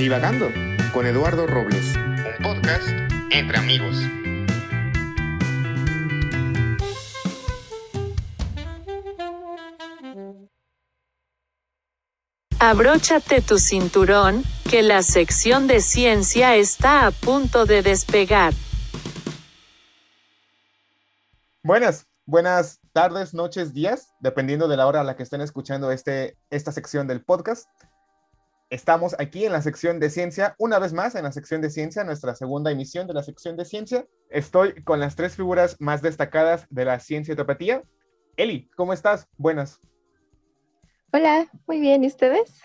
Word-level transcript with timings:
Divagando 0.00 0.50
con 0.94 1.04
Eduardo 1.04 1.46
Robles, 1.46 1.94
un 1.94 2.42
podcast 2.42 2.88
entre 3.32 3.58
amigos. 3.58 3.98
Abróchate 12.58 13.42
tu 13.42 13.58
cinturón, 13.58 14.42
que 14.70 14.80
la 14.80 15.02
sección 15.02 15.66
de 15.66 15.82
ciencia 15.82 16.56
está 16.56 17.06
a 17.06 17.10
punto 17.10 17.66
de 17.66 17.82
despegar. 17.82 18.54
Buenas, 21.62 22.06
buenas 22.24 22.80
tardes, 22.94 23.34
noches, 23.34 23.74
días, 23.74 24.14
dependiendo 24.20 24.66
de 24.66 24.78
la 24.78 24.86
hora 24.86 25.02
a 25.02 25.04
la 25.04 25.14
que 25.14 25.24
estén 25.24 25.42
escuchando 25.42 25.92
este, 25.92 26.38
esta 26.48 26.72
sección 26.72 27.06
del 27.06 27.22
podcast. 27.22 27.68
Estamos 28.70 29.16
aquí 29.18 29.44
en 29.44 29.50
la 29.50 29.62
sección 29.62 29.98
de 29.98 30.10
ciencia, 30.10 30.54
una 30.56 30.78
vez 30.78 30.92
más 30.92 31.16
en 31.16 31.24
la 31.24 31.32
sección 31.32 31.60
de 31.60 31.70
ciencia, 31.70 32.04
nuestra 32.04 32.36
segunda 32.36 32.70
emisión 32.70 33.08
de 33.08 33.14
la 33.14 33.24
sección 33.24 33.56
de 33.56 33.64
ciencia. 33.64 34.06
Estoy 34.28 34.84
con 34.84 35.00
las 35.00 35.16
tres 35.16 35.34
figuras 35.34 35.76
más 35.80 36.02
destacadas 36.02 36.68
de 36.70 36.84
la 36.84 37.00
ciencia 37.00 37.34
etopatía. 37.34 37.82
Eli, 38.36 38.70
¿cómo 38.76 38.92
estás? 38.92 39.26
Buenas. 39.36 39.80
Hola, 41.12 41.50
muy 41.66 41.80
bien, 41.80 42.04
¿y 42.04 42.06
ustedes? 42.06 42.62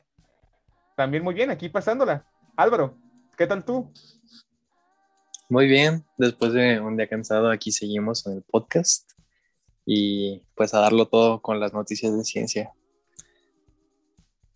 También 0.96 1.24
muy 1.24 1.34
bien, 1.34 1.50
aquí 1.50 1.70
pasándola. 1.70 2.24
Álvaro, 2.56 3.00
¿qué 3.36 3.48
tal 3.48 3.66
tú? 3.66 3.92
Muy 5.50 5.66
bien, 5.66 6.06
después 6.20 6.54
de 6.54 6.80
un 6.82 6.98
día 6.98 7.10
cansado, 7.10 7.50
aquí 7.50 7.72
seguimos 7.72 8.28
en 8.28 8.34
el 8.34 8.44
podcast 8.44 9.10
y 9.88 10.44
pues 10.54 10.76
a 10.76 10.82
darlo 10.82 11.08
todo 11.08 11.42
con 11.42 11.60
las 11.60 11.74
noticias 11.74 12.16
de 12.16 12.24
ciencia. 12.24 12.75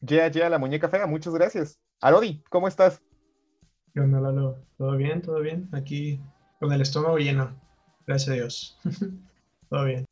Ya, 0.02 0.28
ya, 0.30 0.50
la 0.50 0.58
muñeca 0.58 0.88
fea, 0.88 1.06
muchas 1.08 1.34
gracias. 1.34 1.80
Arodi, 2.00 2.42
¿cómo 2.50 2.68
estás? 2.68 3.02
¿Qué 3.94 4.00
onda, 4.00 4.22
Lalo? 4.22 4.58
¿Todo 4.78 4.96
bien? 4.96 5.22
¿Todo 5.22 5.42
bien? 5.42 5.68
Aquí 5.74 6.22
con 6.60 6.72
el 6.72 6.82
estómago 6.82 7.18
lleno. 7.18 7.60
Gracias 8.08 8.30
a 8.30 8.34
Dios. 8.34 8.80
Todo 9.70 9.86
bien. 9.86 10.06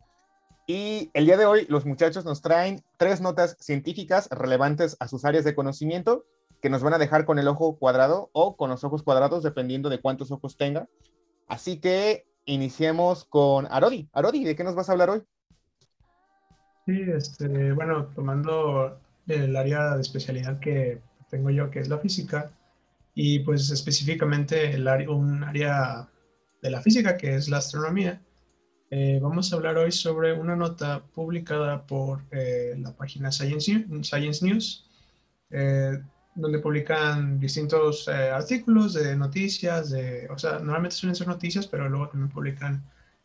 Y 0.65 1.09
el 1.13 1.25
día 1.25 1.37
de 1.37 1.45
hoy 1.45 1.65
los 1.69 1.85
muchachos 1.85 2.25
nos 2.25 2.41
traen 2.41 2.83
tres 2.97 3.21
notas 3.21 3.55
científicas 3.61 4.27
relevantes 4.29 4.97
a 4.99 5.07
sus 5.07 5.23
áreas 5.23 5.45
de 5.45 5.55
conocimiento 5.55 6.25
que 6.61 6.69
nos 6.69 6.83
van 6.83 6.93
a 6.93 6.97
dejar 6.97 7.25
con 7.25 7.39
el 7.39 7.47
ojo 7.47 7.77
cuadrado 7.77 8.29
o 8.33 8.57
con 8.57 8.69
los 8.69 8.83
ojos 8.83 9.03
cuadrados 9.03 9.43
dependiendo 9.43 9.89
de 9.89 10.01
cuántos 10.01 10.31
ojos 10.31 10.57
tenga. 10.57 10.89
Así 11.47 11.79
que 11.79 12.27
iniciemos 12.43 13.23
con 13.23 13.67
Arodi. 13.71 14.09
Arodi, 14.11 14.43
¿de 14.43 14.55
qué 14.57 14.65
nos 14.65 14.75
vas 14.75 14.89
a 14.89 14.91
hablar 14.91 15.11
hoy? 15.11 15.23
Sí, 16.85 17.01
este, 17.15 17.71
bueno, 17.71 18.07
tomando 18.15 18.99
el 19.27 19.55
área 19.55 19.95
de 19.95 20.01
especialidad 20.01 20.59
que 20.59 21.01
tengo 21.29 21.49
yo, 21.49 21.69
que 21.69 21.79
es 21.79 21.89
la 21.89 21.97
física, 21.97 22.51
y 23.13 23.39
pues 23.39 23.69
específicamente 23.71 24.71
el 24.71 24.87
área, 24.87 25.09
un 25.09 25.43
área 25.43 26.07
de 26.61 26.69
la 26.69 26.81
física, 26.81 27.17
que 27.17 27.35
es 27.35 27.49
la 27.49 27.57
astronomía. 27.57 28.21
Eh, 28.89 29.19
vamos 29.21 29.51
a 29.51 29.57
hablar 29.57 29.77
hoy 29.77 29.91
sobre 29.91 30.31
una 30.33 30.55
nota 30.55 31.03
publicada 31.13 31.85
por 31.85 32.23
eh, 32.31 32.75
la 32.77 32.95
página 32.95 33.31
Science, 33.31 33.85
Science 34.03 34.45
News, 34.45 34.89
eh, 35.49 35.99
donde 36.35 36.59
publican 36.59 37.39
distintos 37.39 38.07
artículos 38.07 38.93
de 38.93 39.15
noticias, 39.15 39.89
de, 39.89 40.27
o 40.29 40.37
sea, 40.37 40.59
normalmente 40.59 40.95
suelen 40.95 41.15
ser 41.15 41.27
noticias, 41.27 41.65
pero 41.67 41.89
luego 41.89 42.09
también 42.09 42.29
publican 42.29 42.83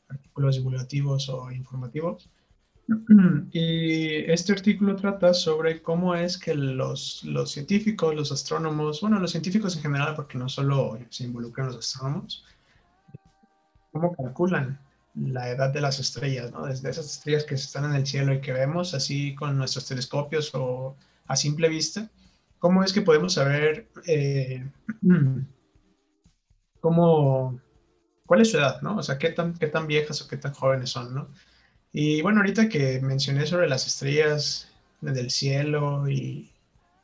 artículos 0.08 0.56
divulgativos 0.56 1.28
o 1.28 1.50
informativos. 1.52 2.30
Y 3.52 4.30
este 4.30 4.52
artículo 4.52 4.96
trata 4.96 5.34
sobre 5.34 5.82
cómo 5.82 6.14
es 6.14 6.38
que 6.38 6.54
los, 6.54 7.22
los, 7.24 7.52
científicos, 7.52 8.14
los 8.14 8.32
astrónomos, 8.32 9.00
bueno, 9.00 9.18
los 9.18 9.30
científicos 9.30 9.76
en 9.76 9.82
general, 9.82 10.14
porque 10.16 10.38
no 10.38 10.48
solo 10.48 10.98
se 11.10 11.24
involucran 11.24 11.68
los 11.68 11.76
astrónomos, 11.76 12.44
cómo 13.92 14.14
calculan 14.14 14.80
la 15.14 15.50
edad 15.50 15.72
de 15.72 15.80
las 15.80 16.00
estrellas, 16.00 16.52
¿no? 16.52 16.66
Desde 16.66 16.90
esas 16.90 17.06
estrellas 17.06 17.44
que 17.44 17.54
están 17.54 17.84
en 17.84 17.94
el 17.94 18.06
cielo 18.06 18.32
y 18.32 18.40
que 18.40 18.52
vemos 18.52 18.94
así 18.94 19.34
con 19.34 19.58
nuestros 19.58 19.86
telescopios 19.86 20.50
o 20.54 20.96
a 21.26 21.36
simple 21.36 21.68
vista, 21.68 22.10
cómo 22.58 22.82
es 22.82 22.92
que 22.92 23.02
podemos 23.02 23.34
saber 23.34 23.88
eh, 24.06 24.66
cómo, 26.80 27.60
cuál 28.26 28.40
es 28.40 28.50
su 28.50 28.56
edad, 28.56 28.80
¿no? 28.80 28.96
O 28.96 29.02
sea, 29.02 29.18
qué 29.18 29.30
tan, 29.30 29.54
qué 29.54 29.66
tan 29.66 29.86
viejas 29.86 30.22
o 30.22 30.28
qué 30.28 30.38
tan 30.38 30.54
jóvenes 30.54 30.90
son, 30.90 31.14
¿no? 31.14 31.28
Y 31.92 32.22
bueno, 32.22 32.40
ahorita 32.40 32.68
que 32.68 33.00
mencioné 33.00 33.46
sobre 33.46 33.68
las 33.68 33.86
estrellas 33.86 34.72
del 35.02 35.30
cielo 35.30 36.08
y 36.08 36.50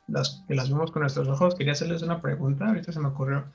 las 0.07 0.43
que 0.47 0.55
las 0.55 0.69
vemos 0.69 0.91
con 0.91 1.03
nuestros 1.03 1.27
ojos, 1.27 1.55
quería 1.55 1.73
hacerles 1.73 2.01
una 2.01 2.21
pregunta, 2.21 2.67
ahorita 2.67 2.91
se 2.91 2.99
me 2.99 3.09
ocurrió. 3.09 3.45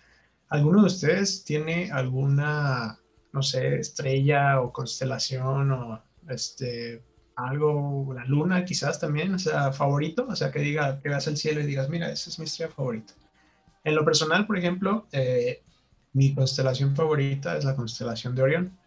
¿Alguno 0.48 0.80
de 0.82 0.86
ustedes 0.86 1.44
tiene 1.44 1.90
alguna, 1.90 2.98
no 3.32 3.42
sé, 3.42 3.80
estrella 3.80 4.60
o 4.60 4.72
constelación 4.72 5.72
o 5.72 6.02
este, 6.28 7.02
algo, 7.34 8.14
la 8.14 8.24
luna 8.26 8.64
quizás 8.64 9.00
también, 9.00 9.34
o 9.34 9.38
sea, 9.38 9.72
favorito? 9.72 10.26
O 10.28 10.36
sea, 10.36 10.52
que 10.52 10.60
diga, 10.60 11.00
que 11.00 11.08
veas 11.08 11.26
el 11.26 11.36
cielo 11.36 11.60
y 11.60 11.66
digas, 11.66 11.88
mira, 11.88 12.12
esa 12.12 12.30
es 12.30 12.38
mi 12.38 12.44
estrella 12.44 12.72
favorita. 12.72 13.14
En 13.82 13.96
lo 13.96 14.04
personal, 14.04 14.46
por 14.46 14.56
ejemplo, 14.56 15.08
eh, 15.10 15.62
mi 16.12 16.32
constelación 16.34 16.94
favorita 16.94 17.56
es 17.56 17.64
la 17.64 17.74
constelación 17.74 18.36
de 18.36 18.42
Orión. 18.42 18.78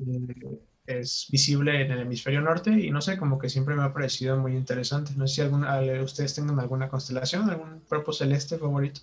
Eh, 0.00 0.58
es 1.00 1.26
visible 1.30 1.82
en 1.82 1.90
el 1.90 2.00
hemisferio 2.00 2.40
norte 2.40 2.70
y 2.70 2.90
no 2.90 3.00
sé, 3.00 3.18
como 3.18 3.38
que 3.38 3.48
siempre 3.48 3.74
me 3.74 3.82
ha 3.82 3.92
parecido 3.92 4.36
muy 4.36 4.56
interesante. 4.56 5.12
No 5.16 5.26
sé 5.26 5.34
si 5.34 5.40
alguna, 5.42 5.80
ustedes 6.02 6.34
tengan 6.34 6.58
alguna 6.60 6.88
constelación, 6.88 7.48
algún 7.50 7.80
cuerpo 7.80 8.12
celeste 8.12 8.58
favorito. 8.58 9.00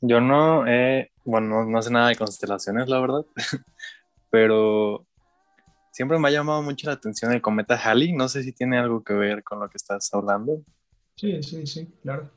Yo 0.00 0.20
no, 0.20 0.66
eh, 0.66 1.10
bueno, 1.24 1.64
no, 1.64 1.82
sé 1.82 1.90
nada 1.90 2.08
de 2.08 2.16
constelaciones, 2.16 2.88
la 2.88 3.00
verdad, 3.00 3.24
pero 4.30 5.06
siempre 5.92 6.18
me 6.18 6.28
ha 6.28 6.32
llamado 6.32 6.62
mucho 6.62 6.86
la 6.88 6.94
atención 6.94 7.32
el 7.32 7.40
cometa 7.40 7.76
Halley. 7.76 8.12
No 8.12 8.28
sé 8.28 8.42
si 8.42 8.52
tiene 8.52 8.78
algo 8.78 9.02
que 9.02 9.14
ver 9.14 9.42
con 9.42 9.60
lo 9.60 9.68
que 9.70 9.76
estás 9.76 10.12
hablando. 10.12 10.62
Sí, 11.16 11.42
sí, 11.42 11.66
sí, 11.66 11.88
claro. 12.02 12.30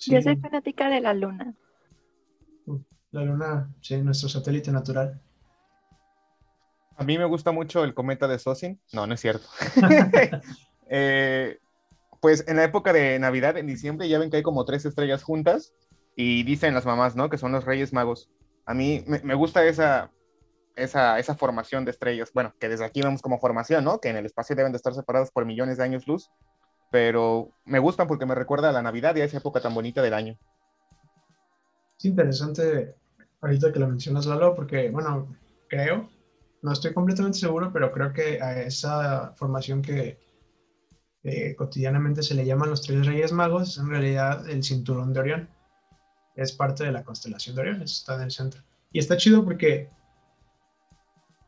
Yo 0.00 0.22
soy 0.22 0.36
fanática 0.36 0.90
de 0.90 1.00
la 1.00 1.14
luna. 1.14 1.54
La 3.10 3.22
Luna, 3.22 3.72
sí, 3.80 3.96
nuestro 3.98 4.28
satélite 4.28 4.70
natural. 4.70 5.20
A 6.96 7.04
mí 7.04 7.16
me 7.16 7.24
gusta 7.24 7.52
mucho 7.52 7.84
el 7.84 7.94
cometa 7.94 8.26
de 8.26 8.38
Sosin. 8.38 8.80
No, 8.92 9.06
no 9.06 9.14
es 9.14 9.20
cierto. 9.20 9.46
Eh, 10.90 11.58
pues 12.22 12.48
en 12.48 12.56
la 12.56 12.64
época 12.64 12.94
de 12.94 13.18
Navidad, 13.18 13.58
en 13.58 13.66
diciembre, 13.66 14.08
ya 14.08 14.18
ven 14.18 14.30
que 14.30 14.38
hay 14.38 14.42
como 14.42 14.64
tres 14.64 14.86
estrellas 14.86 15.22
juntas 15.22 15.74
y 16.16 16.44
dicen 16.44 16.72
las 16.72 16.86
mamás, 16.86 17.14
¿no? 17.14 17.28
Que 17.28 17.36
son 17.36 17.52
los 17.52 17.66
Reyes 17.66 17.92
Magos. 17.92 18.30
A 18.64 18.72
mí 18.72 19.04
me, 19.06 19.34
gusta 19.34 19.66
esa, 19.66 20.10
esa, 20.76 21.18
esa, 21.18 21.34
formación 21.34 21.84
de 21.84 21.90
estrellas. 21.90 22.30
Bueno, 22.32 22.54
que 22.58 22.70
desde 22.70 22.86
aquí 22.86 23.02
vemos 23.02 23.20
como 23.20 23.38
formación, 23.38 23.84
¿no? 23.84 24.00
Que 24.00 24.08
en 24.08 24.16
el 24.16 24.24
espacio 24.24 24.56
deben 24.56 24.72
de 24.72 24.76
estar 24.76 24.94
separadas 24.94 25.30
por 25.30 25.44
millones 25.44 25.76
de 25.76 25.84
años 25.84 26.06
luz. 26.06 26.30
Pero 26.90 27.50
me 27.66 27.80
gustan 27.80 28.06
porque 28.06 28.24
me 28.24 28.34
recuerda 28.34 28.70
a 28.70 28.72
la 28.72 28.80
Navidad 28.80 29.14
y 29.14 29.20
a 29.20 29.24
esa 29.24 29.36
época 29.36 29.60
tan 29.60 29.74
bonita 29.74 30.00
del 30.00 30.14
año. 30.14 30.38
Es 31.98 32.04
interesante 32.04 32.94
ahorita 33.40 33.72
que 33.72 33.80
lo 33.80 33.88
mencionas, 33.88 34.26
Lalo, 34.26 34.54
porque, 34.54 34.90
bueno, 34.90 35.36
creo, 35.68 36.08
no 36.62 36.72
estoy 36.72 36.92
completamente 36.92 37.38
seguro, 37.38 37.72
pero 37.72 37.90
creo 37.90 38.12
que 38.12 38.40
a 38.40 38.62
esa 38.62 39.32
formación 39.36 39.82
que 39.82 40.18
cotidianamente 41.56 42.22
se 42.22 42.34
le 42.34 42.46
llaman 42.46 42.70
los 42.70 42.82
tres 42.82 43.04
reyes 43.04 43.32
magos 43.32 43.68
es 43.68 43.78
en 43.78 43.90
realidad 43.90 44.48
el 44.48 44.62
cinturón 44.62 45.12
de 45.12 45.20
Orión. 45.20 45.48
Es 46.36 46.52
parte 46.52 46.84
de 46.84 46.92
la 46.92 47.04
constelación 47.04 47.56
de 47.56 47.62
Orión, 47.62 47.82
está 47.82 48.14
en 48.14 48.22
el 48.22 48.30
centro. 48.30 48.62
Y 48.92 49.00
está 49.00 49.16
chido 49.16 49.44
porque 49.44 49.90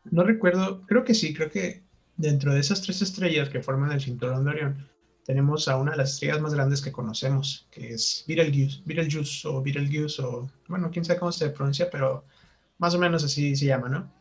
no 0.04 0.24
recuerdo, 0.24 0.84
creo 0.86 1.04
que 1.04 1.14
sí, 1.14 1.32
creo 1.32 1.50
que 1.50 1.84
dentro 2.16 2.52
de 2.52 2.60
esas 2.60 2.82
tres 2.82 3.00
estrellas 3.00 3.48
que 3.48 3.62
forman 3.62 3.92
el 3.92 4.00
cinturón 4.00 4.44
de 4.44 4.50
Orión, 4.50 4.88
tenemos 5.24 5.68
a 5.68 5.76
una 5.76 5.92
de 5.92 5.98
las 5.98 6.14
estrellas 6.14 6.40
más 6.40 6.54
grandes 6.54 6.82
que 6.82 6.92
conocemos, 6.92 7.68
que 7.70 7.94
es 7.94 8.24
Betelgeuse, 8.26 8.82
Betelgeuse 8.84 9.46
o 9.48 9.62
Betelgeuse, 9.62 10.22
o 10.22 10.50
bueno, 10.68 10.90
quién 10.90 11.04
sabe 11.04 11.18
cómo 11.18 11.32
se 11.32 11.50
pronuncia, 11.50 11.88
pero 11.90 12.24
más 12.78 12.94
o 12.94 12.98
menos 12.98 13.24
así 13.24 13.54
se 13.54 13.66
llama, 13.66 13.88
¿no? 13.88 14.12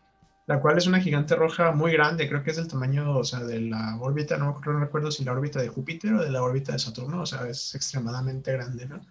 La 0.47 0.59
cual 0.59 0.77
es 0.77 0.87
una 0.87 0.99
gigante 0.99 1.35
roja 1.35 1.71
muy 1.71 1.93
grande, 1.93 2.27
creo 2.27 2.43
que 2.43 2.51
es 2.51 2.57
del 2.57 2.67
tamaño, 2.67 3.17
o 3.17 3.23
sea, 3.23 3.41
de 3.41 3.61
la 3.61 3.97
órbita, 4.01 4.37
no, 4.37 4.59
recuerdo 4.61 5.11
si 5.11 5.23
la 5.23 5.31
órbita 5.31 5.61
de 5.61 5.69
Júpiter 5.69 6.13
o 6.13 6.23
de 6.23 6.31
la 6.31 6.43
órbita 6.43 6.73
de 6.73 6.79
Saturno, 6.79 7.21
o 7.21 7.25
sea, 7.25 7.47
es 7.47 7.75
extremadamente 7.75 8.51
grande, 8.51 8.85
¿no? 8.87 9.01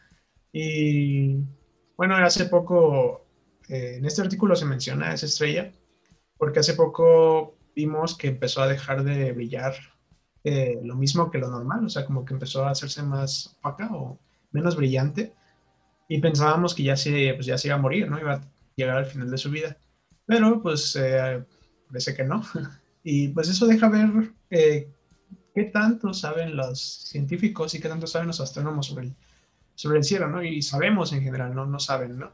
Y 0.53 1.37
bueno, 1.97 2.17
hace 2.17 2.47
poco, 2.47 3.27
eh, 3.69 3.97
en 3.99 4.05
este 4.05 4.23
artículo 4.23 4.57
se 4.57 4.65
menciona 4.65 5.15
esa 5.15 5.27
estrella, 5.27 5.73
porque 6.37 6.61
hace 6.61 6.75
poco 6.75 7.57
vimos 7.75 8.17
que 8.17 8.29
empezó 8.29 8.63
a 8.63 8.69
dejar 8.69 9.05
de 9.05 9.33
brillar 9.33 9.75
lo 10.83 10.95
mismo 10.95 11.31
que 11.31 11.39
lo 11.39 11.51
normal, 11.51 11.85
o 11.85 11.89
sea, 11.89 12.05
como 12.05 12.25
que 12.25 12.35
empezó 12.35 12.65
a 12.65 12.71
hacerse 12.71 13.03
más 13.03 13.57
opaca 13.59 13.89
o 13.93 14.19
menos 14.53 14.77
brillante 14.77 15.35
y 16.09 16.21
pensábamos 16.21 16.75
que 16.75 16.83
ya 16.83 16.97
se, 16.97 17.35
pues 17.35 17.47
ya 17.47 17.59
se 17.59 17.69
iba 17.69 17.77
a 17.77 17.81
morir, 17.81 18.11
¿no? 18.11 18.19
Iba 18.19 18.35
a 18.35 18.41
llegar 18.77 18.97
al 18.97 19.07
final 19.07 19.31
de 19.31 19.39
su 19.39 19.51
vida. 19.51 19.77
Pero 20.27 20.63
pues 20.63 20.97
eh, 20.97 21.45
parece 21.87 22.15
que 22.15 22.25
no. 22.25 22.43
Y 23.05 23.29
pues 23.29 23.49
eso 23.49 23.67
deja 23.67 23.89
ver 23.89 24.33
eh, 24.51 24.91
qué 25.55 25.65
tanto 25.65 26.13
saben 26.13 26.57
los 26.57 27.05
científicos 27.09 27.75
y 27.75 27.81
qué 27.81 27.89
tanto 27.89 28.07
saben 28.07 28.27
los 28.27 28.41
astrónomos 28.41 28.87
sobre 28.87 29.07
el, 29.07 29.15
sobre 29.77 29.99
el 29.99 30.05
cielo, 30.05 30.29
¿no? 30.29 30.43
Y 30.43 30.61
sabemos 30.61 31.13
en 31.13 31.23
general, 31.23 31.55
¿no? 31.55 31.65
No 31.65 31.79
saben, 31.79 32.19
¿no? 32.19 32.33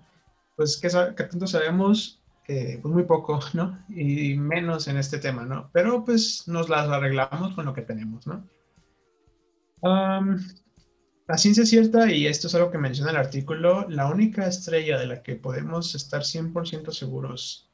Pues, 0.57 0.79
¿qué, 0.79 0.89
qué 1.17 1.25
tanto 1.25 1.47
sabemos? 1.47 2.21
Pues 2.47 2.85
muy 2.85 3.05
poco, 3.05 3.41
¿no? 3.55 3.85
Y 3.89 4.37
menos 4.37 4.89
en 4.89 4.97
este 4.99 5.19
tema, 5.19 5.45
¿no? 5.45 5.71
Pero 5.73 6.05
pues 6.05 6.47
nos 6.47 6.69
las 6.69 6.89
arreglamos 6.89 7.55
con 7.55 7.67
lo 7.67 7.75
que 7.75 7.83
tenemos, 7.83 8.27
¿no? 8.27 8.49
la 11.27 11.37
ciencia 11.37 11.63
es 11.63 11.69
cierta, 11.69 12.11
y 12.11 12.27
esto 12.27 12.47
es 12.47 12.55
algo 12.55 12.71
que 12.71 12.79
menciona 12.79 13.11
el 13.11 13.19
artículo, 13.19 13.87
la 13.89 14.07
única 14.07 14.47
estrella 14.47 14.99
de 14.99 15.07
la 15.07 15.23
que 15.23 15.37
podemos 15.37 15.95
estar 15.95 16.23
100% 16.23 16.91
seguros, 16.91 17.71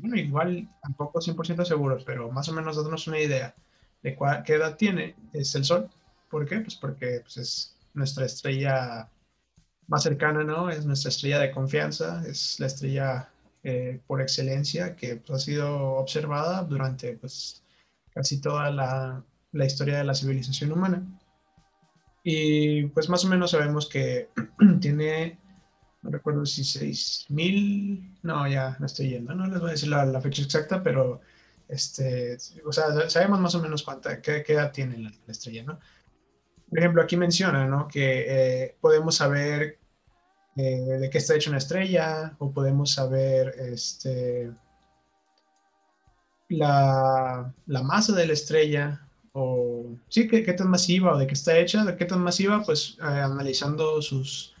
bueno, 0.00 0.16
igual 0.16 0.68
tampoco 0.82 1.20
100% 1.20 1.64
seguros, 1.64 2.04
pero 2.04 2.30
más 2.30 2.48
o 2.48 2.52
menos 2.52 2.76
darnos 2.76 3.06
una 3.06 3.20
idea 3.20 3.54
de 4.02 4.16
qué 4.44 4.54
edad 4.54 4.76
tiene, 4.76 5.16
es 5.32 5.54
el 5.54 5.64
Sol. 5.64 5.90
¿Por 6.30 6.46
qué? 6.46 6.60
Pues 6.60 6.74
porque 6.76 7.20
pues, 7.22 7.36
es 7.36 7.76
nuestra 7.94 8.26
estrella 8.26 9.08
más 9.86 10.02
cercana, 10.02 10.44
¿no? 10.44 10.70
Es 10.70 10.86
nuestra 10.86 11.10
estrella 11.10 11.38
de 11.38 11.50
confianza, 11.50 12.22
es 12.26 12.58
la 12.60 12.66
estrella 12.66 13.28
eh, 13.66 13.98
por 14.06 14.20
excelencia 14.20 14.94
que 14.94 15.16
pues, 15.16 15.30
ha 15.30 15.38
sido 15.38 15.94
observada 15.94 16.62
durante 16.64 17.16
pues, 17.16 17.64
casi 18.12 18.38
toda 18.38 18.70
la, 18.70 19.24
la, 19.52 19.64
historia 19.64 19.96
de 19.96 20.04
la 20.04 20.14
civilización 20.14 20.70
humana. 20.70 21.02
Y 22.22 22.84
pues 22.88 23.08
más 23.08 23.24
o 23.24 23.28
menos 23.28 23.52
sabemos 23.52 23.88
que 23.88 24.28
tiene, 24.82 25.38
no 26.02 26.10
recuerdo 26.10 26.44
si 26.44 26.60
6.000, 26.60 28.18
no, 28.22 28.46
ya 28.48 28.76
no 28.78 28.84
estoy 28.84 29.08
yendo, 29.08 29.34
no 29.34 29.46
les 29.46 29.58
voy 29.58 29.70
a 29.70 29.72
decir 29.72 29.88
la, 29.88 30.04
la, 30.04 30.20
fecha 30.20 30.42
exacta, 30.42 30.82
pero 30.82 31.22
este, 31.66 32.36
o 32.66 32.72
sea, 32.72 33.08
sabemos 33.08 33.40
más 33.40 33.54
o 33.54 33.62
menos 33.62 33.82
cuánta, 33.82 34.20
qué, 34.20 34.44
edad 34.46 34.72
tiene 34.72 34.98
la, 34.98 35.10
estrella, 35.26 35.64
¿no? 35.64 35.80
Por 36.68 36.78
ejemplo, 36.78 37.02
aquí 37.02 37.16
menciona, 37.16 37.66
¿no? 37.66 37.88
Que 37.88 38.24
eh, 38.64 38.76
podemos 38.78 39.16
saber 39.16 39.78
eh, 40.56 40.98
de 41.00 41.10
qué 41.10 41.18
está 41.18 41.34
hecha 41.34 41.50
una 41.50 41.58
estrella, 41.58 42.34
o 42.38 42.52
podemos 42.52 42.92
saber 42.92 43.54
este, 43.58 44.52
la, 46.48 47.52
masa 47.66 48.14
de 48.14 48.26
la 48.26 48.32
estrella, 48.32 49.08
o 49.32 49.96
sí, 50.08 50.28
qué, 50.28 50.42
tan 50.52 50.70
masiva 50.70 51.14
o 51.14 51.18
de 51.18 51.26
qué 51.26 51.34
está 51.34 51.58
hecha, 51.58 51.84
de 51.84 51.96
qué 51.96 52.04
tan 52.04 52.20
masiva, 52.20 52.62
pues 52.62 52.96
eh, 53.00 53.04
analizando 53.04 54.00
sus, 54.00 54.54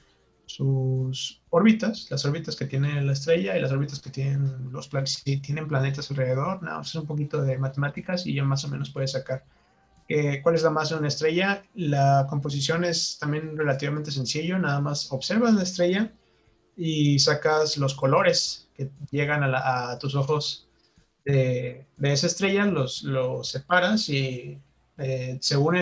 sus 0.46 1.40
órbitas, 1.50 2.08
las 2.10 2.24
órbitas 2.24 2.56
que 2.56 2.66
tiene 2.66 3.00
la 3.02 3.12
estrella 3.12 3.56
y 3.56 3.60
las 3.60 3.70
órbitas 3.70 4.00
que 4.00 4.10
tienen 4.10 4.72
los 4.72 4.88
planetas, 4.88 5.22
si 5.24 5.36
tienen 5.38 5.68
planetas 5.68 6.10
alrededor, 6.10 6.62
nada, 6.62 6.82
es 6.82 6.94
un 6.96 7.06
poquito 7.06 7.42
de 7.42 7.56
matemáticas 7.58 8.26
y 8.26 8.34
ya 8.34 8.44
más 8.44 8.64
o 8.64 8.68
menos 8.68 8.90
puedes 8.90 9.12
sacar 9.12 9.44
¿Cuál 10.42 10.54
es 10.54 10.62
la 10.62 10.70
masa 10.70 10.94
de 10.94 11.00
una 11.00 11.08
estrella? 11.08 11.64
La 11.74 12.26
composición 12.28 12.84
es 12.84 13.18
también 13.18 13.56
relativamente 13.56 14.10
sencillo, 14.10 14.58
nada 14.58 14.80
más 14.80 15.10
observas 15.10 15.54
la 15.54 15.62
estrella 15.62 16.12
y 16.76 17.18
sacas 17.18 17.78
los 17.78 17.94
colores 17.94 18.68
que 18.76 18.90
llegan 19.10 19.42
a, 19.44 19.98
tus 19.98 20.14
ojos 20.14 20.68
de, 21.24 21.86
esa 22.02 22.26
estrella, 22.26 22.66
los, 22.66 23.02
los 23.02 23.48
separas 23.48 24.08
y 24.08 24.58
eh, 24.98 25.38
según 25.40 25.76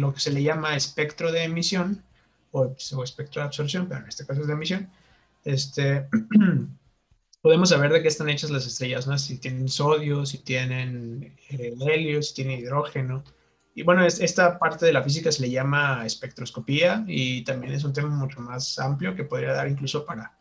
lo 0.00 0.14
que 0.14 0.20
se 0.20 0.32
le 0.32 0.42
llama 0.42 0.76
espectro 0.76 1.30
de 1.30 1.44
emisión 1.44 2.02
o, 2.50 2.74
espectro 3.04 3.40
de 3.40 3.46
absorción, 3.46 3.86
pero 3.88 4.00
en 4.00 4.08
este 4.08 4.26
caso 4.26 4.40
es 4.40 4.46
de 4.46 4.52
emisión, 4.52 4.90
este, 5.44 6.08
podemos 7.42 7.68
saber 7.68 7.92
de 7.92 8.02
qué 8.02 8.08
están 8.08 8.28
hechas 8.28 8.50
las 8.50 8.66
estrellas, 8.66 9.06
¿no? 9.06 9.16
si 9.18 9.38
tienen 9.38 9.68
sodio, 9.68 10.26
si 10.26 10.38
tienen 10.38 11.36
eh, 11.50 11.74
helio, 11.80 12.22
si 12.22 12.34
tienen 12.34 12.58
hidrógeno. 12.60 13.22
Y 13.78 13.84
bueno, 13.84 14.04
esta 14.04 14.58
parte 14.58 14.86
de 14.86 14.92
la 14.92 15.04
física 15.04 15.30
se 15.30 15.40
le 15.40 15.50
llama 15.50 16.04
espectroscopía 16.04 17.04
y 17.06 17.44
también 17.44 17.74
es 17.74 17.84
un 17.84 17.92
tema 17.92 18.08
mucho 18.08 18.40
más 18.40 18.76
amplio 18.80 19.14
que 19.14 19.22
podría 19.22 19.52
dar 19.52 19.68
incluso 19.68 20.04
para, 20.04 20.34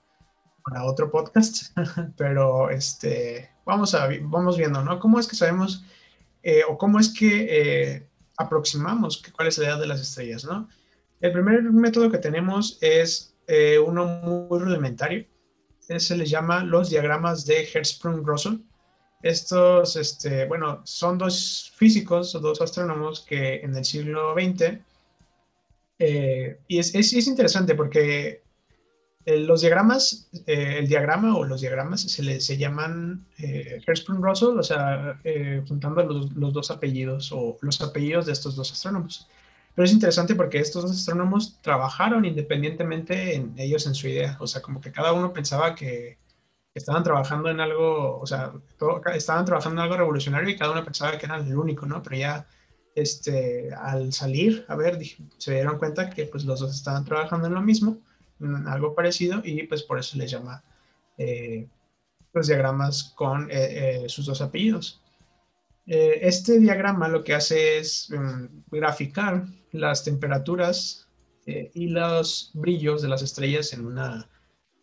otro 0.84 1.12
podcast, 1.12 1.78
pero 2.18 2.72
este, 2.72 3.52
vamos, 3.64 3.94
a, 3.94 4.10
vamos 4.22 4.58
viendo, 4.58 4.84
¿no? 4.84 5.00
¿Cómo 5.00 5.20
es 5.20 5.28
que 5.28 5.36
sabemos 5.36 5.86
eh, 6.42 6.64
o 6.68 6.80
cómo 6.80 7.00
es 7.00 7.14
que 7.14 7.46
eh, 7.48 8.10
aproximamos 8.38 9.22
cuál 9.36 9.50
es 9.50 9.60
la 9.60 9.68
edad 9.68 9.80
de 9.82 9.88
las 9.88 10.02
estrellas, 10.02 10.44
¿no? 10.44 10.68
El 11.22 11.32
primer 11.32 11.62
método 11.62 12.10
que 12.10 12.18
tenemos 12.18 12.80
es 12.82 13.36
eh, 13.46 13.78
uno 13.78 14.08
muy 14.08 14.58
rudimentario, 14.58 15.28
se 15.80 16.18
les 16.18 16.32
llama 16.32 16.64
los 16.64 16.90
diagramas 16.90 17.46
de 17.46 17.68
Hertzsprung-Russell 17.72 18.64
estos, 19.22 19.96
este, 19.96 20.46
bueno, 20.46 20.82
son 20.86 21.18
dos 21.18 21.74
físicos 21.76 22.34
dos 22.34 22.62
astrónomos 22.62 23.22
que 23.22 23.56
en 23.62 23.76
el 23.76 23.86
siglo 23.86 24.34
XX, 24.34 24.80
eh, 26.00 26.60
y 26.68 26.78
es, 26.78 26.94
es, 26.94 27.28
interesante 27.28 27.74
porque 27.74 28.44
eh, 29.26 29.40
los 29.40 29.62
diagramas, 29.62 30.30
eh, 30.46 30.78
el 30.80 30.88
diagrama 30.88 31.36
o 31.36 31.44
los 31.44 31.62
diagramas 31.62 32.02
se, 32.02 32.24
le, 32.24 32.40
se 32.40 32.58
llaman 32.58 33.26
eh, 33.40 33.82
Hertzsprung-Russell, 33.86 34.58
o 34.58 34.64
sea, 34.64 35.20
juntando 35.68 36.04
los, 36.04 36.32
los, 36.32 36.54
dos 36.54 36.72
apellidos 36.72 37.32
o 37.34 37.58
los 37.62 37.82
apellidos 37.82 38.28
de 38.28 38.32
estos 38.34 38.56
dos 38.56 38.72
astrónomos. 38.72 39.28
Pero 39.76 39.86
es 39.86 39.92
interesante 39.92 40.34
porque 40.34 40.60
estos 40.60 40.84
dos 40.84 40.92
astrónomos 40.92 41.60
trabajaron 41.62 42.26
independientemente 42.26 43.36
en 43.36 43.54
ellos 43.58 43.86
en 43.88 43.96
su 43.96 44.08
idea, 44.08 44.38
o 44.40 44.48
sea, 44.48 44.62
como 44.62 44.80
que 44.80 44.92
cada 44.92 45.12
uno 45.14 45.34
pensaba 45.34 45.76
que 45.76 46.18
estaban 46.78 47.04
trabajando 47.04 47.50
en 47.50 47.60
algo, 47.60 48.20
o 48.20 48.26
sea, 48.26 48.54
estaban 49.14 49.46
trabajando 49.46 49.82
en 49.82 49.84
algo 49.84 49.98
revolucionario 49.98 50.50
y 50.50 50.58
cada 50.58 50.72
uno 50.72 50.84
pensaba 50.84 51.18
que 51.18 51.26
era 51.26 51.38
el 51.38 51.58
único, 51.58 51.86
¿no? 51.86 52.02
Pero 52.04 52.18
ya 52.18 52.48
este, 52.98 53.70
al 53.76 54.12
salir, 54.12 54.66
a 54.68 54.76
ver, 54.76 54.98
se 55.38 55.54
dieron 55.54 55.78
cuenta 55.78 56.10
que 56.10 56.26
pues 56.26 56.46
los 56.46 56.60
dos 56.60 56.76
estaban 56.76 57.06
trabajando 57.06 57.48
en 57.48 57.54
lo 57.54 57.62
mismo, 57.62 58.00
en 58.40 58.68
algo 58.68 58.96
parecido, 58.96 59.40
y 59.44 59.64
pues 59.64 59.84
por 59.84 60.00
eso 60.00 60.18
les 60.18 60.32
llama 60.32 60.64
eh, 61.18 61.68
los 62.34 62.48
diagramas 62.48 63.14
con 63.16 63.52
eh, 63.52 64.04
eh, 64.04 64.10
sus 64.10 64.26
dos 64.26 64.42
apellidos. 64.42 65.02
este 65.86 66.60
diagrama 66.60 67.08
lo 67.08 67.24
que 67.24 67.34
hace 67.36 67.78
es 67.78 68.10
um, 68.10 68.50
graficar 68.72 69.46
las 69.72 70.04
temperaturas 70.04 71.08
y 71.46 71.88
los 71.88 72.52
brillos 72.56 73.02
de 73.02 73.08
las 73.08 73.22
estrellas 73.22 73.72
en 73.74 73.86
una, 73.86 74.28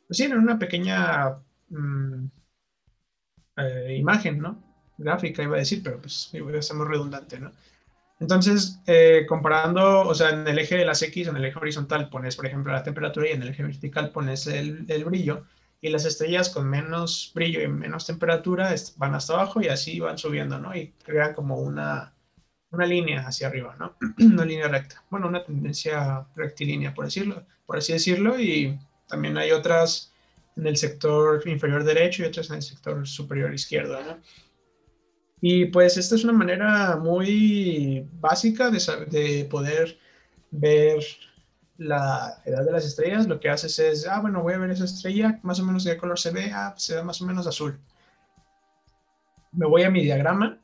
pues 0.06 0.16
sí, 0.16 0.22
en 0.24 0.38
una 0.38 0.58
pequeña 0.58 1.36
Mm, 1.68 2.26
eh, 3.56 3.96
imagen, 3.98 4.38
¿no? 4.38 4.62
Gráfica 4.98 5.42
iba 5.42 5.56
a 5.56 5.60
decir, 5.60 5.82
pero 5.82 6.00
pues 6.00 6.30
ser 6.30 6.42
muy 6.76 6.86
redundante, 6.86 7.38
¿no? 7.38 7.52
Entonces, 8.20 8.80
eh, 8.86 9.26
comparando, 9.28 10.02
o 10.02 10.14
sea, 10.14 10.30
en 10.30 10.46
el 10.46 10.58
eje 10.58 10.76
de 10.76 10.84
las 10.84 11.02
X, 11.02 11.26
en 11.26 11.36
el 11.36 11.44
eje 11.44 11.58
horizontal 11.58 12.08
pones, 12.08 12.36
por 12.36 12.46
ejemplo, 12.46 12.72
la 12.72 12.82
temperatura 12.82 13.28
y 13.28 13.32
en 13.32 13.42
el 13.42 13.48
eje 13.48 13.64
vertical 13.64 14.12
pones 14.12 14.46
el, 14.46 14.86
el 14.88 15.04
brillo 15.04 15.44
y 15.84 15.90
las 15.90 16.06
estrellas 16.06 16.48
con 16.48 16.66
menos 16.66 17.32
brillo 17.34 17.60
y 17.60 17.68
menos 17.68 18.06
temperatura 18.06 18.74
van 18.96 19.14
hasta 19.14 19.34
abajo 19.34 19.60
y 19.60 19.68
así 19.68 20.00
van 20.00 20.16
subiendo, 20.16 20.58
¿no? 20.58 20.74
Y 20.74 20.94
crean 21.04 21.34
como 21.34 21.56
una, 21.58 22.14
una 22.70 22.86
línea 22.86 23.26
hacia 23.26 23.48
arriba, 23.48 23.76
¿no? 23.78 23.94
una 24.18 24.46
línea 24.46 24.68
recta. 24.68 25.04
Bueno, 25.10 25.28
una 25.28 25.44
tendencia 25.44 26.26
rectilínea, 26.36 26.94
por 26.94 27.04
decirlo, 27.04 27.44
por 27.66 27.76
así 27.76 27.92
decirlo, 27.92 28.40
y 28.40 28.78
también 29.08 29.36
hay 29.36 29.50
otras 29.50 30.13
en 30.56 30.66
el 30.66 30.76
sector 30.76 31.46
inferior 31.48 31.84
derecho 31.84 32.22
y 32.22 32.26
otras 32.26 32.50
en 32.50 32.56
el 32.56 32.62
sector 32.62 33.06
superior 33.06 33.52
izquierdo. 33.52 34.00
¿no? 34.02 34.20
Y 35.40 35.66
pues 35.66 35.96
esta 35.96 36.14
es 36.14 36.24
una 36.24 36.32
manera 36.32 36.96
muy 36.96 38.08
básica 38.14 38.70
de, 38.70 38.80
de, 39.10 39.44
poder 39.44 39.98
ver 40.50 41.04
la 41.76 42.40
edad 42.44 42.64
de 42.64 42.72
las 42.72 42.86
estrellas. 42.86 43.26
Lo 43.26 43.40
que 43.40 43.50
haces 43.50 43.78
es, 43.78 44.06
ah, 44.06 44.20
bueno, 44.20 44.42
voy 44.42 44.54
a 44.54 44.58
ver 44.58 44.70
esa 44.70 44.84
estrella, 44.84 45.40
más 45.42 45.60
o 45.60 45.64
menos 45.64 45.84
de 45.84 45.92
qué 45.92 45.98
color 45.98 46.18
se 46.18 46.30
ve, 46.30 46.50
ah, 46.52 46.74
se 46.78 46.94
ve 46.94 47.02
más 47.02 47.20
o 47.20 47.26
menos 47.26 47.46
azul. 47.46 47.78
Me 49.52 49.66
voy 49.66 49.82
a 49.82 49.90
mi 49.90 50.02
diagrama, 50.02 50.58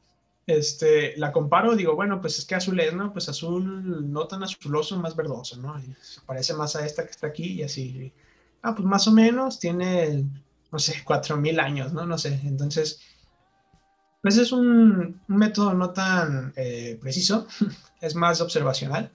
este, 0.47 1.17
la 1.17 1.31
comparo, 1.31 1.77
digo, 1.77 1.95
bueno, 1.95 2.21
pues 2.21 2.39
es 2.39 2.45
que 2.45 2.55
azul 2.55 2.81
es, 2.81 2.93
¿no? 2.95 3.13
Pues 3.13 3.29
azul 3.29 4.11
no 4.11 4.27
tan 4.27 4.43
azuloso, 4.43 4.97
más 4.99 5.15
verdoso, 5.15 5.59
¿no? 5.59 5.79
Y 5.79 5.95
se 6.01 6.21
parece 6.23 6.55
más 6.55 6.75
a 6.75 6.85
esta 6.85 7.05
que 7.05 7.11
está 7.11 7.27
aquí 7.27 7.53
y 7.53 7.63
así 7.63 8.13
ah, 8.63 8.75
pues 8.75 8.87
más 8.87 9.07
o 9.09 9.13
menos 9.13 9.59
tiene, 9.59 10.25
no 10.71 10.79
sé, 10.79 10.95
4.000 11.05 11.61
años, 11.61 11.93
¿no? 11.93 12.07
No 12.07 12.19
sé. 12.19 12.41
Entonces, 12.45 13.01
pues 14.23 14.37
es 14.37 14.53
un, 14.53 15.21
método 15.29 15.75
no 15.75 15.91
tan 15.91 16.53
eh, 16.57 16.99
preciso, 17.01 17.47
es 18.01 18.15
más 18.15 18.41
observacional, 18.41 19.11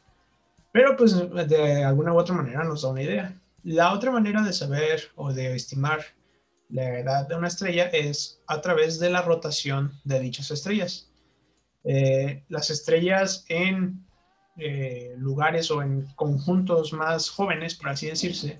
pero 0.71 0.95
pues 0.97 1.15
de 1.15 1.83
alguna 1.83 2.13
u 2.13 2.17
otra 2.17 2.35
manera 2.35 2.63
nos 2.63 2.81
da 2.81 2.89
una 2.89 3.03
idea. 3.03 3.39
La 3.63 3.93
otra 3.93 4.11
manera 4.11 4.43
de 4.43 4.53
saber 4.53 5.11
o 5.15 5.33
de 5.33 5.55
estimar 5.55 6.01
la 6.69 6.99
edad 6.99 7.27
de 7.27 7.35
una 7.35 7.47
estrella 7.47 7.85
es 7.87 8.41
a 8.47 8.61
través 8.61 8.99
de 8.99 9.09
la 9.09 9.21
rotación 9.21 9.93
de 10.03 10.19
dichas 10.19 10.51
estrellas. 10.51 11.09
Eh, 11.83 12.43
las 12.49 12.69
estrellas 12.71 13.45
en 13.47 14.03
eh, 14.57 15.13
lugares 15.17 15.69
o 15.69 15.81
en 15.81 16.07
conjuntos 16.15 16.93
más 16.93 17.29
jóvenes, 17.29 17.75
por 17.75 17.89
así 17.89 18.07
decirse, 18.07 18.59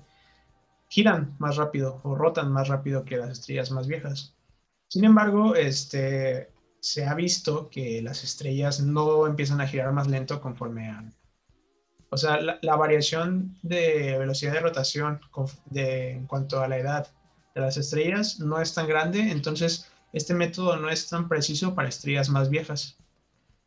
giran 0.88 1.34
más 1.38 1.56
rápido 1.56 2.00
o 2.04 2.14
rotan 2.14 2.52
más 2.52 2.68
rápido 2.68 3.04
que 3.04 3.16
las 3.16 3.30
estrellas 3.30 3.70
más 3.70 3.86
viejas. 3.86 4.34
Sin 4.88 5.04
embargo, 5.04 5.54
este, 5.54 6.50
se 6.80 7.04
ha 7.04 7.14
visto 7.14 7.68
que 7.68 8.00
las 8.02 8.22
estrellas 8.22 8.80
no 8.80 9.26
empiezan 9.26 9.60
a 9.60 9.66
girar 9.66 9.92
más 9.92 10.06
lento 10.06 10.40
conforme 10.40 10.88
a... 10.88 11.04
O 12.10 12.16
sea, 12.16 12.40
la, 12.40 12.76
variación 12.76 13.58
de 13.62 14.16
velocidad 14.16 14.52
de 14.52 14.60
rotación 14.60 15.20
en 15.74 16.26
cuanto 16.28 16.60
a 16.60 16.68
la 16.68 16.78
edad 16.78 17.08
de 17.54 17.60
las 17.60 17.76
estrellas 17.76 18.38
no 18.38 18.60
es 18.60 18.72
tan 18.72 18.86
grande, 18.86 19.18
entonces 19.32 19.90
este 20.12 20.32
método 20.32 20.76
no 20.76 20.88
es 20.88 21.08
tan 21.08 21.28
preciso 21.28 21.74
para 21.74 21.88
estrellas 21.88 22.28
más 22.28 22.48
viejas. 22.48 22.96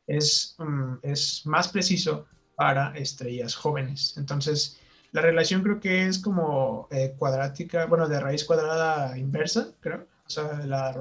Es, 0.07 0.55
mm, 0.57 0.93
es 1.03 1.45
más 1.45 1.67
preciso 1.67 2.25
para 2.55 2.97
estrellas 2.97 3.53
jóvenes. 3.53 4.15
Entonces, 4.17 4.79
la 5.11 5.21
relación 5.21 5.63
creo 5.63 5.79
que 5.79 6.05
es 6.07 6.19
como 6.19 6.87
eh, 6.91 7.15
cuadrática, 7.17 7.85
bueno, 7.85 8.07
de 8.07 8.19
raíz 8.19 8.43
cuadrada 8.45 9.17
inversa, 9.17 9.69
creo. 9.79 10.07
O 10.25 10.29
sea, 10.29 10.59
la, 10.65 10.95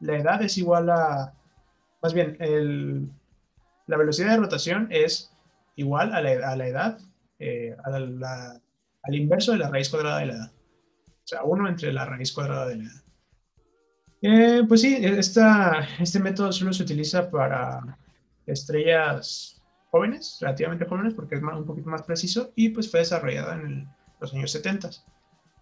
la 0.00 0.16
edad 0.18 0.42
es 0.42 0.58
igual 0.58 0.90
a, 0.90 1.32
más 2.02 2.12
bien, 2.12 2.36
el, 2.40 3.08
la 3.86 3.96
velocidad 3.96 4.32
de 4.32 4.36
rotación 4.36 4.88
es 4.90 5.32
igual 5.76 6.14
a 6.14 6.20
la, 6.20 6.50
a 6.50 6.56
la 6.56 6.66
edad, 6.66 6.98
eh, 7.38 7.74
al 7.84 9.14
inverso 9.14 9.52
de 9.52 9.58
la 9.58 9.70
raíz 9.70 9.88
cuadrada 9.88 10.18
de 10.18 10.26
la 10.26 10.34
edad. 10.34 10.52
O 11.06 11.26
sea, 11.26 11.42
uno 11.44 11.68
entre 11.68 11.92
la 11.92 12.04
raíz 12.04 12.32
cuadrada 12.32 12.66
de 12.66 12.76
la 12.76 12.84
edad. 12.84 13.02
Eh, 14.20 14.62
pues 14.68 14.80
sí, 14.82 14.98
esta, 15.00 15.86
este 15.98 16.18
método 16.20 16.52
solo 16.52 16.72
se 16.72 16.82
utiliza 16.82 17.30
para 17.30 17.98
estrellas 18.46 19.53
jóvenes, 19.94 20.38
relativamente 20.40 20.86
jóvenes, 20.86 21.14
porque 21.14 21.36
es 21.36 21.42
un 21.42 21.66
poquito 21.66 21.88
más 21.88 22.02
preciso, 22.02 22.50
y 22.56 22.70
pues 22.70 22.90
fue 22.90 22.98
desarrollada 22.98 23.54
en 23.54 23.88
los 24.20 24.34
años 24.34 24.50
70. 24.50 24.90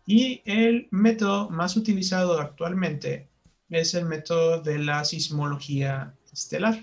Y 0.07 0.41
el 0.47 0.89
método 0.91 1.51
más 1.51 1.77
utilizado 1.77 2.41
actualmente 2.41 3.29
es 3.69 3.93
el 3.93 4.07
método 4.07 4.62
de 4.62 4.79
la 4.79 5.05
sismología 5.05 6.15
estelar. 6.33 6.83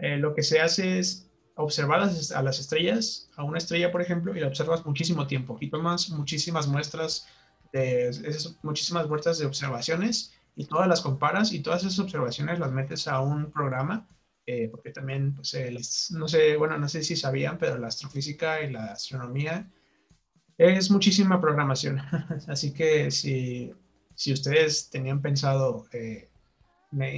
Eh, 0.00 0.16
lo 0.16 0.34
que 0.34 0.42
se 0.42 0.60
hace 0.60 0.98
es 0.98 1.30
observar 1.54 2.00
a 2.00 2.42
las 2.42 2.58
estrellas, 2.58 3.30
a 3.36 3.44
una 3.44 3.58
estrella, 3.58 3.92
por 3.92 4.02
ejemplo, 4.02 4.34
y 4.36 4.40
la 4.40 4.48
observas 4.48 4.84
muchísimo 4.84 5.28
tiempo 5.28 5.58
y 5.60 5.70
tomas 5.70 6.10
muchísimas 6.10 6.66
muestras 6.66 7.28
de 7.72 8.08
esas, 8.08 8.58
muchísimas 8.64 9.08
muestras 9.08 9.38
de 9.38 9.46
observaciones 9.46 10.34
y 10.56 10.64
todas 10.64 10.88
las 10.88 11.00
comparas 11.00 11.52
y 11.52 11.60
todas 11.60 11.84
esas 11.84 12.00
observaciones 12.00 12.58
las 12.58 12.72
metes 12.72 13.06
a 13.06 13.20
un 13.20 13.52
programa 13.52 14.08
eh, 14.48 14.68
porque 14.70 14.92
también, 14.92 15.34
pues, 15.34 16.10
no 16.12 16.28
sé, 16.28 16.56
bueno, 16.56 16.78
no 16.78 16.88
sé 16.88 17.02
si 17.02 17.16
sabían, 17.16 17.58
pero 17.58 17.78
la 17.78 17.88
astrofísica 17.88 18.62
y 18.62 18.70
la 18.70 18.92
astronomía 18.92 19.68
es 20.56 20.88
muchísima 20.88 21.40
programación. 21.40 22.00
Así 22.46 22.72
que 22.72 23.10
si, 23.10 23.74
si 24.14 24.32
ustedes 24.32 24.88
tenían 24.88 25.20
pensado 25.20 25.86
eh, 25.92 26.28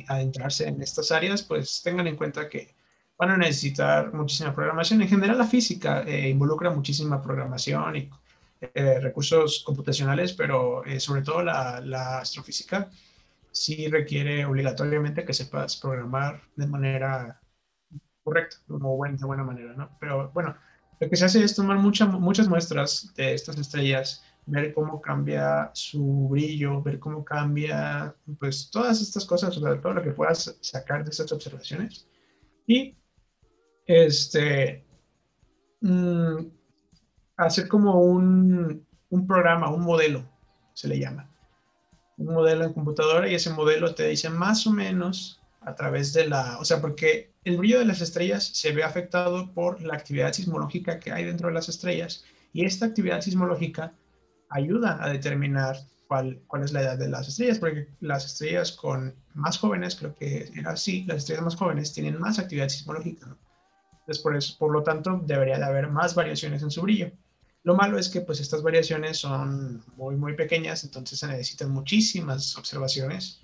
adentrarse 0.08 0.68
en 0.68 0.80
estas 0.80 1.12
áreas, 1.12 1.42
pues 1.42 1.82
tengan 1.82 2.06
en 2.06 2.16
cuenta 2.16 2.48
que 2.48 2.74
van 3.18 3.30
a 3.32 3.36
necesitar 3.36 4.14
muchísima 4.14 4.54
programación. 4.54 5.02
En 5.02 5.08
general, 5.08 5.36
la 5.36 5.46
física 5.46 6.04
eh, 6.04 6.30
involucra 6.30 6.70
muchísima 6.70 7.20
programación 7.20 7.96
y 7.96 8.10
recursos 9.00 9.62
computacionales, 9.64 10.32
pero 10.32 10.82
sobre 10.98 11.22
todo 11.22 11.42
la, 11.42 11.80
la 11.80 12.18
astrofísica 12.18 12.90
sí 13.52 13.88
requiere 13.88 14.44
obligatoriamente 14.44 15.24
que 15.24 15.34
sepas 15.34 15.76
programar 15.76 16.42
de 16.56 16.66
manera 16.66 17.40
correcta, 18.22 18.56
como 18.68 18.96
buena, 18.96 19.16
de 19.16 19.26
buena 19.26 19.44
manera, 19.44 19.74
¿no? 19.74 19.96
Pero 20.00 20.30
bueno, 20.32 20.56
lo 21.00 21.08
que 21.08 21.16
se 21.16 21.24
hace 21.24 21.42
es 21.42 21.54
tomar 21.54 21.78
muchas 21.78 22.48
muestras 22.48 23.14
de 23.14 23.34
estas 23.34 23.58
estrellas, 23.58 24.22
ver 24.46 24.72
cómo 24.74 25.00
cambia 25.00 25.70
su 25.74 26.28
brillo, 26.28 26.82
ver 26.82 26.98
cómo 26.98 27.24
cambia, 27.24 28.14
pues 28.38 28.70
todas 28.70 29.00
estas 29.00 29.24
cosas, 29.24 29.56
o 29.56 29.60
sea, 29.60 29.80
todo 29.80 29.94
lo 29.94 30.02
que 30.02 30.10
puedas 30.10 30.58
sacar 30.60 31.04
de 31.04 31.10
estas 31.10 31.32
observaciones. 31.32 32.06
Y 32.66 32.96
este, 33.86 34.84
mm, 35.80 36.46
hacer 37.36 37.68
como 37.68 38.02
un, 38.02 38.86
un 39.10 39.26
programa, 39.26 39.70
un 39.70 39.84
modelo, 39.84 40.24
se 40.74 40.88
le 40.88 40.98
llama 40.98 41.28
un 42.18 42.34
modelo 42.34 42.64
en 42.64 42.72
computadora 42.72 43.28
y 43.28 43.34
ese 43.34 43.50
modelo 43.50 43.94
te 43.94 44.08
dice 44.08 44.28
más 44.28 44.66
o 44.66 44.72
menos 44.72 45.40
a 45.60 45.74
través 45.74 46.12
de 46.12 46.28
la, 46.28 46.58
o 46.58 46.64
sea, 46.64 46.80
porque 46.80 47.32
el 47.44 47.56
brillo 47.56 47.78
de 47.78 47.84
las 47.84 48.00
estrellas 48.00 48.44
se 48.44 48.72
ve 48.72 48.84
afectado 48.84 49.52
por 49.54 49.80
la 49.82 49.94
actividad 49.94 50.32
sismológica 50.32 50.98
que 50.98 51.12
hay 51.12 51.24
dentro 51.24 51.48
de 51.48 51.54
las 51.54 51.68
estrellas 51.68 52.24
y 52.52 52.64
esta 52.64 52.86
actividad 52.86 53.20
sismológica 53.20 53.92
ayuda 54.50 55.02
a 55.02 55.08
determinar 55.10 55.76
cuál, 56.08 56.40
cuál 56.46 56.64
es 56.64 56.72
la 56.72 56.82
edad 56.82 56.98
de 56.98 57.08
las 57.08 57.28
estrellas, 57.28 57.58
porque 57.58 57.88
las 58.00 58.24
estrellas 58.24 58.72
con 58.72 59.14
más 59.34 59.58
jóvenes, 59.58 59.94
creo 59.94 60.14
que 60.14 60.50
era 60.56 60.72
así, 60.72 61.04
las 61.04 61.18
estrellas 61.18 61.44
más 61.44 61.56
jóvenes 61.56 61.92
tienen 61.92 62.18
más 62.18 62.38
actividad 62.38 62.68
sismológica. 62.68 63.36
Entonces, 63.92 64.22
por, 64.22 64.36
eso, 64.36 64.56
por 64.58 64.72
lo 64.72 64.82
tanto, 64.82 65.20
debería 65.24 65.58
de 65.58 65.64
haber 65.64 65.88
más 65.88 66.14
variaciones 66.14 66.62
en 66.62 66.70
su 66.70 66.80
brillo. 66.80 67.12
Lo 67.68 67.74
malo 67.74 67.98
es 67.98 68.08
que 68.08 68.22
pues 68.22 68.40
estas 68.40 68.62
variaciones 68.62 69.18
son 69.18 69.84
muy, 69.98 70.16
muy 70.16 70.32
pequeñas, 70.32 70.84
entonces 70.84 71.18
se 71.18 71.26
necesitan 71.26 71.70
muchísimas 71.70 72.56
observaciones 72.56 73.42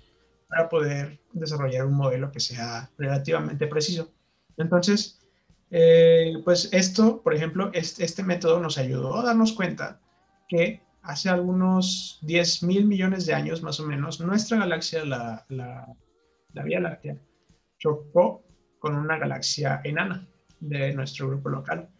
para 0.49 0.67
poder 0.67 1.19
desarrollar 1.33 1.85
un 1.85 1.93
modelo 1.93 2.31
que 2.31 2.39
sea 2.39 2.89
relativamente 2.97 3.67
preciso. 3.67 4.11
Entonces, 4.57 5.21
eh, 5.69 6.41
pues 6.43 6.69
esto, 6.71 7.21
por 7.21 7.35
ejemplo, 7.35 7.69
este, 7.71 8.03
este, 8.03 8.23
método 8.23 8.59
nos 8.59 8.79
ayudó 8.79 9.15
a 9.15 9.25
darnos 9.25 9.53
cuenta 9.53 10.01
que 10.49 10.81
hace 11.03 11.29
algunos 11.29 12.17
10 12.23 12.63
mil 12.63 12.85
millones 12.85 13.27
de 13.27 13.35
años 13.35 13.61
más 13.61 13.79
o 13.79 13.85
menos, 13.85 14.19
nuestra 14.21 14.57
galaxia, 14.57 15.05
la, 15.05 15.45
la, 15.49 15.95
la 16.51 16.63
Vía 16.63 16.79
Láctea, 16.79 17.15
chocó 17.77 18.43
con 18.79 18.95
una 18.95 19.19
galaxia 19.19 19.81
enana 19.83 20.27
de 20.59 20.93
nuestro 20.93 21.27
grupo 21.27 21.49
local. 21.49 21.91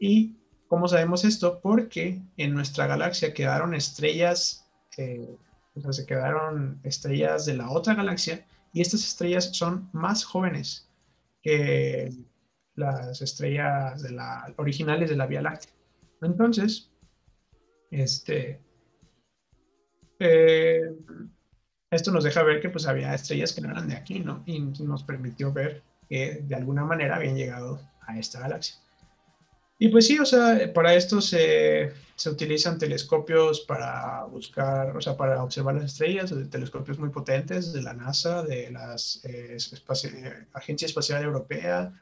Y 0.00 0.37
¿Cómo 0.68 0.86
sabemos 0.86 1.24
esto? 1.24 1.60
Porque 1.60 2.20
en 2.36 2.52
nuestra 2.52 2.86
galaxia 2.86 3.32
quedaron 3.32 3.74
estrellas, 3.74 4.66
eh, 4.98 5.36
o 5.74 5.80
sea, 5.80 5.92
se 5.92 6.04
quedaron 6.04 6.78
estrellas 6.84 7.46
de 7.46 7.54
la 7.54 7.70
otra 7.70 7.94
galaxia 7.94 8.46
y 8.72 8.82
estas 8.82 9.02
estrellas 9.02 9.50
son 9.56 9.88
más 9.92 10.24
jóvenes 10.24 10.90
que 11.42 12.12
las 12.74 13.22
estrellas 13.22 14.04
originales 14.56 15.08
de 15.08 15.16
la 15.16 15.26
Vía 15.26 15.40
Láctea. 15.40 15.72
Entonces, 16.20 16.90
este, 17.90 18.60
eh, 20.18 20.82
esto 21.90 22.12
nos 22.12 22.24
deja 22.24 22.42
ver 22.42 22.60
que 22.60 22.68
pues 22.68 22.86
había 22.86 23.14
estrellas 23.14 23.54
que 23.54 23.62
no 23.62 23.70
eran 23.70 23.88
de 23.88 23.96
aquí, 23.96 24.20
¿no? 24.20 24.42
Y 24.44 24.60
nos 24.60 25.02
permitió 25.02 25.50
ver 25.50 25.82
que 26.08 26.42
de 26.42 26.54
alguna 26.54 26.84
manera 26.84 27.16
habían 27.16 27.36
llegado 27.36 27.80
a 28.00 28.18
esta 28.18 28.40
galaxia. 28.40 28.76
Y 29.78 29.88
pues 29.88 30.06
sí, 30.06 30.18
o 30.18 30.24
sea, 30.26 30.72
para 30.74 30.94
esto 30.94 31.20
se, 31.20 31.92
se, 32.16 32.30
utilizan 32.30 32.78
telescopios 32.78 33.60
para 33.60 34.24
buscar, 34.24 34.96
o 34.96 35.00
sea, 35.00 35.16
para 35.16 35.42
observar 35.42 35.76
las 35.76 35.92
estrellas, 35.92 36.34
telescopios 36.50 36.98
muy 36.98 37.10
potentes 37.10 37.72
de 37.72 37.82
la 37.82 37.94
NASA, 37.94 38.42
de 38.42 38.72
la 38.72 38.96
eh, 39.24 39.56
Agencia 40.52 40.86
Espacial 40.86 41.22
Europea, 41.22 41.92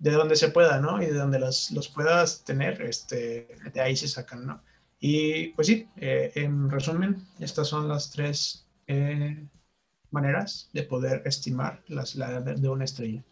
de 0.00 0.10
donde 0.10 0.34
se 0.34 0.48
pueda, 0.48 0.80
¿no? 0.80 1.00
Y 1.00 1.06
de 1.06 1.14
donde 1.14 1.38
los, 1.38 1.70
los 1.70 1.88
puedas 1.88 2.42
tener, 2.44 2.82
este, 2.82 3.48
de 3.72 3.80
ahí 3.80 3.94
se 3.96 4.08
sacan, 4.08 4.46
¿no? 4.46 4.62
Y 4.98 5.48
pues 5.54 5.68
sí, 5.68 5.88
eh, 5.96 6.32
en 6.34 6.70
resumen, 6.70 7.26
estas 7.38 7.68
son 7.68 7.88
las 7.88 8.10
tres 8.10 8.66
eh, 8.88 9.46
maneras 10.10 10.68
de 10.72 10.82
poder 10.82 11.22
estimar 11.26 11.82
las, 11.86 12.16
la 12.16 12.30
edad 12.32 12.56
de 12.56 12.68
una 12.68 12.84
estrella. 12.84 13.22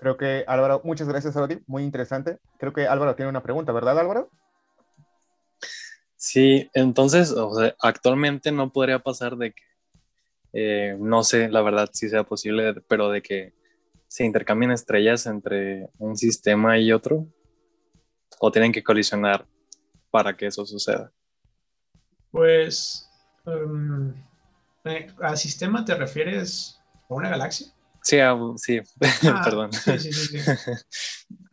Creo 0.00 0.16
que 0.16 0.44
Álvaro, 0.46 0.80
muchas 0.82 1.08
gracias 1.08 1.36
Álvaro, 1.36 1.60
muy 1.66 1.84
interesante. 1.84 2.38
Creo 2.58 2.72
que 2.72 2.86
Álvaro 2.86 3.14
tiene 3.14 3.28
una 3.28 3.42
pregunta, 3.42 3.70
¿verdad 3.72 3.98
Álvaro? 3.98 4.30
Sí, 6.16 6.70
entonces, 6.74 7.32
o 7.32 7.54
sea, 7.54 7.74
actualmente 7.80 8.50
no 8.50 8.72
podría 8.72 8.98
pasar 8.98 9.36
de 9.36 9.52
que, 9.52 9.62
eh, 10.52 10.96
no 10.98 11.22
sé 11.22 11.48
la 11.48 11.62
verdad 11.62 11.90
si 11.92 12.08
sea 12.08 12.24
posible, 12.24 12.74
pero 12.88 13.10
de 13.10 13.22
que 13.22 13.54
se 14.08 14.24
intercambien 14.24 14.70
estrellas 14.70 15.26
entre 15.26 15.90
un 15.98 16.16
sistema 16.16 16.78
y 16.78 16.92
otro, 16.92 17.26
o 18.38 18.50
tienen 18.50 18.72
que 18.72 18.82
colisionar 18.82 19.46
para 20.10 20.36
que 20.36 20.46
eso 20.46 20.64
suceda. 20.64 21.12
Pues, 22.30 23.08
um, 23.44 24.14
¿a 25.22 25.36
sistema 25.36 25.84
te 25.84 25.94
refieres 25.94 26.80
a 27.08 27.14
una 27.14 27.28
galaxia? 27.28 27.68
Sí, 28.02 28.18
sí, 28.56 28.80
ah, 29.28 29.42
perdón. 29.44 29.72
Sí, 29.72 29.98
sí, 29.98 30.12
sí, 30.12 30.38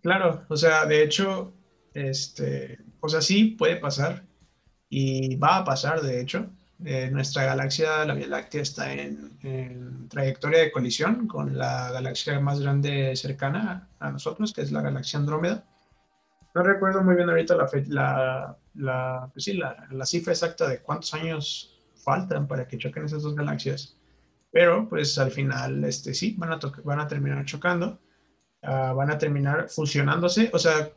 claro, 0.01 0.45
o 0.47 0.55
sea, 0.55 0.85
de 0.85 1.03
hecho, 1.03 1.53
este, 1.93 2.79
o 2.99 3.09
sea, 3.09 3.21
sí 3.21 3.55
puede 3.57 3.77
pasar 3.77 4.23
y 4.89 5.35
va 5.35 5.57
a 5.57 5.63
pasar, 5.63 6.01
de 6.01 6.21
hecho. 6.21 6.49
Eh, 6.85 7.09
nuestra 7.11 7.43
galaxia, 7.43 8.05
la 8.05 8.13
Vía 8.13 8.27
Láctea, 8.27 8.61
está 8.61 8.93
en, 8.93 10.07
trayectoria 10.09 10.59
de 10.59 10.71
colisión 10.71 11.27
con 11.27 11.57
la 11.57 11.91
galaxia 11.91 12.39
más 12.39 12.59
grande 12.59 13.15
cercana 13.15 13.89
a 13.99 14.11
nosotros, 14.11 14.53
que 14.53 14.61
es 14.61 14.71
la 14.71 14.81
galaxia 14.81 15.19
Andrómeda. 15.19 15.65
No 16.53 16.63
recuerdo 16.63 17.03
muy 17.03 17.15
bien 17.15 17.29
ahorita 17.29 17.55
la, 17.55 17.69
la, 17.87 18.57
la, 18.75 19.29
pues 19.33 19.45
sí, 19.45 19.53
la, 19.53 19.87
la 19.89 20.05
cifra 20.05 20.33
exacta 20.33 20.67
de 20.67 20.79
cuántos 20.79 21.13
años 21.13 21.77
faltan 21.95 22.47
para 22.47 22.67
que 22.67 22.77
choquen 22.77 23.05
esas 23.05 23.23
dos 23.23 23.35
galaxias. 23.35 23.97
Pero 24.51 24.87
pues 24.89 25.17
al 25.17 25.31
final, 25.31 25.83
este, 25.83 26.13
sí, 26.13 26.35
van 26.37 26.53
a, 26.53 26.59
van 26.83 26.99
a 26.99 27.07
terminar 27.07 27.45
chocando, 27.45 27.99
ah, 28.63 28.93
van 28.93 29.11
a 29.11 29.17
terminar 29.17 29.69
fusionándose. 29.69 30.49
O 30.53 30.59
sea, 30.59 30.89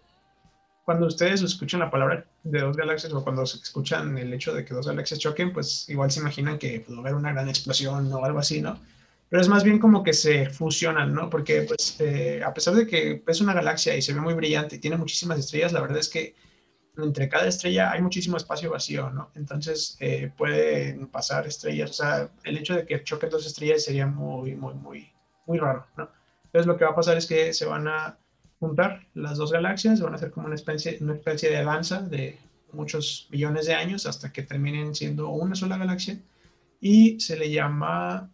cuando 0.85 1.07
ustedes 1.07 1.43
escuchan 1.43 1.81
la 1.81 1.91
palabra 1.91 2.27
de 2.43 2.61
dos 2.61 2.77
galaxias 2.77 3.13
o 3.13 3.23
cuando 3.23 3.43
escuchan 3.43 4.17
el 4.19 4.33
hecho 4.33 4.55
de 4.55 4.65
que 4.65 4.75
dos 4.75 4.87
galaxias 4.87 5.21
choquen, 5.21 5.53
pues 5.53 5.89
igual 5.89 6.11
se 6.11 6.21
imaginan 6.21 6.59
que 6.59 6.81
pudo 6.81 7.01
haber 7.01 7.15
una 7.15 7.33
gran 7.33 7.49
explosión 7.49 8.13
o 8.13 8.25
algo 8.25 8.39
así, 8.39 8.61
¿no? 8.61 8.79
Pero 9.29 9.43
es 9.43 9.49
más 9.49 9.63
bien 9.63 9.79
como 9.79 10.03
que 10.03 10.13
se 10.13 10.51
fusionan, 10.51 11.15
¿no? 11.15 11.31
Porque 11.31 11.63
pues 11.63 11.97
eh, 12.01 12.43
a 12.45 12.53
pesar 12.53 12.75
de 12.75 12.87
que 12.87 13.23
es 13.25 13.41
una 13.41 13.55
galaxia 13.55 13.97
y 13.97 14.03
se 14.03 14.13
ve 14.13 14.21
muy 14.21 14.35
brillante 14.35 14.77
y 14.77 14.79
tiene 14.81 14.97
muchísimas 14.97 15.39
estrellas, 15.39 15.73
la 15.73 15.81
verdad 15.81 15.99
es 15.99 16.09
que 16.09 16.35
entre 17.07 17.29
cada 17.29 17.47
estrella 17.47 17.91
hay 17.93 18.03
muchísimo 18.03 18.37
espacio 18.37 18.71
vacío, 18.71 19.11
¿no? 19.11 19.31
Entonces 19.35 19.97
eh, 20.01 20.31
pueden 20.37 21.07
pasar 21.09 21.47
estrellas, 21.47 21.91
o 21.91 21.95
sea, 21.95 22.31
el 22.45 22.59
hecho 22.59 22.75
de 22.75 22.87
que 22.87 23.03
choquen 23.05 23.31
dos 23.31 23.47
estrellas 23.47 23.85
sería 23.85 24.07
muy, 24.07 24.55
muy, 24.55 24.75
muy, 24.75 25.13
muy 25.47 25.59
raro, 25.59 25.87
¿no? 25.97 26.09
Entonces 26.45 26.67
lo 26.67 26.77
que 26.77 26.85
va 26.85 26.91
a 26.91 26.97
pasar 26.97 27.17
es 27.17 27.27
que 27.27 27.53
se 27.53 27.67
van 27.67 27.87
a 27.89 28.19
juntar 28.59 29.07
las 29.15 29.39
dos 29.39 29.53
galaxias, 29.53 30.01
van 30.01 30.13
a 30.13 30.17
hacer 30.17 30.31
como 30.31 30.47
una 30.47 30.55
especie, 30.55 30.99
una 31.01 31.15
especie 31.15 31.51
de 31.51 31.65
danza 31.65 32.03
de 32.03 32.39
muchos 32.73 33.29
millones 33.31 33.67
de 33.67 33.75
años 33.75 34.07
hasta 34.07 34.33
que 34.33 34.43
terminen 34.43 34.95
siendo 34.95 35.29
una 35.29 35.55
sola 35.55 35.79
galaxia 35.79 36.19
y 36.81 37.21
se 37.21 37.37
le 37.37 37.51
llama, 37.51 38.31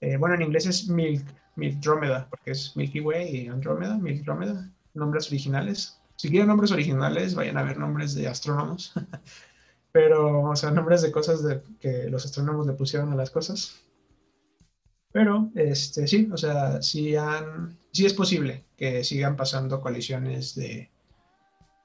eh, 0.00 0.16
bueno, 0.16 0.34
en 0.34 0.42
inglés 0.42 0.66
es 0.66 0.88
Milk, 0.88 1.24
Milkdromeda, 1.56 2.28
porque 2.28 2.52
es 2.52 2.76
Milky 2.76 3.00
Way 3.00 3.36
y 3.36 3.48
Andrómeda, 3.48 3.96
Milkdromeda, 3.96 4.70
nombres 4.94 5.28
originales. 5.28 5.98
Si 6.16 6.30
quieren 6.30 6.48
nombres 6.48 6.72
originales, 6.72 7.34
vayan 7.34 7.58
a 7.58 7.62
ver 7.62 7.78
nombres 7.78 8.14
de 8.14 8.26
astrónomos, 8.26 8.92
pero, 9.92 10.42
o 10.42 10.56
sea, 10.56 10.70
nombres 10.70 11.02
de 11.02 11.12
cosas 11.12 11.42
de, 11.42 11.62
que 11.80 12.08
los 12.10 12.24
astrónomos 12.24 12.66
le 12.66 12.72
pusieron 12.72 13.12
a 13.12 13.16
las 13.16 13.30
cosas. 13.30 13.80
Pero, 15.12 15.50
este, 15.54 16.06
sí, 16.06 16.28
o 16.32 16.36
sea, 16.36 16.82
sí, 16.82 17.16
han, 17.16 17.78
sí 17.92 18.04
es 18.04 18.12
posible 18.12 18.64
que 18.76 19.04
sigan 19.04 19.36
pasando 19.36 19.80
colisiones 19.80 20.54
de, 20.54 20.90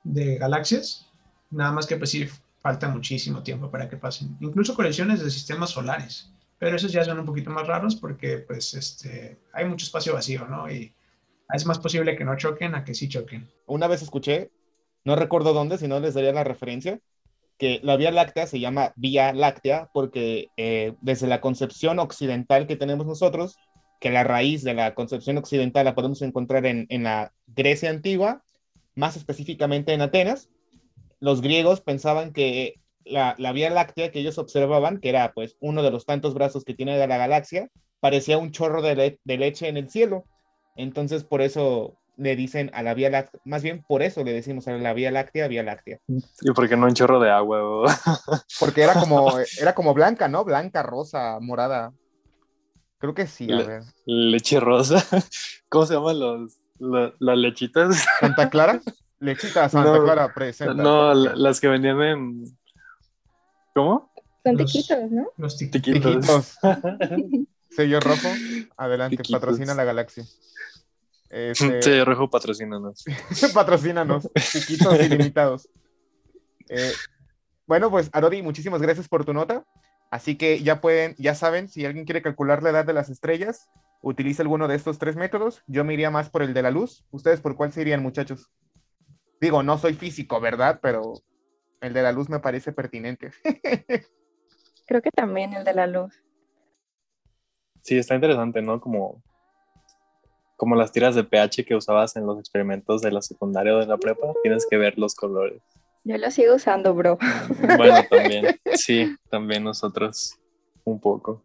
de 0.03 0.37
galaxias, 0.37 1.07
nada 1.49 1.71
más 1.71 1.85
que 1.85 1.97
pues 1.97 2.09
sí 2.09 2.27
falta 2.59 2.89
muchísimo 2.89 3.43
tiempo 3.43 3.69
para 3.71 3.89
que 3.89 3.97
pasen. 3.97 4.37
Incluso 4.39 4.75
colisiones 4.75 5.23
de 5.23 5.31
sistemas 5.31 5.71
solares, 5.71 6.31
pero 6.59 6.75
esos 6.75 6.91
ya 6.91 7.03
son 7.03 7.19
un 7.19 7.25
poquito 7.25 7.49
más 7.49 7.67
raros 7.67 7.95
porque 7.95 8.37
pues 8.39 8.73
este, 8.73 9.39
hay 9.53 9.65
mucho 9.65 9.85
espacio 9.85 10.13
vacío, 10.13 10.47
¿no? 10.47 10.69
Y 10.69 10.93
es 11.53 11.65
más 11.65 11.79
posible 11.79 12.15
que 12.15 12.23
no 12.23 12.37
choquen 12.37 12.75
a 12.75 12.83
que 12.83 12.93
sí 12.93 13.09
choquen. 13.09 13.49
Una 13.65 13.87
vez 13.87 14.01
escuché, 14.01 14.51
no 15.03 15.15
recuerdo 15.15 15.53
dónde, 15.53 15.77
si 15.77 15.87
no 15.87 15.99
les 15.99 16.13
daría 16.13 16.33
la 16.33 16.43
referencia, 16.43 16.99
que 17.57 17.79
la 17.83 17.95
Vía 17.95 18.11
Láctea 18.11 18.47
se 18.47 18.59
llama 18.59 18.93
Vía 18.95 19.33
Láctea 19.33 19.89
porque 19.93 20.49
eh, 20.57 20.93
desde 21.01 21.27
la 21.27 21.41
concepción 21.41 21.99
occidental 21.99 22.65
que 22.65 22.75
tenemos 22.75 23.05
nosotros, 23.05 23.57
que 23.99 24.09
la 24.09 24.23
raíz 24.23 24.63
de 24.63 24.73
la 24.73 24.95
concepción 24.95 25.37
occidental 25.37 25.85
la 25.85 25.93
podemos 25.93 26.23
encontrar 26.23 26.65
en, 26.65 26.87
la 27.03 27.31
Grecia 27.45 27.91
antigua, 27.91 28.43
más 28.95 29.15
específicamente 29.15 29.93
en 29.93 30.01
Atenas, 30.01 30.49
los 31.19 31.41
griegos 31.41 31.81
pensaban 31.81 32.33
que 32.33 32.79
la, 33.05 33.35
Vía 33.53 33.69
Láctea 33.69 34.11
que 34.11 34.19
ellos 34.19 34.39
observaban, 34.39 34.99
que 34.99 35.09
era 35.09 35.31
pues 35.33 35.55
uno 35.59 35.83
de 35.83 35.91
los 35.91 36.07
tantos 36.07 36.33
brazos 36.33 36.63
que 36.63 36.73
tiene 36.73 36.97
la 36.97 37.17
galaxia, 37.17 37.69
parecía 37.99 38.39
un 38.39 38.51
chorro 38.51 38.81
de 38.81 39.19
leche 39.23 39.67
en 39.67 39.77
el 39.77 39.89
cielo. 39.89 40.25
Entonces 40.75 41.23
por 41.23 41.41
eso 41.41 41.97
le 42.17 42.35
dicen 42.35 42.69
a 42.73 42.83
la 42.83 42.93
Vía 42.93 43.09
Láctea, 43.09 43.39
más 43.45 43.63
bien 43.63 43.83
por 43.87 44.01
eso 44.03 44.23
le 44.23 44.31
decimos 44.33 44.67
a 44.67 44.73
la 44.73 44.93
Vía 44.93 45.11
Láctea, 45.11 45.47
Vía 45.47 45.63
Láctea. 45.63 45.99
¿Y 46.07 46.51
por 46.51 46.67
qué 46.69 46.77
no 46.77 46.85
un 46.85 46.93
chorro 46.93 47.19
de 47.19 47.29
agua? 47.31 47.85
Porque 48.59 48.81
era 48.83 48.93
como, 48.93 49.33
era 49.59 49.73
como 49.73 49.93
blanca, 49.93 50.27
¿no? 50.27 50.43
Blanca, 50.43 50.83
rosa, 50.83 51.39
morada. 51.39 51.93
Creo 52.99 53.13
que 53.15 53.25
sí, 53.27 53.51
a 53.51 53.55
Le- 53.55 53.65
ver. 53.67 53.81
Leche 54.05 54.59
rosa. 54.59 55.03
¿Cómo 55.69 55.85
se 55.85 55.95
llaman 55.95 56.19
los, 56.19 56.57
la- 56.77 57.13
las 57.19 57.37
lechitas? 57.37 58.05
¿Santa 58.19 58.49
Clara? 58.49 58.79
Lechita 59.19 59.69
Santa 59.69 59.91
No, 59.97 60.03
Clara 60.03 60.33
presenta. 60.33 60.73
No, 60.75 61.13
la- 61.13 61.35
las 61.35 61.59
que 61.59 61.67
vendían 61.67 62.01
en... 62.01 62.57
¿Cómo? 63.73 64.11
Son 64.43 64.57
Los- 64.57 64.71
tiquitos, 64.71 65.11
¿no? 65.11 65.27
Los 65.37 65.57
tiquitos. 65.57 66.01
Tiquitos. 66.25 66.57
Sello 67.71 67.99
rojo. 67.99 68.27
Adelante, 68.77 69.23
patrocina 69.31 69.73
la 69.73 69.83
galaxia. 69.83 70.25
Este, 71.29 71.81
Sí, 71.81 72.03
rojo 72.03 72.29
patrocínanos. 72.29 73.05
patrocínanos. 73.53 74.29
Chiquitos 74.35 74.99
ilimitados. 74.99 75.69
Eh, 76.73 76.93
bueno, 77.67 77.91
pues 77.91 78.09
Arodi, 78.13 78.41
muchísimas 78.41 78.81
gracias 78.81 79.09
por 79.09 79.25
tu 79.25 79.33
nota. 79.33 79.65
Así 80.09 80.37
que 80.37 80.63
ya 80.63 80.79
pueden, 80.79 81.15
ya 81.17 81.35
saben, 81.35 81.67
si 81.67 81.85
alguien 81.85 82.05
quiere 82.05 82.21
calcular 82.21 82.63
la 82.63 82.69
edad 82.69 82.85
de 82.85 82.93
las 82.93 83.09
estrellas, 83.09 83.69
utiliza 84.01 84.43
alguno 84.43 84.69
de 84.69 84.75
estos 84.75 84.97
tres 84.97 85.17
métodos. 85.17 85.63
Yo 85.67 85.83
me 85.83 85.95
iría 85.95 86.11
más 86.11 86.29
por 86.29 86.43
el 86.43 86.53
de 86.53 86.61
la 86.61 86.71
luz. 86.71 87.03
¿Ustedes 87.11 87.41
por 87.41 87.57
cuál 87.57 87.73
se 87.73 87.81
irían, 87.81 88.01
muchachos? 88.01 88.49
Digo, 89.41 89.63
no 89.63 89.77
soy 89.77 89.93
físico, 89.93 90.39
¿verdad? 90.39 90.79
Pero 90.81 91.13
el 91.81 91.91
de 91.91 92.03
la 92.03 92.13
luz 92.13 92.29
me 92.29 92.39
parece 92.39 92.71
pertinente. 92.71 93.31
Creo 94.85 95.01
que 95.01 95.11
también 95.11 95.51
el 95.51 95.65
de 95.65 95.73
la 95.73 95.87
luz. 95.87 96.23
Sí, 97.83 97.97
está 97.97 98.15
interesante, 98.15 98.61
¿no? 98.61 98.79
Como, 98.79 99.21
como 100.57 100.75
las 100.75 100.91
tiras 100.91 101.15
de 101.15 101.23
pH 101.23 101.65
que 101.65 101.75
usabas 101.75 102.15
en 102.15 102.25
los 102.25 102.39
experimentos 102.39 103.01
de 103.01 103.11
la 103.11 103.21
secundaria 103.21 103.75
o 103.75 103.79
de 103.79 103.87
la 103.87 103.97
prepa. 103.97 104.27
Tienes 104.43 104.65
que 104.69 104.77
ver 104.77 104.97
los 104.97 105.15
colores. 105.15 105.61
Yo 106.03 106.17
lo 106.17 106.31
sigo 106.31 106.55
usando, 106.55 106.93
bro. 106.93 107.17
Bueno, 107.77 107.95
también. 108.09 108.59
Sí, 108.73 109.15
también 109.29 109.63
nosotros 109.63 110.37
un 110.83 110.99
poco. 110.99 111.43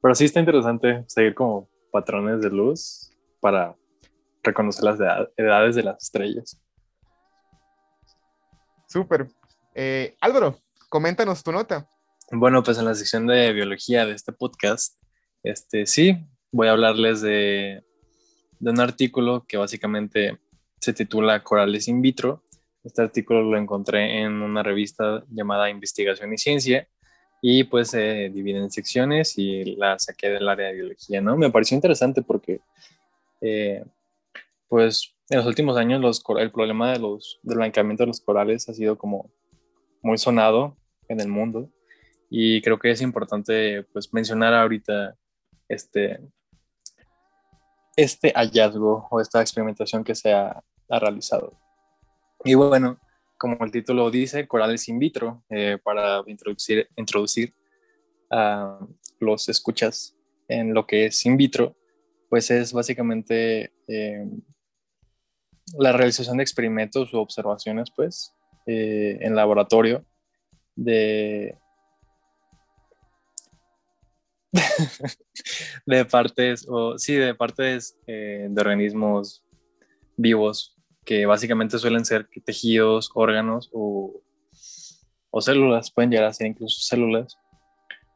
Pero 0.00 0.14
sí 0.14 0.24
está 0.26 0.40
interesante 0.40 1.04
seguir 1.08 1.34
como 1.34 1.68
patrones 1.92 2.40
de 2.40 2.50
luz 2.50 3.10
para 3.40 3.74
reconocer 4.42 4.84
las 4.84 4.98
edad- 5.00 5.28
edades 5.36 5.74
de 5.74 5.82
las 5.82 6.02
estrellas. 6.02 6.60
Súper. 8.88 9.28
Eh, 9.74 10.16
Álvaro, 10.20 10.58
coméntanos 10.88 11.42
tu 11.42 11.52
nota. 11.52 11.88
Bueno, 12.30 12.62
pues 12.62 12.78
en 12.78 12.84
la 12.84 12.94
sección 12.94 13.26
de 13.26 13.52
biología 13.52 14.04
de 14.06 14.12
este 14.12 14.32
podcast, 14.32 14.97
este 15.50 15.86
sí, 15.86 16.16
voy 16.52 16.68
a 16.68 16.72
hablarles 16.72 17.20
de, 17.20 17.82
de 18.58 18.70
un 18.70 18.80
artículo 18.80 19.44
que 19.46 19.56
básicamente 19.56 20.38
se 20.80 20.92
titula 20.92 21.42
Corales 21.42 21.88
in 21.88 22.02
vitro. 22.02 22.42
Este 22.84 23.02
artículo 23.02 23.42
lo 23.42 23.58
encontré 23.58 24.20
en 24.20 24.42
una 24.42 24.62
revista 24.62 25.24
llamada 25.28 25.70
Investigación 25.70 26.32
y 26.32 26.38
Ciencia 26.38 26.88
y 27.40 27.64
pues 27.64 27.90
se 27.90 28.30
divide 28.30 28.58
en 28.58 28.70
secciones 28.70 29.38
y 29.38 29.76
la 29.76 29.98
saqué 29.98 30.28
del 30.28 30.48
área 30.48 30.68
de 30.68 30.74
biología, 30.74 31.20
¿no? 31.20 31.36
Me 31.36 31.50
pareció 31.50 31.76
interesante 31.76 32.22
porque 32.22 32.60
eh, 33.40 33.84
pues 34.68 35.14
en 35.30 35.38
los 35.38 35.46
últimos 35.46 35.76
años 35.76 36.00
los, 36.00 36.22
el 36.38 36.50
problema 36.50 36.92
de 36.92 36.98
los, 36.98 37.38
del 37.42 37.58
blanqueamiento 37.58 38.02
de 38.02 38.08
los 38.08 38.20
corales 38.20 38.68
ha 38.68 38.74
sido 38.74 38.96
como 38.96 39.30
muy 40.02 40.18
sonado 40.18 40.76
en 41.08 41.20
el 41.20 41.28
mundo 41.28 41.70
y 42.30 42.60
creo 42.62 42.78
que 42.78 42.90
es 42.90 43.00
importante 43.00 43.84
pues 43.92 44.12
mencionar 44.12 44.54
ahorita 44.54 45.16
este, 45.68 46.20
este 47.96 48.32
hallazgo 48.32 49.06
o 49.10 49.20
esta 49.20 49.40
experimentación 49.40 50.04
que 50.04 50.14
se 50.14 50.32
ha, 50.32 50.62
ha 50.88 50.98
realizado. 50.98 51.58
Y 52.44 52.54
bueno, 52.54 52.98
como 53.38 53.64
el 53.64 53.70
título 53.70 54.10
dice, 54.10 54.46
corales 54.46 54.88
in 54.88 54.98
vitro, 54.98 55.44
eh, 55.48 55.78
para 55.82 56.22
introducir, 56.26 56.88
introducir 56.96 57.54
a 58.30 58.78
los 59.20 59.48
escuchas 59.48 60.16
en 60.48 60.74
lo 60.74 60.86
que 60.86 61.06
es 61.06 61.24
in 61.24 61.36
vitro, 61.36 61.76
pues 62.28 62.50
es 62.50 62.72
básicamente 62.72 63.72
eh, 63.86 64.26
la 65.78 65.92
realización 65.92 66.38
de 66.38 66.42
experimentos 66.42 67.12
u 67.14 67.18
observaciones, 67.18 67.90
pues, 67.94 68.34
eh, 68.66 69.18
en 69.20 69.34
laboratorio 69.34 70.04
de, 70.74 71.56
de 75.86 76.04
partes, 76.04 76.66
o 76.68 76.98
sí, 76.98 77.14
de 77.14 77.34
partes 77.34 77.96
eh, 78.06 78.46
de 78.50 78.60
organismos 78.60 79.42
vivos 80.16 80.74
que 81.04 81.26
básicamente 81.26 81.78
suelen 81.78 82.04
ser 82.04 82.28
tejidos, 82.44 83.10
órganos 83.14 83.70
o, 83.72 84.20
o 85.30 85.40
células, 85.40 85.90
pueden 85.90 86.10
llegar 86.10 86.26
a 86.26 86.34
ser 86.34 86.46
incluso 86.48 86.80
células. 86.82 87.36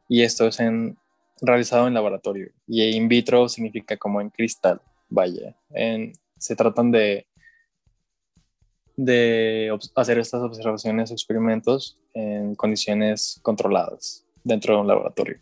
Y 0.09 0.23
esto 0.23 0.47
es 0.47 0.61
en, 0.61 0.99
realizado 1.41 1.87
en 1.89 1.95
laboratorio. 1.95 2.53
Y 2.67 2.83
in 2.83 3.09
vitro 3.09 3.49
significa 3.49 3.97
como 3.97 4.21
en 4.21 4.29
cristal, 4.31 4.81
vaya. 5.09 5.57
En- 5.71 6.13
se 6.39 6.57
tratan 6.57 6.91
de, 6.91 7.27
de 8.97 9.75
hacer 9.95 10.19
estas 10.19 10.43
observaciones, 10.43 11.11
experimentos 11.13 11.99
en 12.15 12.55
condiciones 12.57 13.39
controladas 13.43 14.27
dentro 14.45 14.75
de 14.75 14.81
un 14.81 14.89
laboratorio. 14.89 15.41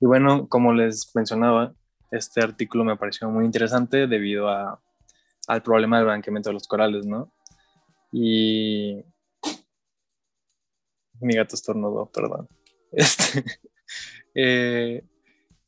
Y 0.00 0.06
bueno, 0.06 0.48
como 0.48 0.72
les 0.72 1.14
mencionaba, 1.14 1.72
este 2.10 2.42
artículo 2.42 2.84
me 2.84 2.96
pareció 2.96 3.30
muy 3.30 3.44
interesante 3.44 4.06
debido 4.06 4.48
a, 4.48 4.80
al 5.48 5.62
problema 5.62 5.96
del 5.96 6.06
blanqueamiento 6.06 6.50
de 6.50 6.54
los 6.54 6.68
corales, 6.68 7.06
¿no? 7.06 7.32
Y 8.12 9.02
mi 11.20 11.34
gato 11.34 11.54
estornudó, 11.54 12.10
perdón. 12.10 12.48
Este, 12.92 13.44
eh, 14.34 15.04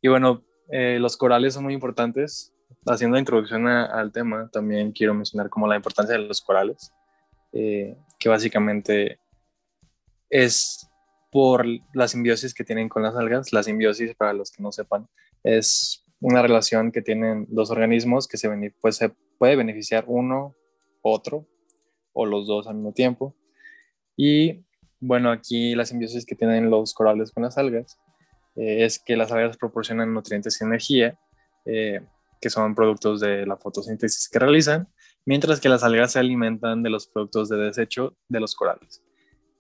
y 0.01 0.09
bueno, 0.09 0.44
eh, 0.70 0.98
los 0.98 1.16
corales 1.16 1.55
son 1.55 1.64
muy 1.64 1.74
importantes. 1.74 2.55
Haciendo 2.87 3.16
la 3.16 3.20
introducción 3.20 3.66
al 3.66 4.12
tema, 4.12 4.48
también 4.51 4.92
quiero 4.92 5.12
mencionar 5.14 5.51
como 5.51 5.66
la 5.66 5.77
importancia 5.77 6.16
de 6.16 6.27
los 6.27 6.40
corales, 6.40 6.92
eh, 7.53 7.96
que 8.18 8.29
básicamente 8.29 9.20
es 10.31 10.88
por 11.31 11.67
la 11.93 12.09
simbiosis 12.09 12.55
que 12.55 12.64
tienen 12.64 12.88
con 12.88 13.03
las 13.03 13.17
algas. 13.17 13.53
La 13.53 13.62
simbiosis, 13.62 14.14
para 14.14 14.33
los 14.33 14.51
que 14.51 14.62
no 14.62 14.73
sepan, 14.73 15.09
es 15.43 16.05
una 16.21 16.43
relación 16.43 16.91
que 16.91 17.03
tienen 17.03 17.47
dos 17.49 17.71
organismos 17.71 18.27
que 18.27 18.37
se, 18.37 18.49
pues, 18.81 18.97
se 18.97 19.11
puede 19.38 19.57
beneficiar 19.57 20.05
uno, 20.07 20.55
otro 21.03 21.47
o 22.12 22.27
los 22.27 22.47
dos 22.47 22.67
al 22.67 22.75
mismo 22.75 22.93
tiempo. 22.93 23.35
Y 24.17 24.64
bueno, 25.01 25.31
aquí 25.31 25.75
la 25.75 25.85
simbiosis 25.85 26.27
que 26.27 26.35
tienen 26.35 26.71
los 26.71 26.93
corales 26.93 27.31
con 27.31 27.45
las 27.45 27.57
algas 27.57 27.99
eh, 28.57 28.85
es 28.85 28.99
que 28.99 29.17
las 29.17 29.31
algas 29.31 29.57
proporcionan 29.57 30.12
nutrientes 30.12 30.61
y 30.61 30.64
energía, 30.64 31.19
eh, 31.64 32.01
que 32.41 32.51
son 32.51 32.75
productos 32.75 33.21
de 33.21 33.47
la 33.47 33.57
fotosíntesis 33.57 34.29
que 34.29 34.38
realizan, 34.41 34.88
mientras 35.25 35.61
que 35.61 35.69
las 35.69 35.85
algas 35.85 36.12
se 36.12 36.19
alimentan 36.19 36.83
de 36.83 36.91
los 36.91 37.07
productos 37.07 37.49
de 37.49 37.59
desecho 37.59 38.17
de 38.29 38.41
los 38.41 38.57
corales. 38.57 39.03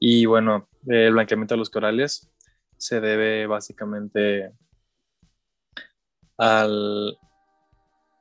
Y 0.00 0.26
bueno, 0.26 0.68
el 0.86 1.12
blanqueamiento 1.12 1.54
de 1.54 1.58
los 1.58 1.70
corales 1.70 2.30
se 2.76 3.00
debe 3.00 3.46
básicamente 3.46 4.52
al, 6.36 7.18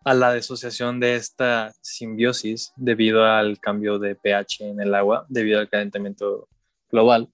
a 0.04 0.13
la 0.13 0.32
desociación 0.32 1.00
de 1.00 1.15
esta 1.15 1.74
simbiosis 1.82 2.74
debido 2.76 3.26
al 3.26 3.60
cambio 3.60 4.00
de 4.00 4.15
pH 4.15 4.62
en 4.62 4.82
el 4.82 4.96
agua, 4.96 5.26
debido 5.30 5.60
al 5.60 5.70
calentamiento 5.70 6.48
global, 6.89 7.30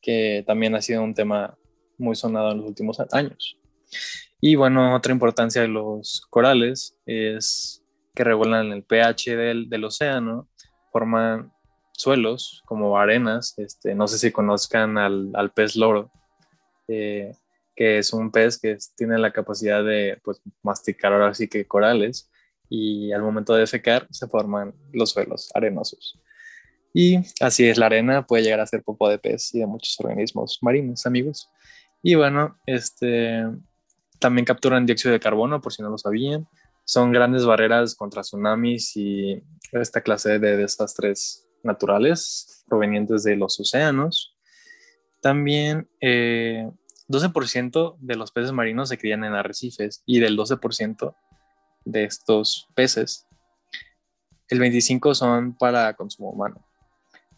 que 0.00 0.44
también 0.46 0.74
ha 0.74 0.82
sido 0.82 1.02
un 1.02 1.14
tema 1.14 1.56
muy 1.98 2.14
sonado 2.14 2.52
en 2.52 2.58
los 2.58 2.66
últimos 2.66 2.98
años. 3.12 3.56
Y 4.40 4.54
bueno, 4.54 4.94
otra 4.94 5.12
importancia 5.12 5.62
de 5.62 5.68
los 5.68 6.22
corales 6.30 6.96
es 7.04 7.82
que 8.14 8.24
regulan 8.24 8.72
el 8.72 8.82
pH 8.82 9.36
del, 9.36 9.68
del 9.68 9.84
océano, 9.84 10.48
forman 10.92 11.52
suelos 12.00 12.62
como 12.66 12.98
arenas, 12.98 13.54
este, 13.58 13.94
no 13.94 14.08
sé 14.08 14.18
si 14.18 14.32
conozcan 14.32 14.98
al, 14.98 15.30
al 15.34 15.50
pez 15.50 15.76
loro, 15.76 16.10
eh, 16.88 17.32
que 17.76 17.98
es 17.98 18.12
un 18.12 18.30
pez 18.30 18.58
que 18.58 18.76
tiene 18.96 19.18
la 19.18 19.32
capacidad 19.32 19.84
de 19.84 20.18
pues, 20.24 20.42
masticar 20.62 21.12
ahora 21.12 21.32
sí 21.34 21.48
que 21.48 21.66
corales 21.66 22.30
y 22.68 23.12
al 23.12 23.22
momento 23.22 23.54
de 23.54 23.66
secar 23.66 24.06
se 24.10 24.28
forman 24.28 24.74
los 24.92 25.10
suelos 25.10 25.50
arenosos. 25.54 26.18
Y 26.92 27.18
así 27.40 27.68
es, 27.68 27.78
la 27.78 27.86
arena 27.86 28.26
puede 28.26 28.42
llegar 28.42 28.60
a 28.60 28.66
ser 28.66 28.82
popo 28.82 29.08
de 29.08 29.18
pez 29.18 29.54
y 29.54 29.60
de 29.60 29.66
muchos 29.66 29.98
organismos 30.00 30.58
marinos, 30.62 31.06
amigos. 31.06 31.48
Y 32.02 32.14
bueno, 32.16 32.58
este, 32.66 33.44
también 34.18 34.44
capturan 34.44 34.86
dióxido 34.86 35.12
de 35.12 35.20
carbono, 35.20 35.60
por 35.60 35.72
si 35.72 35.82
no 35.82 35.90
lo 35.90 35.98
sabían. 35.98 36.46
Son 36.84 37.12
grandes 37.12 37.44
barreras 37.44 37.94
contra 37.94 38.22
tsunamis 38.22 38.96
y 38.96 39.42
esta 39.72 40.00
clase 40.00 40.38
de 40.38 40.56
desastres 40.56 41.46
naturales 41.62 42.64
provenientes 42.68 43.22
de 43.22 43.36
los 43.36 43.58
océanos. 43.60 44.36
También 45.20 45.88
12% 46.00 46.00
eh, 46.00 47.96
de 48.00 48.16
los 48.16 48.32
peces 48.32 48.52
marinos 48.52 48.88
se 48.88 48.98
crían 48.98 49.24
en 49.24 49.34
arrecifes 49.34 50.02
y 50.06 50.20
del 50.20 50.36
12% 50.36 51.14
de 51.84 52.04
estos 52.04 52.68
peces, 52.74 53.26
el 54.48 54.60
25% 54.60 55.14
son 55.14 55.56
para 55.56 55.94
consumo 55.94 56.30
humano 56.30 56.64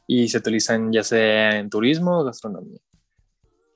y 0.07 0.29
se 0.29 0.39
utilizan 0.39 0.93
ya 0.93 1.03
sea 1.03 1.59
en 1.59 1.71
turismo 1.71 2.21
o 2.21 2.25
gastronomía. 2.25 2.81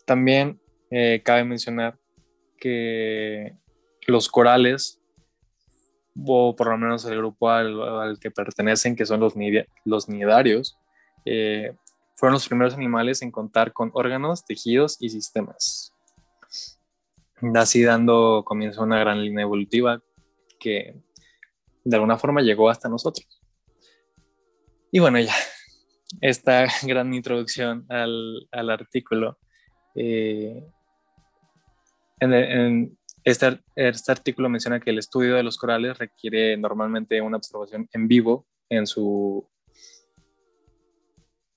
También 0.05 0.61
eh, 0.91 1.23
cabe 1.25 1.45
mencionar 1.45 1.99
que 2.59 3.57
los 4.07 4.29
corales, 4.29 5.01
o 6.24 6.55
por 6.57 6.68
lo 6.68 6.79
menos 6.79 7.05
el 7.05 7.18
grupo 7.18 7.50
al, 7.50 8.18
que 8.20 8.31
pertenecen, 8.31 8.96
que 8.96 9.07
son 9.07 9.20
los, 9.20 9.35
los 9.85 10.09
nidarios, 10.09 10.79
eh, 11.24 11.74
fueron 12.14 12.35
los 12.35 12.48
primeros 12.48 12.74
animales 12.74 13.22
en 13.22 13.31
contar 13.31 13.72
con 13.72 13.90
órganos, 13.92 14.44
tejidos 14.44 14.96
y 15.00 15.11
sistemas. 15.11 15.92
Así 17.55 17.83
dando 17.83 18.42
comienzo 18.46 18.81
a 18.81 18.85
una 18.85 18.98
gran 18.98 19.22
línea 19.22 19.42
evolutiva 19.42 20.00
que 20.59 20.96
de 21.85 21.96
alguna 21.96 22.16
forma 22.16 22.40
llegó 22.40 22.70
hasta 22.70 22.88
nosotros. 22.88 23.26
Y 24.90 24.98
bueno, 24.98 25.20
ya, 25.20 25.35
esta 26.20 26.66
gran 26.83 27.12
introducción 27.12 27.85
al, 27.88 28.48
al 28.50 28.70
artículo. 28.70 29.38
Eh, 29.94 30.62
en, 32.20 32.98
este, 33.27 33.59
este, 33.75 34.12
artículo 34.12 34.49
menciona 34.49 34.79
que 34.79 34.91
el 34.91 34.99
estudio 34.99 35.35
de 35.35 35.43
los 35.43 35.59
corales 35.59 35.99
requiere 35.99 36.57
normalmente 36.57 37.21
una 37.21 37.39
observación 37.39 37.89
en 37.93 38.07
vivo 38.07 38.47
en 38.69 38.87
su, 38.87 39.45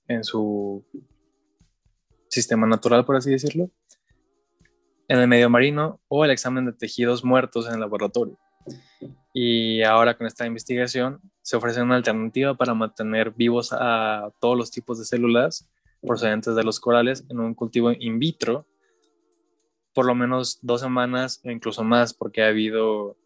en 0.07 0.23
su 0.23 0.83
sistema 2.27 2.65
natural, 2.65 3.05
por 3.05 3.17
así 3.17 3.29
decirlo, 3.29 3.69
en 5.07 5.19
el 5.19 5.27
medio 5.27 5.47
marino 5.51 6.01
o 6.07 6.25
el 6.25 6.31
examen 6.31 6.65
de 6.65 6.73
tejidos 6.73 7.23
muertos 7.23 7.67
en 7.67 7.75
el 7.75 7.81
laboratorio. 7.81 8.39
Y 9.31 9.83
ahora 9.83 10.17
con 10.17 10.25
esta 10.25 10.47
investigación 10.47 11.21
se 11.43 11.55
ofrece 11.55 11.83
una 11.83 11.97
alternativa 11.97 12.55
para 12.55 12.73
mantener 12.73 13.29
vivos 13.29 13.69
a 13.73 14.31
todos 14.39 14.57
los 14.57 14.71
tipos 14.71 14.97
de 14.97 15.05
células 15.05 15.69
procedentes 16.01 16.55
de 16.55 16.63
los 16.63 16.79
corales 16.79 17.25
en 17.29 17.39
un 17.39 17.53
cultivo 17.53 17.91
in 17.91 18.17
vitro 18.17 18.65
por 19.93 20.05
lo 20.05 20.15
menos 20.15 20.59
dos 20.61 20.81
semanas 20.81 21.41
o 21.43 21.51
incluso 21.51 21.83
más 21.83 22.13
porque 22.13 22.43
ha 22.43 22.47
habido 22.47 23.17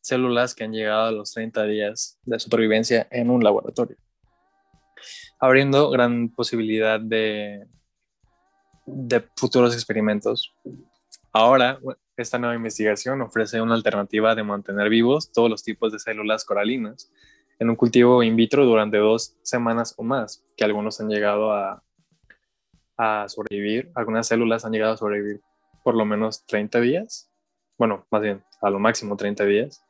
células 0.00 0.54
que 0.54 0.64
han 0.64 0.72
llegado 0.72 1.06
a 1.06 1.12
los 1.12 1.32
30 1.32 1.64
días 1.64 2.18
de 2.24 2.38
supervivencia 2.38 3.06
en 3.10 3.30
un 3.30 3.42
laboratorio, 3.42 3.96
abriendo 5.38 5.90
gran 5.90 6.28
posibilidad 6.28 7.00
de, 7.00 7.66
de 8.84 9.24
futuros 9.36 9.74
experimentos. 9.74 10.52
Ahora, 11.32 11.78
esta 12.16 12.38
nueva 12.38 12.56
investigación 12.56 13.22
ofrece 13.22 13.60
una 13.62 13.74
alternativa 13.74 14.34
de 14.34 14.42
mantener 14.42 14.88
vivos 14.90 15.32
todos 15.32 15.48
los 15.48 15.62
tipos 15.62 15.92
de 15.92 15.98
células 15.98 16.44
coralinas 16.44 17.10
en 17.58 17.70
un 17.70 17.76
cultivo 17.76 18.22
in 18.22 18.34
vitro 18.34 18.66
durante 18.66 18.98
dos 18.98 19.36
semanas 19.42 19.94
o 19.96 20.02
más, 20.02 20.44
que 20.56 20.64
algunos 20.64 21.00
han 21.00 21.08
llegado 21.08 21.52
a, 21.52 21.82
a 22.96 23.28
sobrevivir, 23.28 23.90
algunas 23.94 24.26
células 24.26 24.64
han 24.64 24.72
llegado 24.72 24.94
a 24.94 24.96
sobrevivir 24.96 25.40
por 25.82 25.94
lo 25.94 26.04
menos 26.04 26.44
30 26.46 26.80
días, 26.80 27.30
bueno, 27.78 28.06
más 28.10 28.22
bien 28.22 28.42
a 28.60 28.70
lo 28.70 28.78
máximo 28.78 29.16
30 29.16 29.44
días, 29.44 29.84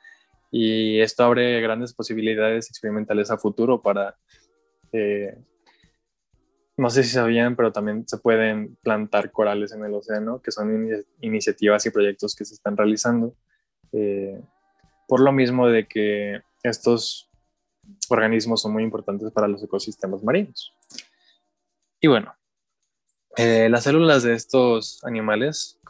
y 0.50 1.00
esto 1.00 1.24
abre 1.24 1.61
grandes 1.61 1.94
posibilidades 1.94 2.68
experimentales 2.68 3.31
a 3.31 3.38
futuro 3.38 3.81
para, 3.81 4.16
eh, 4.92 5.37
no 6.76 6.90
sé 6.90 7.05
si 7.05 7.11
sabían, 7.11 7.57
pero 7.57 7.72
también 7.72 8.07
se 8.07 8.18
pueden 8.18 8.76
plantar 8.83 9.33
corales 9.33 9.72
en 9.72 9.85
el 9.85 9.94
océano, 9.94 10.42
que 10.42 10.50
son 10.50 11.05
iniciativas 11.20 11.87
y 11.87 11.90
proyectos 11.90 12.37
que 12.37 12.44
se 12.44 12.55
están 12.55 12.76
realizando, 12.76 13.35
eh, 13.92 14.40
por 15.09 15.20
lo 15.20 15.33
mismo 15.33 15.68
de 15.68 15.87
que 15.87 16.42
estos 16.62 17.31
organismos 18.09 18.62
son 18.62 18.72
muy 18.72 18.83
importantes 18.83 19.31
para 19.33 19.48
los 19.48 19.62
ecosistemas 19.62 20.22
marinos. 20.22 20.74
Y 22.00 22.09
bueno, 22.09 22.35
eh, 23.36 23.68
las 23.70 23.84
células 23.84 24.22
de 24.22 24.34
estos 24.34 25.02
animales, 25.04 25.80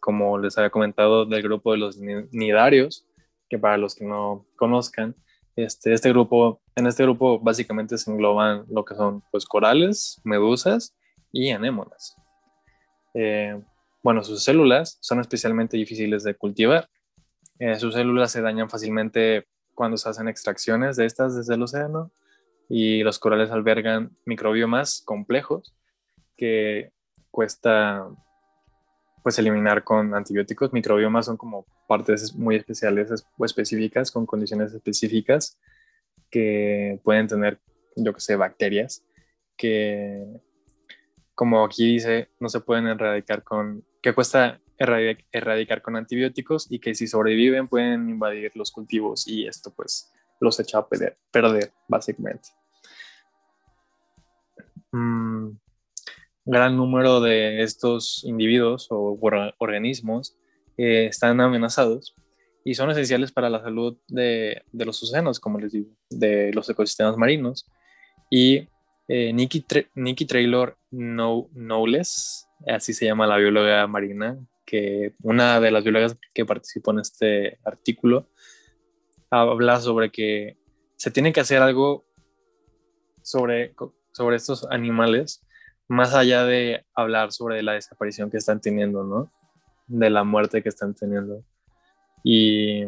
como 0.00 0.38
les 0.38 0.58
había 0.58 0.70
comentado, 0.70 1.24
del 1.24 1.42
grupo 1.42 1.72
de 1.72 1.78
los 1.78 1.98
nidarios, 1.98 3.06
que 3.48 3.58
para 3.58 3.76
los 3.76 3.94
que 3.94 4.04
no 4.04 4.46
conozcan, 4.56 5.14
este, 5.54 5.92
este 5.92 6.10
grupo, 6.10 6.60
en 6.74 6.86
este 6.86 7.04
grupo 7.04 7.38
básicamente 7.38 7.96
se 7.98 8.10
engloban 8.10 8.64
lo 8.68 8.84
que 8.84 8.96
son 8.96 9.22
pues, 9.30 9.46
corales, 9.46 10.20
medusas 10.24 10.94
y 11.32 11.50
anémonas. 11.50 12.16
Eh, 13.14 13.58
bueno, 14.02 14.24
sus 14.24 14.42
células 14.42 14.98
son 15.00 15.20
especialmente 15.20 15.76
difíciles 15.76 16.24
de 16.24 16.34
cultivar. 16.34 16.88
Eh, 17.58 17.78
sus 17.78 17.94
células 17.94 18.32
se 18.32 18.42
dañan 18.42 18.68
fácilmente 18.68 19.46
cuando 19.74 19.96
se 19.96 20.08
hacen 20.08 20.28
extracciones 20.28 20.96
de 20.96 21.06
estas 21.06 21.36
desde 21.36 21.54
el 21.54 21.62
océano 21.62 22.10
y 22.68 23.02
los 23.02 23.18
corales 23.18 23.50
albergan 23.50 24.16
microbiomas 24.24 25.00
complejos 25.04 25.74
que 26.36 26.92
cuesta 27.30 28.08
pues 29.22 29.38
eliminar 29.38 29.82
con 29.82 30.14
antibióticos. 30.14 30.72
Microbiomas 30.72 31.26
son 31.26 31.36
como 31.36 31.66
partes 31.88 32.34
muy 32.34 32.56
especiales 32.56 33.24
o 33.36 33.44
específicas 33.44 34.10
con 34.10 34.26
condiciones 34.26 34.72
específicas 34.72 35.58
que 36.30 37.00
pueden 37.02 37.26
tener, 37.26 37.60
yo 37.96 38.12
que 38.12 38.20
sé, 38.20 38.36
bacterias 38.36 39.02
que, 39.56 40.24
como 41.34 41.64
aquí 41.64 41.94
dice, 41.94 42.30
no 42.38 42.48
se 42.48 42.60
pueden 42.60 42.86
erradicar 42.86 43.42
con, 43.42 43.84
que 44.02 44.14
cuesta 44.14 44.60
erradicar 44.78 45.80
con 45.80 45.96
antibióticos 45.96 46.70
y 46.70 46.78
que 46.78 46.94
si 46.94 47.06
sobreviven 47.06 47.66
pueden 47.66 48.10
invadir 48.10 48.52
los 48.54 48.70
cultivos 48.70 49.26
y 49.26 49.46
esto 49.46 49.72
pues 49.74 50.12
los 50.38 50.60
echa 50.60 50.78
a 50.78 50.88
perder, 50.88 51.72
básicamente. 51.88 52.50
Mm, 54.92 55.52
gran 56.46 56.76
número 56.76 57.20
de 57.20 57.62
estos 57.62 58.22
individuos 58.24 58.86
o 58.90 59.18
organismos 59.58 60.36
eh, 60.78 61.06
están 61.06 61.40
amenazados 61.40 62.14
y 62.64 62.74
son 62.74 62.90
esenciales 62.90 63.32
para 63.32 63.50
la 63.50 63.60
salud 63.60 63.96
de, 64.08 64.62
de, 64.72 64.84
los 64.84 65.02
océanos, 65.02 65.38
como 65.38 65.58
les 65.58 65.72
digo, 65.72 65.88
de 66.10 66.52
los 66.52 66.68
ecosistemas 66.68 67.16
marinos. 67.16 67.70
Y 68.28 68.68
eh, 69.08 69.32
Nikki, 69.32 69.64
Nikki 69.94 70.24
Traylor 70.24 70.76
Knowles, 70.90 72.48
así 72.66 72.92
se 72.92 73.04
llama 73.04 73.26
la 73.26 73.36
bióloga 73.36 73.86
marina, 73.86 74.36
que 74.64 75.14
una 75.22 75.60
de 75.60 75.70
las 75.70 75.84
biólogas 75.84 76.16
que 76.34 76.44
participó 76.44 76.90
en 76.90 76.98
este 76.98 77.58
artículo, 77.64 78.28
habla 79.30 79.80
sobre 79.80 80.10
que 80.10 80.56
se 80.96 81.10
tiene 81.10 81.32
que 81.32 81.40
hacer 81.40 81.62
algo 81.62 82.04
sobre, 83.22 83.74
sobre 84.12 84.36
estos 84.36 84.66
animales, 84.70 85.45
más 85.88 86.14
allá 86.14 86.44
de 86.44 86.84
hablar 86.94 87.32
sobre 87.32 87.62
la 87.62 87.72
desaparición 87.72 88.30
que 88.30 88.38
están 88.38 88.60
teniendo, 88.60 89.04
¿no? 89.04 89.32
De 89.86 90.10
la 90.10 90.24
muerte 90.24 90.62
que 90.62 90.68
están 90.68 90.94
teniendo. 90.94 91.44
Y 92.24 92.84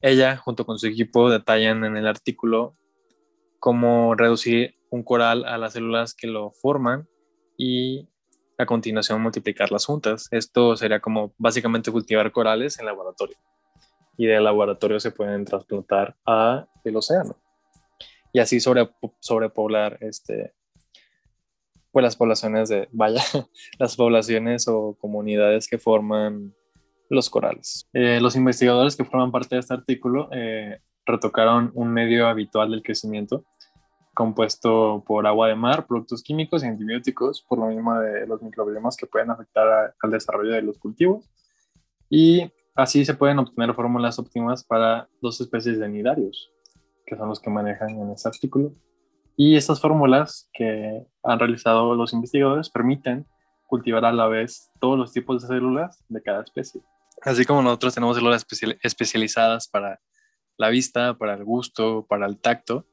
ella, 0.00 0.36
junto 0.36 0.66
con 0.66 0.78
su 0.78 0.86
equipo, 0.86 1.30
detallan 1.30 1.84
en 1.84 1.96
el 1.96 2.06
artículo 2.06 2.76
cómo 3.58 4.14
reducir 4.14 4.76
un 4.90 5.02
coral 5.02 5.44
a 5.46 5.56
las 5.56 5.72
células 5.72 6.14
que 6.14 6.26
lo 6.26 6.50
forman 6.50 7.08
y 7.56 8.08
a 8.58 8.66
continuación 8.66 9.22
multiplicarlas 9.22 9.86
juntas. 9.86 10.28
Esto 10.30 10.76
sería 10.76 11.00
como 11.00 11.32
básicamente 11.38 11.90
cultivar 11.90 12.30
corales 12.32 12.78
en 12.78 12.86
laboratorio. 12.86 13.36
Y 14.16 14.26
del 14.26 14.44
laboratorio 14.44 15.00
se 15.00 15.10
pueden 15.10 15.44
trasplantar 15.44 16.14
a 16.26 16.66
el 16.84 16.96
océano. 16.96 17.36
Y 18.34 18.40
así 18.40 18.60
sobre, 18.60 18.90
sobrepoblar 19.20 19.96
este, 20.02 20.52
pues 21.92 22.02
las 22.02 22.16
poblaciones 22.16 22.68
de, 22.68 22.88
vaya, 22.90 23.22
las 23.78 23.96
poblaciones 23.96 24.66
o 24.68 24.98
comunidades 25.00 25.68
que 25.68 25.78
forman 25.78 26.52
los 27.08 27.30
corales. 27.30 27.88
Eh, 27.92 28.18
los 28.20 28.34
investigadores 28.34 28.96
que 28.96 29.04
forman 29.04 29.30
parte 29.30 29.54
de 29.54 29.60
este 29.60 29.72
artículo 29.72 30.28
eh, 30.32 30.80
retocaron 31.06 31.70
un 31.74 31.92
medio 31.92 32.26
habitual 32.26 32.72
del 32.72 32.82
crecimiento 32.82 33.44
compuesto 34.14 35.04
por 35.06 35.26
agua 35.28 35.46
de 35.46 35.54
mar, 35.54 35.86
productos 35.86 36.22
químicos 36.22 36.64
y 36.64 36.66
antibióticos, 36.66 37.42
por 37.42 37.58
lo 37.58 37.66
mismo 37.66 37.98
de 38.00 38.26
los 38.26 38.42
microbiomas 38.42 38.96
que 38.96 39.06
pueden 39.06 39.30
afectar 39.30 39.94
al 40.00 40.10
desarrollo 40.10 40.52
de 40.52 40.62
los 40.62 40.78
cultivos. 40.78 41.30
Y 42.10 42.50
así 42.74 43.04
se 43.04 43.14
pueden 43.14 43.38
obtener 43.38 43.74
fórmulas 43.74 44.18
óptimas 44.18 44.64
para 44.64 45.08
dos 45.20 45.40
especies 45.40 45.78
de 45.78 45.88
nidarios, 45.88 46.50
que 47.06 47.16
son 47.16 47.28
los 47.28 47.40
que 47.40 47.50
manejan 47.50 47.90
en 47.90 48.10
este 48.10 48.28
artículo. 48.28 48.72
Y 49.36 49.56
estas 49.56 49.80
fórmulas 49.80 50.48
que 50.52 51.06
han 51.22 51.38
realizado 51.38 51.94
los 51.94 52.12
investigadores 52.12 52.70
permiten 52.70 53.26
cultivar 53.66 54.04
a 54.04 54.12
la 54.12 54.28
vez 54.28 54.70
todos 54.80 54.98
los 54.98 55.12
tipos 55.12 55.42
de 55.42 55.48
células 55.48 56.04
de 56.08 56.22
cada 56.22 56.42
especie. 56.42 56.80
Así 57.22 57.44
como 57.44 57.62
nosotros 57.62 57.94
tenemos 57.94 58.16
células 58.16 58.46
especializadas 58.82 59.68
para 59.68 60.00
la 60.56 60.68
vista, 60.68 61.14
para 61.18 61.34
el 61.34 61.44
gusto, 61.44 62.06
para 62.08 62.26
el 62.26 62.38
tacto, 62.38 62.86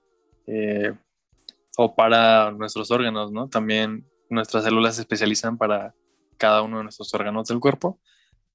eh, 0.47 0.93
o 1.77 1.95
para 1.95 2.51
nuestros 2.51 2.91
órganos, 2.91 3.31
¿no? 3.31 3.47
También 3.47 4.05
nuestras 4.29 4.63
células 4.63 4.95
se 4.95 5.01
especializan 5.01 5.57
para 5.57 5.93
cada 6.37 6.61
uno 6.61 6.77
de 6.77 6.83
nuestros 6.83 7.13
órganos 7.13 7.47
del 7.47 7.59
cuerpo. 7.59 7.99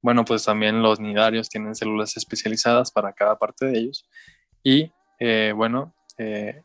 Bueno, 0.02 0.24
pues 0.24 0.44
también 0.44 0.82
los 0.82 1.00
nidarios 1.00 1.48
tienen 1.48 1.74
células 1.74 2.16
especializadas 2.16 2.90
para 2.90 3.12
cada 3.12 3.38
parte 3.38 3.66
de 3.66 3.78
ellos. 3.78 4.08
Y 4.62 4.92
eh, 5.18 5.52
bueno, 5.54 5.94
eh, 6.18 6.62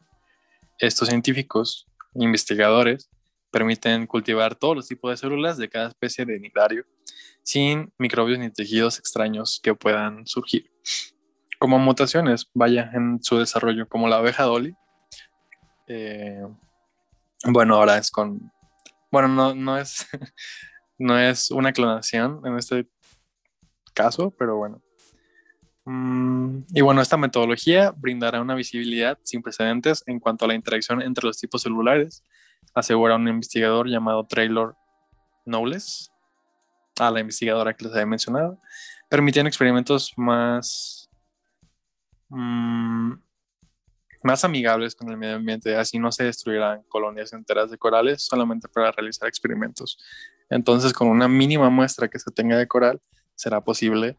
estos 0.80 1.10
científicos, 1.10 1.88
investigadores, 2.16 3.10
permiten 3.52 4.08
cultivar 4.08 4.56
todos 4.56 4.76
los 4.76 4.88
tipos 4.88 5.12
de 5.12 5.18
células 5.18 5.58
de 5.58 5.70
cada 5.70 5.90
especie 5.90 6.26
de 6.26 6.40
nidario 6.40 6.86
sin 7.44 7.92
microbios 7.98 8.40
ni 8.40 8.50
tejidos 8.50 9.00
extraños 9.00 9.60
que 9.62 9.76
puedan 9.76 10.26
surgir. 10.26 10.72
Como 11.60 11.80
mutaciones, 11.80 12.50
vaya, 12.54 12.90
en 12.94 13.22
su 13.22 13.38
desarrollo, 13.38 13.88
como 13.88 14.08
la 14.08 14.18
abeja 14.18 14.44
Dolly, 14.44 14.76
eh, 15.88 16.46
bueno, 17.46 17.76
ahora 17.76 17.98
es 17.98 18.12
con. 18.12 18.52
Bueno, 19.12 19.28
no, 19.28 19.54
no, 19.54 19.78
es, 19.78 20.08
no 20.98 21.20
es 21.20 21.52
una 21.52 21.74
clonación 21.74 22.42
en 22.46 22.58
este 22.58 22.88
caso, 23.94 24.32
pero 24.32 24.58
bueno. 24.58 24.82
Mm, 25.86 26.64
y 26.74 26.82
bueno, 26.82 27.02
esta 27.02 27.18
metodología 27.18 27.92
brindará 27.92 28.42
una 28.42 28.56
visibilidad 28.56 29.18
sin 29.24 29.42
precedentes 29.42 30.04
en 30.06 30.20
cuanto 30.20 30.46
a 30.46 30.48
la 30.48 30.54
interacción 30.54 31.02
entre 31.02 31.26
los 31.26 31.38
tipos 31.38 31.62
celulares, 31.64 32.24
asegura 32.74 33.16
un 33.16 33.28
investigador 33.28 33.88
llamado 33.88 34.26
Traylor 34.26 34.76
Knowles, 35.46 36.12
a 37.00 37.10
la 37.10 37.20
investigadora 37.20 37.74
que 37.74 37.86
les 37.86 37.94
había 37.94 38.06
mencionado, 38.06 38.60
permitiendo 39.10 39.48
experimentos 39.48 40.14
más 40.18 41.10
mm, 42.30 43.14
más 44.24 44.44
amigables 44.44 44.96
con 44.96 45.10
el 45.10 45.18
medio 45.18 45.36
ambiente, 45.36 45.76
así 45.76 45.98
no 46.00 46.12
se 46.12 46.26
destruirán 46.26 46.84
colonias 46.84 47.34
enteras 47.34 47.72
de 47.72 47.78
corales 47.78 48.24
solamente 48.24 48.68
para 48.68 48.92
realizar 48.92 49.28
experimentos. 49.28 49.98
Entonces, 50.50 50.94
con 50.94 51.08
una 51.08 51.28
mínima 51.28 51.70
muestra 51.70 52.08
que 52.08 52.20
se 52.20 52.32
tenga 52.32 52.58
de 52.58 52.68
coral, 52.68 53.02
será 53.36 53.62
posible 53.62 54.18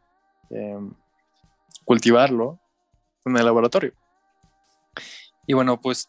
em, 0.51 0.93
cultivarlo 1.85 2.61
en 3.25 3.37
el 3.37 3.45
laboratorio. 3.45 3.93
Y 5.47 5.55
bueno, 5.55 5.81
pues 5.81 6.09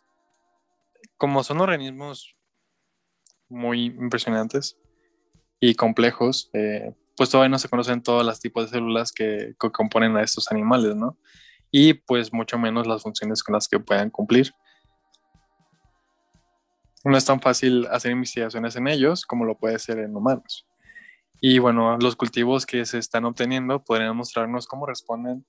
como 1.18 1.44
son 1.44 1.62
organismos 1.62 2.36
muy 3.50 3.86
impresionantes 3.86 4.78
y 5.60 5.76
complejos, 5.76 6.50
eh, 6.54 6.94
pues 7.16 7.30
todavía 7.30 7.50
no 7.50 7.60
se 7.60 7.70
conocen 7.70 8.02
todos 8.02 8.26
los 8.26 8.40
tipos 8.40 8.66
de 8.66 8.78
células 8.78 9.12
que, 9.12 9.56
componen 9.58 10.18
a 10.18 10.24
estos 10.24 10.52
animales, 10.52 10.96
¿no? 10.96 11.18
y 11.76 11.96
pues 11.96 12.32
mucho 12.32 12.60
menos 12.60 12.86
las 12.86 13.02
funciones 13.02 13.42
con 13.42 13.54
las 13.54 13.68
que 13.68 13.80
puedan 13.80 14.12
cumplir. 14.12 14.54
No 17.04 17.18
es 17.18 17.26
tan 17.26 17.42
fácil 17.42 17.88
hacer 17.88 18.12
investigaciones 18.12 18.76
en 18.76 18.88
ellos 18.88 19.26
como 19.26 19.44
lo 19.44 19.58
puede 19.58 19.80
ser 19.80 19.98
en 19.98 20.16
humanos. 20.16 20.68
Y 21.42 21.58
bueno, 21.58 21.98
los 21.98 22.16
cultivos 22.16 22.68
que 22.68 22.86
se 22.86 23.00
están 23.00 23.26
obteniendo 23.26 23.84
podrían 23.84 24.16
mostrarnos 24.16 24.68
cómo 24.68 24.86
responden 24.86 25.48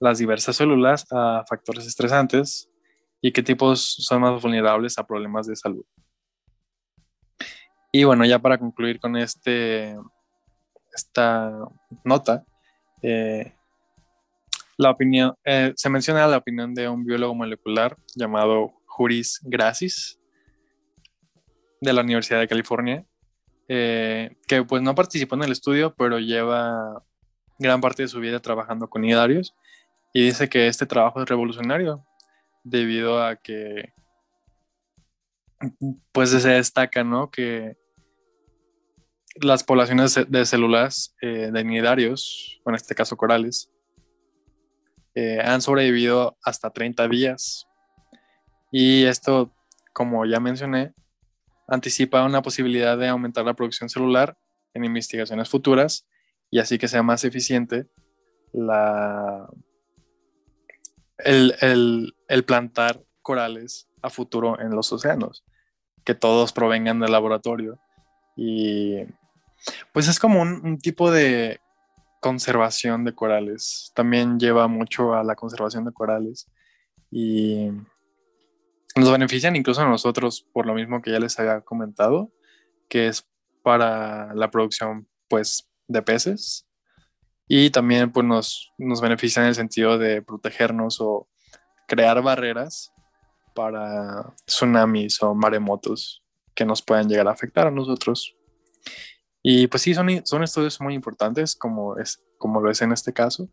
las 0.00 0.18
diversas 0.18 0.56
células 0.56 1.06
a 1.10 1.44
factores 1.48 1.86
estresantes 1.86 2.68
y 3.20 3.32
qué 3.32 3.42
tipos 3.42 3.80
son 3.98 4.22
más 4.22 4.40
vulnerables 4.40 4.98
a 4.98 5.06
problemas 5.06 5.46
de 5.46 5.56
salud. 5.56 5.84
Y 7.92 8.04
bueno, 8.04 8.24
ya 8.24 8.38
para 8.38 8.58
concluir 8.58 9.00
con 9.00 9.16
este, 9.16 9.96
esta 10.94 11.52
nota, 12.04 12.44
eh, 13.02 13.54
la 14.76 14.90
opinión, 14.90 15.34
eh, 15.44 15.72
se 15.76 15.88
menciona 15.88 16.26
la 16.26 16.36
opinión 16.36 16.74
de 16.74 16.88
un 16.88 17.04
biólogo 17.04 17.34
molecular 17.34 17.96
llamado 18.14 18.74
Juris 18.84 19.40
Gracis 19.42 20.18
de 21.80 21.92
la 21.92 22.02
Universidad 22.02 22.40
de 22.40 22.48
California, 22.48 23.06
eh, 23.68 24.36
que 24.46 24.62
pues 24.64 24.82
no 24.82 24.94
participó 24.94 25.34
en 25.36 25.44
el 25.44 25.52
estudio, 25.52 25.94
pero 25.96 26.18
lleva 26.18 27.02
gran 27.58 27.80
parte 27.80 28.02
de 28.02 28.08
su 28.08 28.20
vida 28.20 28.40
trabajando 28.40 28.88
con 28.88 29.02
nidarios 29.02 29.54
y 30.16 30.22
dice 30.22 30.48
que 30.48 30.66
este 30.66 30.86
trabajo 30.86 31.20
es 31.20 31.28
revolucionario 31.28 32.02
debido 32.64 33.22
a 33.22 33.36
que 33.36 33.92
pues 36.10 36.30
se 36.30 36.48
destaca, 36.48 37.04
¿no? 37.04 37.30
Que 37.30 37.76
las 39.42 39.62
poblaciones 39.62 40.18
de 40.26 40.46
células 40.46 41.14
eh, 41.20 41.50
de 41.52 41.64
nidarios, 41.64 42.62
en 42.64 42.74
este 42.74 42.94
caso 42.94 43.18
corales, 43.18 43.70
eh, 45.14 45.38
han 45.44 45.60
sobrevivido 45.60 46.38
hasta 46.42 46.70
30 46.70 47.08
días. 47.08 47.66
Y 48.72 49.04
esto, 49.04 49.52
como 49.92 50.24
ya 50.24 50.40
mencioné, 50.40 50.94
anticipa 51.68 52.24
una 52.24 52.40
posibilidad 52.40 52.96
de 52.96 53.08
aumentar 53.08 53.44
la 53.44 53.52
producción 53.52 53.90
celular 53.90 54.34
en 54.72 54.82
investigaciones 54.86 55.50
futuras 55.50 56.08
y 56.50 56.58
así 56.58 56.78
que 56.78 56.88
sea 56.88 57.02
más 57.02 57.22
eficiente 57.24 57.84
la, 58.54 59.46
el, 61.18 62.14
plantar 62.46 63.02
corales 63.22 63.88
a 64.02 64.10
futuro 64.10 64.60
en 64.60 64.70
los 64.70 64.92
océanos, 64.92 65.44
que 66.04 66.14
todos 66.14 66.52
provengan 66.52 67.00
del 67.00 67.12
laboratorio. 67.12 67.78
Y 68.36 68.96
pues 69.92 70.08
es 70.08 70.18
como 70.18 70.42
un 70.42 70.78
tipo 70.78 71.10
de 71.10 71.60
conservación 72.20 73.04
de 73.04 73.14
corales. 73.14 73.92
También 73.94 74.38
lleva 74.38 74.66
mucho 74.68 75.14
a 75.14 75.22
la 75.22 75.36
conservación 75.36 75.84
de 75.84 75.92
corales 75.92 76.50
y 77.10 77.70
nos 78.96 79.12
benefician 79.12 79.56
incluso 79.56 79.82
a 79.82 79.88
nosotros 79.88 80.46
por 80.52 80.66
lo 80.66 80.74
mismo 80.74 81.02
que 81.02 81.12
ya 81.12 81.20
les 81.20 81.38
había 81.38 81.60
comentado, 81.60 82.32
que 82.88 83.08
es 83.08 83.28
para 83.62 84.34
la 84.34 84.50
producción 84.50 85.08
pues 85.28 85.70
de 85.86 86.02
peces 86.02 86.65
y 87.48 87.70
también 87.70 88.10
pues 88.10 88.26
nos, 88.26 88.72
nos 88.78 89.00
beneficia 89.00 89.42
en 89.42 89.48
el 89.48 89.54
sentido 89.54 89.98
de 89.98 90.22
protegernos 90.22 91.00
o 91.00 91.28
crear 91.86 92.20
barreras 92.22 92.92
para 93.54 94.34
tsunamis 94.44 95.22
o 95.22 95.34
maremotos 95.34 96.22
que 96.54 96.64
nos 96.64 96.82
puedan 96.82 97.08
llegar 97.08 97.28
a 97.28 97.32
afectar 97.32 97.66
a 97.66 97.70
nosotros. 97.70 98.36
Y 99.42 99.68
pues 99.68 99.82
sí, 99.82 99.94
son, 99.94 100.08
son 100.24 100.42
estudios 100.42 100.80
muy 100.80 100.94
importantes, 100.94 101.54
como, 101.54 101.96
es, 101.98 102.22
como 102.38 102.60
lo 102.60 102.70
es 102.70 102.82
en 102.82 102.92
este 102.92 103.12
caso. 103.12 103.48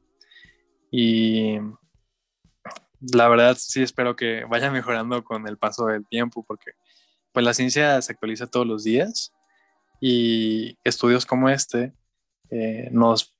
Y 0.90 1.60
la 3.00 3.28
verdad 3.28 3.58
sí 3.60 3.84
espero 3.84 4.16
que 4.16 4.46
vaya 4.46 4.72
mejorando 4.72 5.24
con 5.24 5.48
el 5.48 5.58
paso 5.58 5.86
del 5.86 6.08
tiempo, 6.08 6.44
porque 6.48 6.72
pues 7.32 7.46
la 7.46 7.54
ciencia 7.54 8.02
se 8.02 8.12
actualiza 8.12 8.48
todos 8.48 8.66
los 8.66 8.84
días 8.84 9.34
y 10.00 10.78
estudios 10.84 11.26
como 11.26 11.50
este 11.50 11.94
eh, 12.50 12.90
nos, 12.92 13.33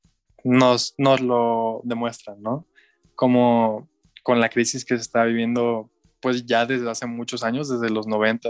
nos, 0.44 0.96
nos 0.98 1.22
lo 1.22 1.82
demuestran, 1.84 2.42
¿no? 2.42 2.68
Como 3.16 3.90
con 4.24 4.40
la 4.40 4.50
crisis 4.50 4.86
que 4.86 4.96
se 4.96 5.02
está 5.02 5.24
viviendo 5.24 5.90
pues 6.24 6.46
ya 6.46 6.66
desde 6.66 6.90
hace 6.90 7.06
muchos 7.06 7.44
años, 7.44 7.68
desde 7.68 7.94
los 7.94 8.08
90, 8.08 8.50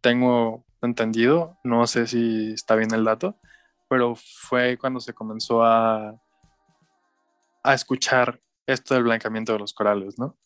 tengo 0.00 0.64
entendido, 0.80 1.58
no 1.64 1.86
sé 1.88 2.06
si 2.06 2.52
está 2.52 2.76
bien 2.76 2.94
el 2.94 3.04
dato, 3.04 3.40
pero 3.88 4.14
fue 4.14 4.78
cuando 4.78 5.00
se 5.00 5.12
comenzó 5.12 5.64
a, 5.64 6.14
escuchar 7.64 8.40
esto 8.66 8.94
del 8.94 9.04
blanqueamiento 9.04 9.52
de 9.52 9.58
los 9.58 9.74
corales, 9.74 10.18
¿no? 10.18 10.36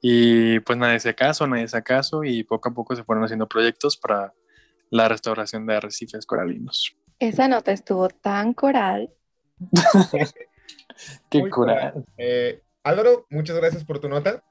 Y 0.00 0.60
pues 0.60 0.78
nadie 0.78 1.00
se 1.00 1.14
caso, 1.14 1.46
nadie 1.46 1.68
se 1.68 1.82
caso 1.82 2.24
y 2.24 2.44
poco 2.44 2.68
a 2.68 2.74
poco 2.74 2.94
se 2.96 3.04
fueron 3.04 3.24
haciendo 3.24 3.48
proyectos 3.48 3.96
para 3.96 4.32
la 4.90 5.08
restauración 5.08 5.66
de 5.66 5.76
arrecifes 5.76 6.26
coralinos. 6.26 6.96
Esa 7.18 7.48
nota 7.48 7.72
estuvo 7.72 8.08
tan 8.08 8.54
coral. 8.54 9.15
Qué 11.30 11.48
coral. 11.50 12.04
Eh, 12.16 12.62
Álvaro, 12.82 13.26
muchas 13.30 13.56
gracias 13.56 13.84
por 13.84 14.00
tu 14.00 14.08
nota. 14.08 14.42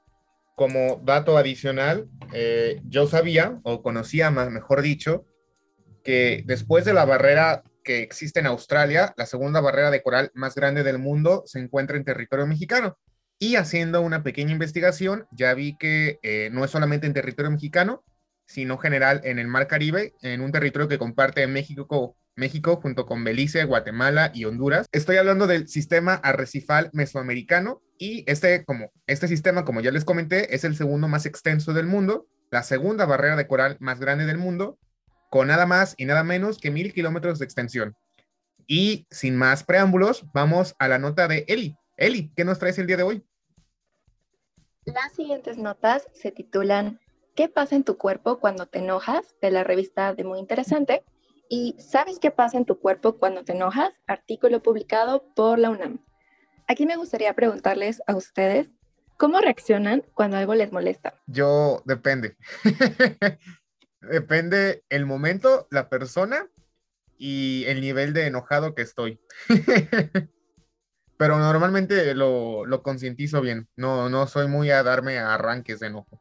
Como 0.54 1.00
dato 1.04 1.36
adicional, 1.36 2.08
eh, 2.32 2.80
yo 2.84 3.06
sabía, 3.06 3.60
o 3.62 3.82
conocía 3.82 4.30
más, 4.30 4.50
mejor 4.50 4.82
dicho, 4.82 5.26
que 6.02 6.42
después 6.46 6.84
de 6.84 6.94
la 6.94 7.04
barrera 7.04 7.62
que 7.84 8.00
existe 8.00 8.40
en 8.40 8.46
Australia, 8.46 9.14
la 9.16 9.26
segunda 9.26 9.60
barrera 9.60 9.90
de 9.90 10.02
coral 10.02 10.30
más 10.34 10.54
grande 10.54 10.82
del 10.82 10.98
mundo 10.98 11.42
se 11.46 11.60
encuentra 11.60 11.96
en 11.96 12.04
territorio 12.04 12.46
mexicano. 12.46 12.98
Y 13.38 13.56
haciendo 13.56 14.00
una 14.00 14.22
pequeña 14.22 14.52
investigación, 14.52 15.26
ya 15.30 15.52
vi 15.52 15.76
que 15.76 16.18
eh, 16.22 16.48
no 16.52 16.64
es 16.64 16.70
solamente 16.70 17.06
en 17.06 17.12
territorio 17.12 17.50
mexicano, 17.50 18.02
sino 18.46 18.78
general 18.78 19.20
en 19.24 19.38
el 19.38 19.46
Mar 19.46 19.66
Caribe, 19.66 20.14
en 20.22 20.40
un 20.40 20.52
territorio 20.52 20.88
que 20.88 20.98
comparte 20.98 21.46
México, 21.46 22.16
México 22.36 22.76
junto 22.76 23.06
con 23.06 23.24
Belice, 23.24 23.64
Guatemala 23.64 24.30
y 24.32 24.44
Honduras. 24.44 24.86
Estoy 24.92 25.16
hablando 25.16 25.46
del 25.46 25.68
sistema 25.68 26.14
arrecifal 26.14 26.90
mesoamericano 26.92 27.82
y 27.98 28.30
este, 28.30 28.64
como, 28.64 28.92
este 29.06 29.26
sistema, 29.26 29.64
como 29.64 29.80
ya 29.80 29.90
les 29.90 30.04
comenté, 30.04 30.54
es 30.54 30.64
el 30.64 30.76
segundo 30.76 31.08
más 31.08 31.26
extenso 31.26 31.72
del 31.72 31.86
mundo, 31.86 32.26
la 32.50 32.62
segunda 32.62 33.06
barrera 33.06 33.36
de 33.36 33.48
coral 33.48 33.76
más 33.80 33.98
grande 33.98 34.26
del 34.26 34.38
mundo, 34.38 34.78
con 35.30 35.48
nada 35.48 35.66
más 35.66 35.94
y 35.96 36.04
nada 36.04 36.22
menos 36.22 36.58
que 36.58 36.70
mil 36.70 36.92
kilómetros 36.92 37.38
de 37.38 37.46
extensión. 37.46 37.96
Y 38.66 39.06
sin 39.10 39.36
más 39.36 39.64
preámbulos, 39.64 40.26
vamos 40.32 40.76
a 40.78 40.88
la 40.88 40.98
nota 40.98 41.28
de 41.28 41.44
Eli. 41.48 41.76
Eli, 41.96 42.32
¿qué 42.36 42.44
nos 42.44 42.58
traes 42.58 42.78
el 42.78 42.86
día 42.86 42.98
de 42.98 43.02
hoy? 43.02 43.24
Las 44.84 45.14
siguientes 45.14 45.56
notas 45.56 46.06
se 46.12 46.30
titulan 46.30 47.00
¿Qué 47.36 47.50
pasa 47.50 47.76
en 47.76 47.84
tu 47.84 47.98
cuerpo 47.98 48.38
cuando 48.38 48.64
te 48.64 48.78
enojas? 48.78 49.34
de 49.42 49.50
la 49.50 49.62
revista 49.62 50.14
de 50.14 50.24
Muy 50.24 50.38
Interesante. 50.38 51.04
Y 51.48 51.76
¿Sabes 51.78 52.18
qué 52.18 52.30
pasa 52.30 52.56
en 52.56 52.64
tu 52.64 52.78
cuerpo 52.80 53.18
cuando 53.18 53.44
te 53.44 53.52
enojas? 53.52 53.94
Artículo 54.06 54.62
publicado 54.62 55.32
por 55.34 55.58
la 55.58 55.70
UNAM. 55.70 56.04
Aquí 56.66 56.86
me 56.86 56.96
gustaría 56.96 57.34
preguntarles 57.34 58.02
a 58.08 58.16
ustedes, 58.16 58.66
¿cómo 59.16 59.40
reaccionan 59.40 60.04
cuando 60.14 60.36
algo 60.36 60.54
les 60.54 60.72
molesta? 60.72 61.20
Yo, 61.26 61.82
depende. 61.84 62.36
depende 64.00 64.84
el 64.88 65.06
momento, 65.06 65.68
la 65.70 65.88
persona 65.88 66.48
y 67.16 67.64
el 67.66 67.80
nivel 67.80 68.12
de 68.12 68.26
enojado 68.26 68.74
que 68.74 68.82
estoy. 68.82 69.20
Pero 71.18 71.38
normalmente 71.38 72.14
lo, 72.14 72.66
lo 72.66 72.82
concientizo 72.82 73.40
bien. 73.40 73.68
No, 73.76 74.10
no 74.10 74.26
soy 74.26 74.48
muy 74.48 74.70
a 74.70 74.82
darme 74.82 75.18
arranques 75.18 75.78
de 75.78 75.86
enojo. 75.86 76.20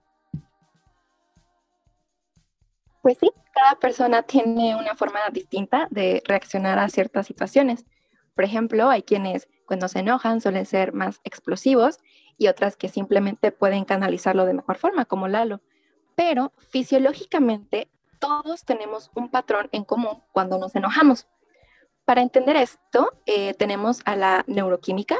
Pues 3.05 3.19
sí, 3.19 3.31
cada 3.53 3.75
persona 3.75 4.23
tiene 4.23 4.75
una 4.75 4.95
forma 4.95 5.19
distinta 5.31 5.87
de 5.91 6.23
reaccionar 6.25 6.79
a 6.79 6.89
ciertas 6.89 7.27
situaciones. 7.27 7.85
Por 8.33 8.45
ejemplo, 8.45 8.89
hay 8.89 9.03
quienes 9.03 9.47
cuando 9.67 9.87
se 9.89 9.99
enojan 9.99 10.41
suelen 10.41 10.65
ser 10.65 10.91
más 10.91 11.21
explosivos 11.23 11.99
y 12.39 12.47
otras 12.47 12.75
que 12.75 12.89
simplemente 12.89 13.51
pueden 13.51 13.85
canalizarlo 13.85 14.43
de 14.47 14.55
mejor 14.55 14.77
forma, 14.77 15.05
como 15.05 15.27
Lalo. 15.27 15.61
Pero 16.15 16.51
fisiológicamente 16.69 17.91
todos 18.19 18.65
tenemos 18.65 19.11
un 19.13 19.29
patrón 19.29 19.69
en 19.71 19.83
común 19.83 20.23
cuando 20.31 20.57
nos 20.57 20.75
enojamos. 20.75 21.27
Para 22.05 22.23
entender 22.23 22.55
esto, 22.55 23.11
eh, 23.27 23.53
tenemos 23.53 24.01
a 24.05 24.15
la 24.15 24.43
neuroquímica, 24.47 25.17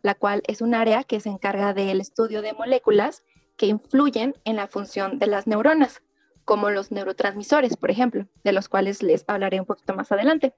la 0.00 0.14
cual 0.14 0.42
es 0.46 0.62
un 0.62 0.74
área 0.74 1.04
que 1.04 1.20
se 1.20 1.28
encarga 1.28 1.74
del 1.74 2.00
estudio 2.00 2.40
de 2.40 2.54
moléculas 2.54 3.22
que 3.58 3.66
influyen 3.66 4.34
en 4.46 4.56
la 4.56 4.66
función 4.66 5.18
de 5.18 5.26
las 5.26 5.46
neuronas 5.46 6.00
como 6.48 6.70
los 6.70 6.90
neurotransmisores, 6.90 7.76
por 7.76 7.90
ejemplo, 7.90 8.26
de 8.42 8.52
los 8.52 8.70
cuales 8.70 9.02
les 9.02 9.22
hablaré 9.28 9.60
un 9.60 9.66
poquito 9.66 9.94
más 9.94 10.10
adelante. 10.12 10.54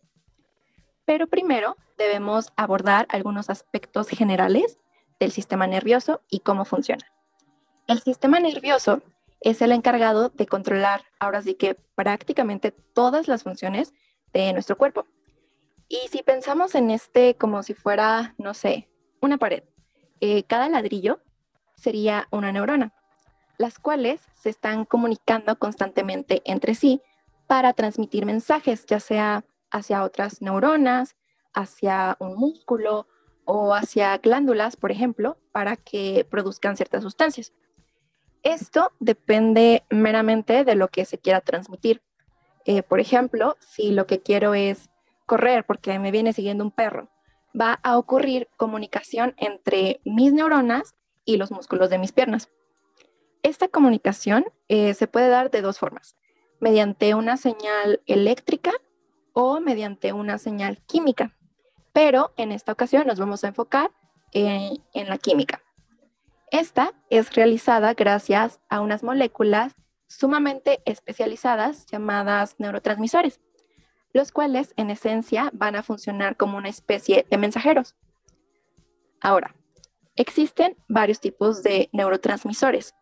Pero 1.05 1.27
primero 1.27 1.77
debemos 1.99 2.53
abordar 2.55 3.09
algunos 3.11 3.51
aspectos 3.51 4.07
generales 4.07 4.79
del 5.19 5.33
sistema 5.33 5.67
nervioso 5.67 6.21
y 6.31 6.41
cómo 6.41 6.65
funciona. 6.65 7.05
El 7.89 8.01
sistema 8.03 8.39
nervioso 8.39 9.03
es 9.41 9.63
el 9.63 9.73
encargado 9.73 10.29
de 10.29 10.47
controlar, 10.47 11.03
ahora 11.19 11.43
sí 11.43 11.55
que 11.55 11.75
prácticamente 11.97 12.71
todas 12.71 13.27
las 13.27 13.43
funciones 13.43 13.93
de 14.33 14.53
nuestro 14.53 14.79
cuerpo. 14.79 15.07
Y 15.89 16.07
si 16.09 16.23
pensamos 16.23 16.77
en 16.77 16.93
este 16.93 17.35
como 17.35 17.65
si 17.65 17.75
fuera, 17.75 18.37
no 18.39 18.55
sé, 18.55 18.89
una 19.21 19.39
pared, 19.39 19.65
eh, 20.21 20.45
cada 20.45 20.69
ladrillo 20.69 21.19
sería 21.75 22.29
una 22.31 22.53
neurona 22.53 22.95
las 23.61 23.79
cuales 23.79 24.23
se 24.33 24.49
están 24.49 24.87
comunicando 24.87 25.55
constantemente 25.59 26.41
entre 26.47 26.75
sí 26.75 27.03
para 27.47 27.75
transmitir 27.75 28.25
mensajes, 28.25 28.87
ya 28.87 29.01
sea 29.01 29.45
hacia 29.71 30.03
otras 30.03 30.41
neuronas, 30.41 31.15
hacia 31.53 32.17
un 32.21 32.37
músculo 32.37 33.07
o 33.45 33.75
hacia 33.75 34.17
glándulas, 34.17 34.77
por 34.77 34.91
ejemplo, 34.91 35.37
para 35.53 35.77
que 35.77 36.27
produzcan 36.31 36.79
ciertas 36.79 37.03
sustancias. 37.03 37.53
Esto 38.43 38.93
depende 38.99 39.85
meramente 39.91 40.65
de 40.65 40.75
lo 40.75 40.89
que 40.89 41.05
se 41.05 41.19
quiera 41.19 41.43
transmitir. 41.43 42.01
Eh, 42.65 42.83
por 42.83 42.99
ejemplo, 42.99 43.59
si 43.61 43.91
lo 43.91 44.07
que 44.07 44.21
quiero 44.21 44.55
es 44.55 44.89
correr 45.27 45.67
porque 45.67 45.99
me 45.99 46.13
viene 46.13 46.33
siguiendo 46.33 46.65
un 46.65 46.71
perro, 46.71 47.11
va 47.53 47.79
a 47.83 47.99
ocurrir 47.99 48.49
comunicación 48.57 49.35
entre 49.37 50.01
mis 50.07 50.33
neuronas 50.33 50.95
y 51.27 51.37
los 51.37 51.51
músculos 51.51 51.91
de 51.91 51.99
mis 51.99 52.13
piernas. 52.13 52.49
Esta 53.43 53.69
comunicación 53.69 54.45
eh, 54.69 54.95
se 54.95 55.07
puede 55.07 55.29
dar 55.29 55.51
de 55.51 55.63
dos 55.63 55.79
formas, 55.79 56.17
mediante 56.61 57.15
una 57.15 57.37
señal 57.37 58.03
eléctrica 58.07 58.73
o 59.33 59.61
mediante 59.61 60.13
una 60.13 60.39
señal 60.39 60.83
química, 60.87 61.37
pero 61.93 62.33
en 62.37 62.53
esta 62.53 62.73
ocasión 62.73 63.07
nos 63.07 63.19
vamos 63.19 63.43
a 63.43 63.49
enfocar 63.49 63.91
en, 64.33 64.83
en 64.93 65.09
la 65.09 65.17
química. 65.19 65.63
Esta 66.51 66.93
es 67.09 67.35
realizada 67.35 67.95
gracias 67.95 68.61
a 68.69 68.81
unas 68.81 69.03
moléculas 69.03 69.75
sumamente 70.07 70.83
especializadas 70.85 71.87
llamadas 71.87 72.57
neurotransmisores, 72.59 73.41
los 74.13 74.33
cuales 74.33 74.75
en 74.77 74.91
esencia 74.91 75.51
van 75.55 75.77
a 75.77 75.83
funcionar 75.83 76.37
como 76.37 76.59
una 76.59 76.69
especie 76.69 77.27
de 77.31 77.39
mensajeros. 77.39 77.95
Ahora, 79.21 79.55
existen 80.17 80.77
varios 80.89 81.21
tipos 81.21 81.63
de 81.63 81.89
neurotransmisores, 81.93 82.95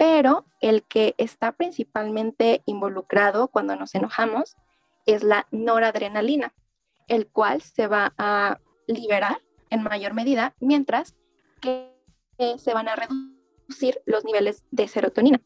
pero 0.00 0.46
el 0.62 0.82
que 0.84 1.14
está 1.18 1.52
principalmente 1.52 2.62
involucrado 2.64 3.48
cuando 3.48 3.76
nos 3.76 3.94
enojamos 3.94 4.56
es 5.04 5.22
la 5.22 5.46
noradrenalina, 5.50 6.54
el 7.06 7.26
cual 7.26 7.60
se 7.60 7.86
va 7.86 8.14
a 8.16 8.60
liberar 8.86 9.42
en 9.68 9.82
mayor 9.82 10.14
medida, 10.14 10.54
mientras 10.58 11.14
que 11.60 11.92
se 12.56 12.72
van 12.72 12.88
a 12.88 12.96
reducir 12.96 14.00
los 14.06 14.24
niveles 14.24 14.64
de 14.70 14.88
serotonina. 14.88 15.42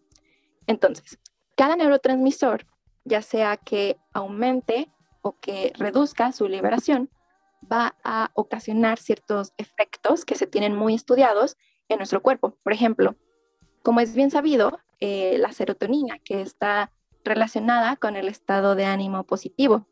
Entonces, 0.69 1.19
cada 1.57 1.75
neurotransmisor, 1.75 2.65
ya 3.05 3.23
sea 3.23 3.57
que 3.57 3.97
aumente 4.13 4.89
o 5.21 5.37
que 5.41 5.73
reduzca 5.77 6.31
su 6.31 6.47
liberación, 6.47 7.11
va 7.61 7.97
a 8.05 8.31
ocasionar 8.35 9.01
ciertos 9.01 9.53
efectos 9.57 10.25
que 10.25 10.37
se 10.37 10.47
tienen 10.47 10.77
muy 10.77 10.95
estudiados 10.95 11.57
en 11.89 11.97
nuestro 11.99 12.23
cuerpo. 12.23 12.57
Por 12.63 12.73
ejemplo, 12.73 13.17
como 13.85 14.01
es 14.01 14.15
bien 14.15 14.31
sabido, 14.31 14.81
eh, 14.99 15.37
la 15.39 15.53
serotonina, 15.53 16.19
que 16.19 16.41
está 16.41 16.91
relacionada 17.23 17.97
con 17.97 18.17
el 18.17 18.29
estado 18.29 18.75
de 18.75 18.87
ánimo 18.87 19.25
positivo, 19.25 19.87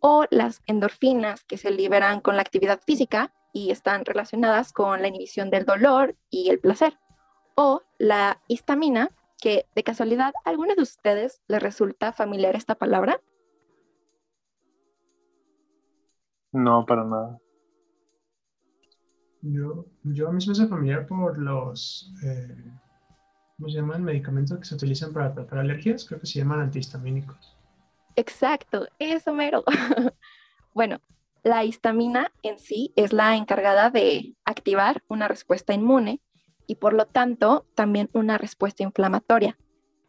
o 0.00 0.26
las 0.30 0.60
endorfinas, 0.66 1.42
que 1.44 1.56
se 1.56 1.70
liberan 1.70 2.20
con 2.20 2.36
la 2.36 2.42
actividad 2.42 2.80
física 2.86 3.32
y 3.54 3.70
están 3.70 4.04
relacionadas 4.04 4.74
con 4.74 5.00
la 5.00 5.08
inhibición 5.08 5.48
del 5.48 5.64
dolor 5.64 6.14
y 6.30 6.50
el 6.50 6.60
placer, 6.60 6.98
O 7.54 7.82
la 7.98 8.40
histamina, 8.48 9.10
que 9.40 9.66
de 9.74 9.82
casualidad, 9.82 10.32
¿a 10.44 10.50
algunos 10.50 10.76
de 10.76 10.82
ustedes 10.82 11.42
les 11.48 11.62
resulta 11.62 12.12
familiar 12.12 12.54
esta 12.54 12.74
palabra? 12.74 13.20
No, 16.52 16.84
para 16.84 17.04
nada. 17.04 17.38
Yo, 19.40 19.86
yo 20.02 20.28
a 20.28 20.32
mí 20.32 20.40
se 20.40 20.48
me 20.48 20.52
hace 20.52 20.66
familiar 20.66 21.06
por 21.06 21.38
los, 21.38 22.14
eh, 22.24 22.72
¿cómo 23.62 23.70
se 23.70 23.78
llaman? 23.78 24.02
Medicamentos 24.02 24.58
que 24.58 24.64
se 24.64 24.74
utilizan 24.74 25.12
para 25.12 25.32
tratar 25.32 25.60
alergias, 25.60 26.04
creo 26.04 26.18
que 26.18 26.26
se 26.26 26.40
llaman 26.40 26.58
antihistamínicos. 26.58 27.56
Exacto, 28.16 28.88
eso 28.98 29.32
mero. 29.32 29.62
bueno, 30.74 31.00
la 31.44 31.64
histamina 31.64 32.32
en 32.42 32.58
sí 32.58 32.92
es 32.96 33.12
la 33.12 33.36
encargada 33.36 33.90
de 33.90 34.34
activar 34.44 35.04
una 35.06 35.28
respuesta 35.28 35.74
inmune 35.74 36.20
y 36.66 36.74
por 36.74 36.92
lo 36.92 37.06
tanto 37.06 37.64
también 37.76 38.10
una 38.14 38.36
respuesta 38.36 38.82
inflamatoria. 38.82 39.56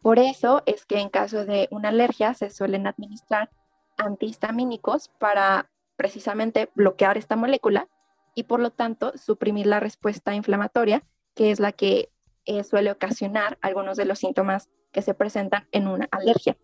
Por 0.02 0.18
eso 0.18 0.64
es 0.66 0.84
que 0.84 0.98
en 0.98 1.08
caso 1.08 1.46
de 1.46 1.68
una 1.70 1.90
alergia 1.90 2.34
se 2.34 2.50
suelen 2.50 2.88
administrar 2.88 3.50
antihistamínicos 3.98 5.10
para 5.20 5.70
precisamente 5.94 6.70
bloquear 6.74 7.18
esta 7.18 7.36
molécula 7.36 7.86
y 8.34 8.42
por 8.42 8.58
lo 8.58 8.70
tanto 8.70 9.16
suprimir 9.16 9.66
la 9.66 9.78
respuesta 9.78 10.34
inflamatoria, 10.34 11.04
que 11.36 11.52
es 11.52 11.60
la 11.60 11.70
que 11.70 12.10
eh, 12.46 12.64
suele 12.64 12.90
ocasionar 12.90 13.58
algunos 13.60 13.96
de 13.96 14.04
los 14.04 14.18
síntomas 14.18 14.68
que 14.92 15.02
se 15.02 15.14
presentan 15.14 15.66
en 15.72 15.88
una 15.88 16.08
alergia. 16.10 16.56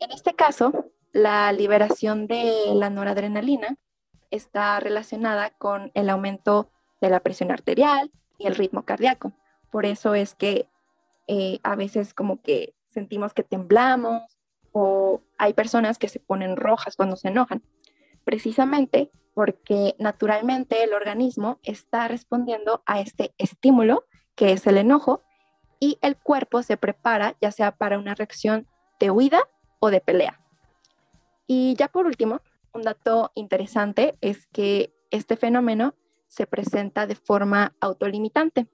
En 0.00 0.10
este 0.12 0.34
caso, 0.34 0.90
la 1.12 1.52
liberación 1.52 2.26
de 2.26 2.72
la 2.74 2.90
noradrenalina 2.90 3.76
está 4.30 4.80
relacionada 4.80 5.50
con 5.50 5.90
el 5.94 6.10
aumento 6.10 6.70
de 7.00 7.10
la 7.10 7.20
presión 7.20 7.50
arterial 7.50 8.10
y 8.38 8.46
el 8.46 8.54
ritmo 8.54 8.84
cardíaco. 8.84 9.32
Por 9.70 9.86
eso 9.86 10.14
es 10.14 10.34
que 10.34 10.68
eh, 11.26 11.58
a 11.62 11.76
veces 11.76 12.14
como 12.14 12.42
que 12.42 12.74
sentimos 12.88 13.34
que 13.34 13.42
temblamos 13.42 14.22
o 14.72 15.22
hay 15.38 15.54
personas 15.54 15.98
que 15.98 16.08
se 16.08 16.20
ponen 16.20 16.56
rojas 16.56 16.96
cuando 16.96 17.16
se 17.16 17.28
enojan, 17.28 17.62
precisamente 18.24 19.10
porque 19.34 19.94
naturalmente 19.98 20.82
el 20.82 20.94
organismo 20.94 21.60
está 21.62 22.08
respondiendo 22.08 22.82
a 22.86 23.00
este 23.00 23.34
estímulo 23.38 24.04
que 24.36 24.52
es 24.52 24.66
el 24.66 24.78
enojo 24.78 25.22
y 25.80 25.98
el 26.02 26.16
cuerpo 26.16 26.62
se 26.62 26.76
prepara 26.76 27.34
ya 27.40 27.50
sea 27.50 27.72
para 27.72 27.98
una 27.98 28.14
reacción 28.14 28.66
de 29.00 29.10
huida 29.10 29.40
o 29.80 29.90
de 29.90 30.00
pelea. 30.00 30.40
Y 31.46 31.74
ya 31.76 31.88
por 31.88 32.06
último, 32.06 32.40
un 32.72 32.82
dato 32.82 33.32
interesante 33.34 34.16
es 34.20 34.46
que 34.46 34.92
este 35.10 35.36
fenómeno 35.36 35.94
se 36.28 36.46
presenta 36.46 37.06
de 37.06 37.14
forma 37.14 37.74
autolimitante. 37.80 38.66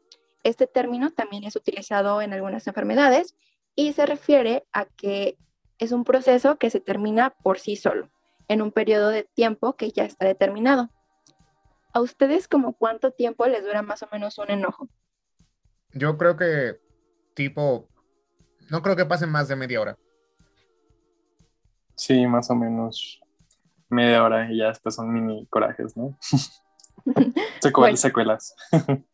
Este 0.42 0.66
término 0.66 1.10
también 1.10 1.44
es 1.44 1.54
utilizado 1.54 2.20
en 2.22 2.32
algunas 2.32 2.66
enfermedades 2.66 3.36
y 3.76 3.92
se 3.92 4.06
refiere 4.06 4.66
a 4.72 4.86
que 4.86 5.36
es 5.78 5.92
un 5.92 6.04
proceso 6.04 6.58
que 6.58 6.70
se 6.70 6.80
termina 6.80 7.30
por 7.30 7.58
sí 7.58 7.76
solo, 7.76 8.10
en 8.48 8.62
un 8.62 8.72
periodo 8.72 9.08
de 9.08 9.24
tiempo 9.24 9.74
que 9.74 9.90
ya 9.90 10.04
está 10.04 10.26
determinado. 10.26 10.90
¿A 11.92 12.00
ustedes 12.00 12.48
como 12.48 12.72
cuánto 12.72 13.10
tiempo 13.10 13.46
les 13.46 13.62
dura 13.64 13.82
más 13.82 14.02
o 14.02 14.08
menos 14.10 14.38
un 14.38 14.50
enojo? 14.50 14.88
Yo 15.94 16.16
creo 16.16 16.36
que 16.36 16.80
tipo, 17.34 17.88
no 18.70 18.82
creo 18.82 18.96
que 18.96 19.06
pasen 19.06 19.30
más 19.30 19.48
de 19.48 19.56
media 19.56 19.80
hora. 19.80 19.98
Sí, 21.94 22.26
más 22.26 22.50
o 22.50 22.54
menos 22.54 23.20
media 23.88 24.24
hora 24.24 24.50
y 24.50 24.58
ya 24.58 24.68
después 24.68 24.94
son 24.94 25.12
mini 25.12 25.46
corajes, 25.46 25.96
¿no? 25.96 26.16
secuelas. 27.96 28.54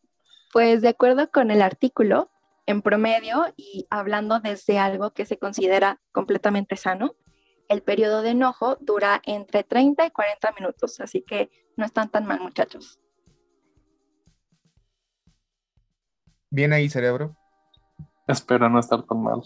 pues 0.53 0.81
de 0.81 0.89
acuerdo 0.89 1.29
con 1.31 1.51
el 1.51 1.61
artículo, 1.61 2.31
en 2.65 2.81
promedio 2.81 3.53
y 3.57 3.87
hablando 3.89 4.39
desde 4.39 4.77
algo 4.77 5.11
que 5.11 5.25
se 5.25 5.37
considera 5.37 5.99
completamente 6.11 6.75
sano, 6.75 7.15
el 7.67 7.81
periodo 7.81 8.21
de 8.21 8.31
enojo 8.31 8.77
dura 8.79 9.21
entre 9.25 9.63
30 9.63 10.05
y 10.05 10.11
40 10.11 10.51
minutos, 10.53 10.99
así 10.99 11.21
que 11.21 11.51
no 11.77 11.85
están 11.85 12.09
tan 12.09 12.25
mal, 12.25 12.39
muchachos. 12.39 12.99
Bien 16.51 16.73
ahí, 16.73 16.89
cerebro. 16.89 17.35
Espero 18.27 18.69
no 18.69 18.79
estar 18.79 19.03
tan 19.03 19.21
mal. 19.21 19.41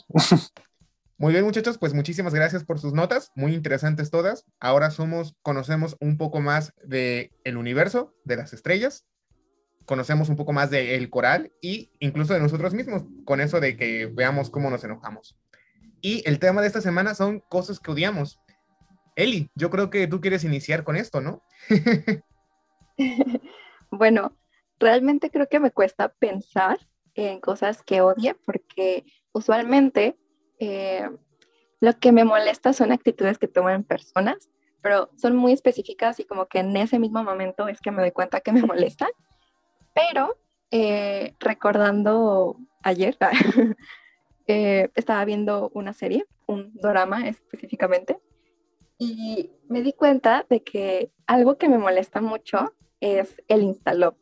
Muy 1.18 1.32
bien, 1.32 1.46
muchachos, 1.46 1.78
pues 1.78 1.94
muchísimas 1.94 2.34
gracias 2.34 2.64
por 2.64 2.80
sus 2.80 2.94
notas, 2.94 3.32
muy 3.36 3.54
interesantes 3.54 4.10
todas. 4.10 4.46
Ahora 4.60 4.90
somos, 4.90 5.36
conocemos 5.42 5.96
un 6.00 6.18
poco 6.18 6.42
más 6.42 6.74
del 6.84 7.32
el 7.44 7.58
universo, 7.58 8.14
de 8.26 8.38
las 8.38 8.52
estrellas, 8.52 9.06
conocemos 9.86 10.30
un 10.30 10.36
poco 10.36 10.54
más 10.54 10.70
del 10.70 11.10
coral 11.10 11.52
y 11.62 11.92
incluso 12.00 12.34
de 12.34 12.40
nosotros 12.40 12.74
mismos, 12.74 13.04
con 13.26 13.42
eso 13.42 13.60
de 13.60 13.78
que 13.78 14.08
veamos 14.08 14.50
cómo 14.50 14.70
nos 14.70 14.84
enojamos. 14.84 15.38
Y 16.02 16.28
el 16.28 16.40
tema 16.40 16.62
de 16.62 16.68
esta 16.68 16.82
semana 16.82 17.16
son 17.16 17.42
cosas 17.50 17.80
que 17.80 17.92
odiamos. 17.92 18.40
Eli, 19.16 19.50
yo 19.56 19.70
creo 19.70 19.90
que 19.90 20.08
tú 20.08 20.20
quieres 20.20 20.44
iniciar 20.44 20.84
con 20.84 20.96
esto, 20.96 21.22
¿no? 21.22 21.44
bueno, 23.92 24.38
realmente 24.80 25.30
creo 25.30 25.48
que 25.48 25.60
me 25.60 25.72
cuesta 25.72 26.10
pensar 26.10 26.80
en 27.16 27.40
cosas 27.40 27.84
que 27.84 28.02
odie 28.02 28.36
porque 28.46 29.06
usualmente 29.32 30.18
eh, 30.60 31.10
lo 31.80 32.00
que 32.00 32.12
me 32.12 32.24
molesta 32.24 32.74
son 32.74 32.92
actitudes 32.92 33.38
que 33.38 33.48
toman 33.48 33.84
personas, 33.84 34.50
pero 34.82 35.10
son 35.18 35.36
muy 35.36 35.54
específicas 35.54 36.20
y 36.20 36.26
como 36.26 36.48
que 36.48 36.60
en 36.60 36.76
ese 36.78 37.00
mismo 37.00 37.24
momento 37.24 37.68
es 37.68 37.82
que 37.82 37.92
me 37.92 38.02
doy 38.02 38.12
cuenta 38.12 38.42
que 38.42 38.52
me 38.52 38.62
molestan. 38.64 39.10
Pero 39.94 40.38
eh, 40.72 41.36
recordando 41.40 42.58
ayer, 42.84 43.18
eh, 44.48 44.90
estaba 44.96 45.24
viendo 45.26 45.72
una 45.74 45.94
serie, 45.94 46.26
un 46.48 46.74
drama 46.76 47.28
específicamente, 47.28 48.20
y 48.98 49.52
me 49.68 49.82
di 49.82 49.94
cuenta 49.94 50.46
de 50.50 50.64
que 50.64 51.12
algo 51.28 51.58
que 51.58 51.68
me 51.68 51.78
molesta 51.78 52.22
mucho 52.22 52.74
es 53.02 53.42
el 53.48 53.64
instalop, 53.64 54.16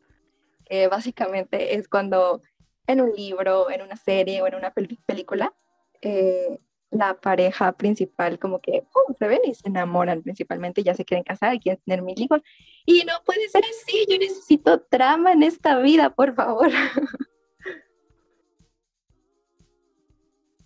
que 0.64 0.88
básicamente 0.88 1.76
es 1.76 1.88
cuando 1.88 2.40
en 2.92 3.00
un 3.00 3.12
libro, 3.12 3.70
en 3.70 3.82
una 3.82 3.96
serie 3.96 4.42
o 4.42 4.46
en 4.46 4.54
una 4.54 4.72
película 4.72 5.52
eh, 6.02 6.58
la 6.90 7.14
pareja 7.14 7.72
principal 7.72 8.38
como 8.38 8.60
que 8.60 8.84
oh, 8.92 9.14
se 9.18 9.26
ven 9.26 9.40
y 9.46 9.54
se 9.54 9.66
enamoran 9.68 10.22
principalmente, 10.22 10.82
ya 10.82 10.94
se 10.94 11.06
quieren 11.06 11.24
casar 11.24 11.54
y 11.54 11.60
quieren 11.60 11.80
tener 11.84 12.02
mil 12.02 12.20
hijos. 12.20 12.42
Y 12.84 13.04
no 13.04 13.14
puede 13.24 13.48
ser 13.48 13.64
así, 13.64 14.06
yo 14.08 14.18
necesito 14.18 14.82
trama 14.82 15.32
en 15.32 15.42
esta 15.42 15.78
vida, 15.78 16.10
por 16.10 16.34
favor. 16.34 16.68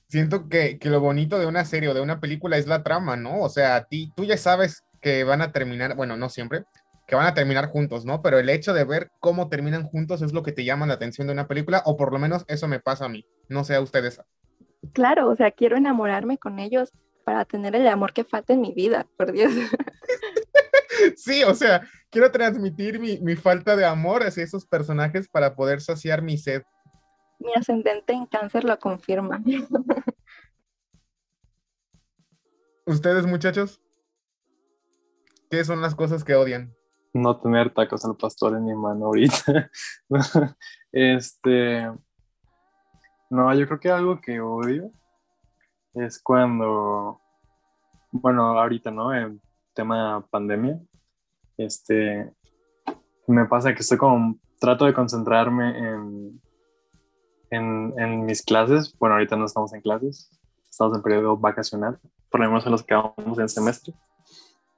Siento 0.08 0.48
que, 0.48 0.78
que, 0.78 0.88
lo 0.88 1.00
bonito 1.00 1.38
de 1.38 1.46
una 1.46 1.64
serie 1.64 1.88
o 1.90 1.94
de 1.94 2.00
una 2.00 2.20
película 2.20 2.56
es 2.56 2.66
la 2.66 2.82
trama, 2.82 3.16
¿no? 3.16 3.40
O 3.40 3.48
sea, 3.48 3.84
ti, 3.84 4.12
tú 4.16 4.24
ya 4.24 4.36
sabes 4.36 4.84
que 5.00 5.24
van 5.24 5.42
a 5.42 5.52
terminar, 5.52 5.94
bueno, 5.94 6.16
no 6.16 6.28
siempre, 6.28 6.64
que 7.07 7.14
van 7.14 7.26
a 7.26 7.34
terminar 7.34 7.68
juntos, 7.68 8.04
¿no? 8.04 8.20
Pero 8.22 8.38
el 8.38 8.48
hecho 8.48 8.74
de 8.74 8.84
ver 8.84 9.11
cómo 9.20 9.48
terminan 9.48 9.84
juntos 9.84 10.22
es 10.22 10.32
lo 10.32 10.42
que 10.42 10.52
te 10.52 10.64
llama 10.64 10.86
la 10.86 10.94
atención 10.94 11.26
de 11.26 11.32
una 11.32 11.46
película, 11.46 11.82
o 11.86 11.96
por 11.96 12.12
lo 12.12 12.18
menos 12.18 12.44
eso 12.48 12.68
me 12.68 12.80
pasa 12.80 13.04
a 13.04 13.09
mí. 13.09 13.24
No 13.48 13.64
sé 13.64 13.74
a 13.74 13.80
ustedes. 13.80 14.20
Claro, 14.92 15.28
o 15.28 15.36
sea, 15.36 15.50
quiero 15.50 15.76
enamorarme 15.76 16.38
con 16.38 16.59
ellos 16.59 16.92
para 17.24 17.44
tener 17.44 17.74
el 17.74 17.86
amor 17.88 18.12
que 18.12 18.24
falta 18.24 18.52
en 18.52 18.61
mi 18.61 18.72
vida, 18.72 19.07
por 19.16 19.32
Dios. 19.32 19.52
Sí, 21.16 21.44
o 21.44 21.54
sea, 21.54 21.86
quiero 22.11 22.30
transmitir 22.30 22.98
mi, 22.98 23.36
falta 23.36 23.76
de 23.76 23.84
amor 23.84 24.22
hacia 24.22 24.44
esos 24.44 24.66
personajes 24.66 25.28
para 25.28 25.54
poder 25.54 25.80
saciar 25.80 26.22
mi 26.22 26.38
sed. 26.38 26.62
Mi 27.38 27.52
ascendente 27.54 28.12
en 28.12 28.26
cáncer 28.26 28.64
lo 28.64 28.78
confirma. 28.78 29.42
¿Ustedes, 32.86 33.26
muchachos? 33.26 33.82
¿Qué 35.50 35.64
son 35.64 35.80
las 35.80 35.94
cosas 35.94 36.24
que 36.24 36.34
odian? 36.34 36.75
No 37.16 37.40
tener 37.40 37.72
tacos 37.72 38.04
al 38.04 38.14
pastor 38.14 38.54
en 38.56 38.64
mi 38.66 38.74
mano 38.74 39.06
ahorita. 39.06 39.70
este, 40.92 41.90
no, 43.30 43.54
yo 43.54 43.66
creo 43.66 43.80
que 43.80 43.90
algo 43.90 44.20
que 44.20 44.38
odio 44.38 44.90
es 45.94 46.22
cuando, 46.22 47.22
bueno, 48.10 48.58
ahorita, 48.58 48.90
¿no? 48.90 49.14
En 49.14 49.40
tema 49.72 50.26
pandemia, 50.30 50.78
este, 51.56 52.30
me 53.26 53.46
pasa 53.46 53.72
que 53.72 53.80
estoy 53.80 53.96
como, 53.96 54.38
trato 54.60 54.84
de 54.84 54.92
concentrarme 54.92 55.78
en, 55.78 56.42
en, 57.48 57.94
en 57.96 58.26
mis 58.26 58.42
clases. 58.42 58.94
Bueno, 58.98 59.14
ahorita 59.14 59.36
no 59.36 59.46
estamos 59.46 59.72
en 59.72 59.80
clases, 59.80 60.30
estamos 60.68 60.94
en 60.94 61.02
periodo 61.02 61.38
vacacional, 61.38 61.98
por 62.30 62.40
lo 62.40 62.46
menos 62.46 62.66
en 62.66 62.72
los 62.72 62.82
que 62.82 62.94
vamos 62.94 63.38
en 63.38 63.48
semestre. 63.48 63.94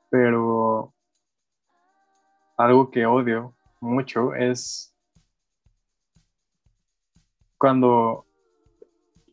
Pero 0.09 0.95
algo 2.59 2.91
que 2.91 3.07
odio 3.07 3.55
mucho 3.81 4.35
es 4.35 4.93
cuando 7.57 8.27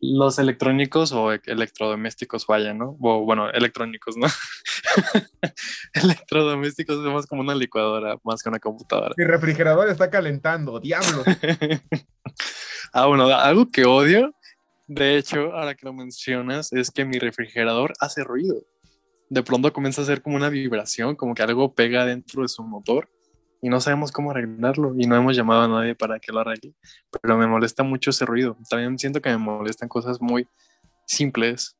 los 0.00 0.38
electrónicos 0.38 1.12
o 1.12 1.32
electrodomésticos 1.32 2.46
fallan, 2.46 2.78
¿no? 2.78 2.96
O 3.00 3.24
bueno, 3.24 3.50
electrónicos, 3.50 4.16
¿no? 4.16 4.26
electrodomésticos 5.94 7.02
somos 7.02 7.26
como 7.26 7.40
una 7.40 7.54
licuadora 7.54 8.16
más 8.22 8.42
que 8.42 8.48
una 8.48 8.60
computadora. 8.60 9.14
Mi 9.16 9.24
refrigerador 9.24 9.88
está 9.88 10.08
calentando, 10.08 10.78
diablo. 10.78 11.24
ah, 12.92 13.06
bueno, 13.06 13.26
algo 13.26 13.68
que 13.68 13.84
odio, 13.84 14.32
de 14.86 15.16
hecho, 15.16 15.52
ahora 15.52 15.74
que 15.74 15.86
lo 15.86 15.92
mencionas, 15.92 16.72
es 16.72 16.90
que 16.90 17.04
mi 17.04 17.18
refrigerador 17.18 17.92
hace 17.98 18.22
ruido. 18.22 18.62
De 19.28 19.42
pronto 19.42 19.72
comienza 19.72 20.02
a 20.02 20.04
hacer 20.04 20.22
como 20.22 20.36
una 20.36 20.50
vibración, 20.50 21.16
como 21.16 21.34
que 21.34 21.42
algo 21.42 21.74
pega 21.74 22.04
dentro 22.04 22.42
de 22.42 22.48
su 22.48 22.62
motor 22.62 23.08
y 23.62 23.68
no 23.68 23.80
sabemos 23.80 24.12
cómo 24.12 24.30
arreglarlo 24.30 24.94
y 24.98 25.06
no 25.06 25.16
hemos 25.16 25.36
llamado 25.36 25.62
a 25.62 25.68
nadie 25.68 25.94
para 25.94 26.18
que 26.18 26.32
lo 26.32 26.40
arregle. 26.40 26.74
Pero 27.20 27.36
me 27.36 27.46
molesta 27.46 27.82
mucho 27.82 28.10
ese 28.10 28.26
ruido. 28.26 28.56
También 28.68 28.98
siento 28.98 29.20
que 29.20 29.30
me 29.30 29.38
molestan 29.38 29.88
cosas 29.88 30.20
muy 30.20 30.46
simples 31.06 31.76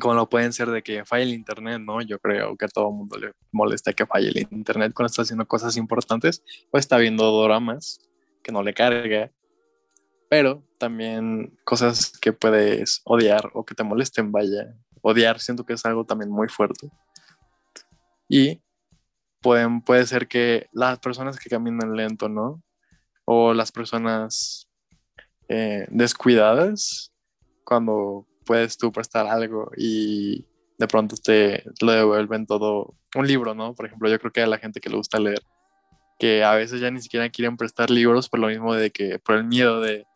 como 0.00 0.14
lo 0.14 0.28
pueden 0.28 0.52
ser 0.52 0.70
de 0.70 0.82
que 0.82 1.04
falle 1.04 1.24
el 1.24 1.34
internet, 1.34 1.80
¿no? 1.80 2.00
Yo 2.02 2.18
creo 2.18 2.56
que 2.56 2.64
a 2.64 2.68
todo 2.68 2.90
mundo 2.90 3.16
le 3.18 3.32
molesta 3.52 3.92
que 3.92 4.06
falle 4.06 4.28
el 4.28 4.48
internet 4.50 4.92
cuando 4.94 5.06
está 5.06 5.22
haciendo 5.22 5.46
cosas 5.46 5.76
importantes 5.76 6.42
o 6.70 6.78
está 6.78 6.96
viendo 6.98 7.42
dramas 7.44 8.00
que 8.42 8.52
no 8.52 8.62
le 8.62 8.74
carga. 8.74 9.30
Pero 10.28 10.64
también 10.78 11.56
cosas 11.64 12.18
que 12.18 12.32
puedes 12.32 13.02
odiar 13.04 13.50
o 13.54 13.64
que 13.64 13.74
te 13.74 13.84
molesten, 13.84 14.32
vaya. 14.32 14.74
Odiar 15.02 15.38
siento 15.38 15.64
que 15.64 15.74
es 15.74 15.84
algo 15.84 16.04
también 16.04 16.30
muy 16.30 16.48
fuerte. 16.48 16.90
Y 18.28 18.60
pueden, 19.44 19.82
puede 19.82 20.06
ser 20.06 20.26
que 20.26 20.68
las 20.72 20.98
personas 21.00 21.38
que 21.38 21.50
caminan 21.50 21.94
lento, 21.94 22.30
¿no? 22.30 22.62
O 23.26 23.52
las 23.52 23.70
personas 23.70 24.70
eh, 25.48 25.86
descuidadas, 25.90 27.12
cuando 27.62 28.26
puedes 28.46 28.78
tú 28.78 28.90
prestar 28.90 29.26
algo 29.26 29.70
y 29.76 30.46
de 30.78 30.88
pronto 30.88 31.14
te 31.22 31.62
lo 31.82 31.92
devuelven 31.92 32.46
todo 32.46 32.94
un 33.14 33.26
libro, 33.26 33.54
¿no? 33.54 33.74
Por 33.74 33.84
ejemplo, 33.84 34.08
yo 34.08 34.18
creo 34.18 34.32
que 34.32 34.40
a 34.40 34.46
la 34.46 34.56
gente 34.56 34.80
que 34.80 34.88
le 34.88 34.96
gusta 34.96 35.20
leer, 35.20 35.42
que 36.18 36.42
a 36.42 36.54
veces 36.54 36.80
ya 36.80 36.90
ni 36.90 37.02
siquiera 37.02 37.28
quieren 37.28 37.58
prestar 37.58 37.90
libros 37.90 38.30
por 38.30 38.40
lo 38.40 38.46
mismo 38.46 38.74
de 38.74 38.92
que, 38.92 39.18
por 39.18 39.34
el 39.34 39.44
miedo 39.44 39.82
de, 39.82 40.06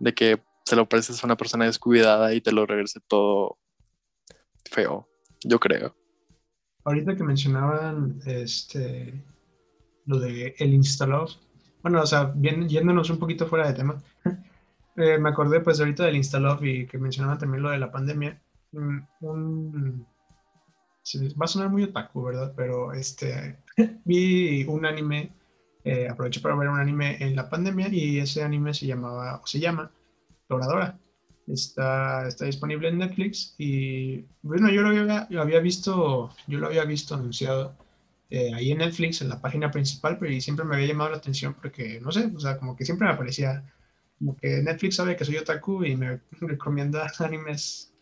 de 0.00 0.12
que 0.12 0.42
se 0.64 0.74
lo 0.74 0.88
prestes 0.88 1.22
a 1.22 1.26
una 1.28 1.36
persona 1.36 1.66
descuidada 1.66 2.34
y 2.34 2.40
te 2.40 2.50
lo 2.50 2.66
regrese 2.66 2.98
todo 3.06 3.58
feo, 4.68 5.08
yo 5.44 5.60
creo. 5.60 6.01
Ahorita 6.84 7.16
que 7.16 7.24
mencionaban 7.24 8.20
este 8.26 9.22
lo 10.06 10.18
de 10.18 10.54
el 10.58 10.74
instalado, 10.74 11.28
bueno, 11.82 12.00
o 12.02 12.06
sea, 12.06 12.32
bien, 12.34 12.68
yéndonos 12.68 13.10
un 13.10 13.18
poquito 13.18 13.46
fuera 13.46 13.68
de 13.68 13.74
tema, 13.74 14.02
eh, 14.96 15.18
me 15.18 15.28
acordé 15.30 15.60
pues 15.60 15.80
ahorita 15.80 16.04
del 16.04 16.16
Instaloff 16.16 16.62
y 16.64 16.86
que 16.86 16.98
mencionaban 16.98 17.38
también 17.38 17.62
lo 17.62 17.70
de 17.70 17.78
la 17.78 17.90
pandemia. 17.92 18.40
Mm, 18.72 18.98
un, 19.20 20.06
va 21.40 21.44
a 21.44 21.48
sonar 21.48 21.70
muy 21.70 21.82
otaku, 21.84 22.22
¿verdad? 22.22 22.52
Pero 22.56 22.92
este, 22.92 23.58
vi 24.04 24.64
un 24.64 24.86
anime, 24.86 25.32
eh, 25.84 26.08
aproveché 26.08 26.40
para 26.40 26.56
ver 26.56 26.68
un 26.68 26.78
anime 26.78 27.16
en 27.20 27.36
la 27.36 27.48
pandemia 27.48 27.88
y 27.88 28.18
ese 28.18 28.42
anime 28.42 28.74
se 28.74 28.86
llamaba, 28.86 29.40
o 29.42 29.46
se 29.46 29.60
llama, 29.60 29.90
Doradora. 30.48 30.98
Está, 31.46 32.28
está 32.28 32.44
disponible 32.44 32.88
en 32.88 32.98
Netflix 32.98 33.54
y 33.58 34.24
bueno, 34.42 34.70
yo 34.70 34.82
lo 34.82 34.88
había, 34.90 35.26
lo 35.28 35.42
había 35.42 35.58
visto, 35.58 36.30
yo 36.46 36.58
lo 36.58 36.68
había 36.68 36.84
visto 36.84 37.16
anunciado 37.16 37.76
eh, 38.30 38.54
ahí 38.54 38.70
en 38.70 38.78
Netflix, 38.78 39.20
en 39.20 39.28
la 39.28 39.40
página 39.40 39.70
principal, 39.70 40.18
pero 40.18 40.40
siempre 40.40 40.64
me 40.64 40.76
había 40.76 40.86
llamado 40.86 41.10
la 41.10 41.16
atención 41.16 41.54
porque, 41.54 42.00
no 42.00 42.12
sé, 42.12 42.32
o 42.34 42.40
sea, 42.40 42.58
como 42.58 42.76
que 42.76 42.84
siempre 42.84 43.06
me 43.06 43.12
aparecía 43.12 43.64
como 44.18 44.36
que 44.36 44.62
Netflix 44.62 44.96
sabe 44.96 45.16
que 45.16 45.24
soy 45.24 45.36
otaku 45.36 45.84
y 45.84 45.96
me 45.96 46.20
recomienda 46.40 47.10
animes 47.18 47.92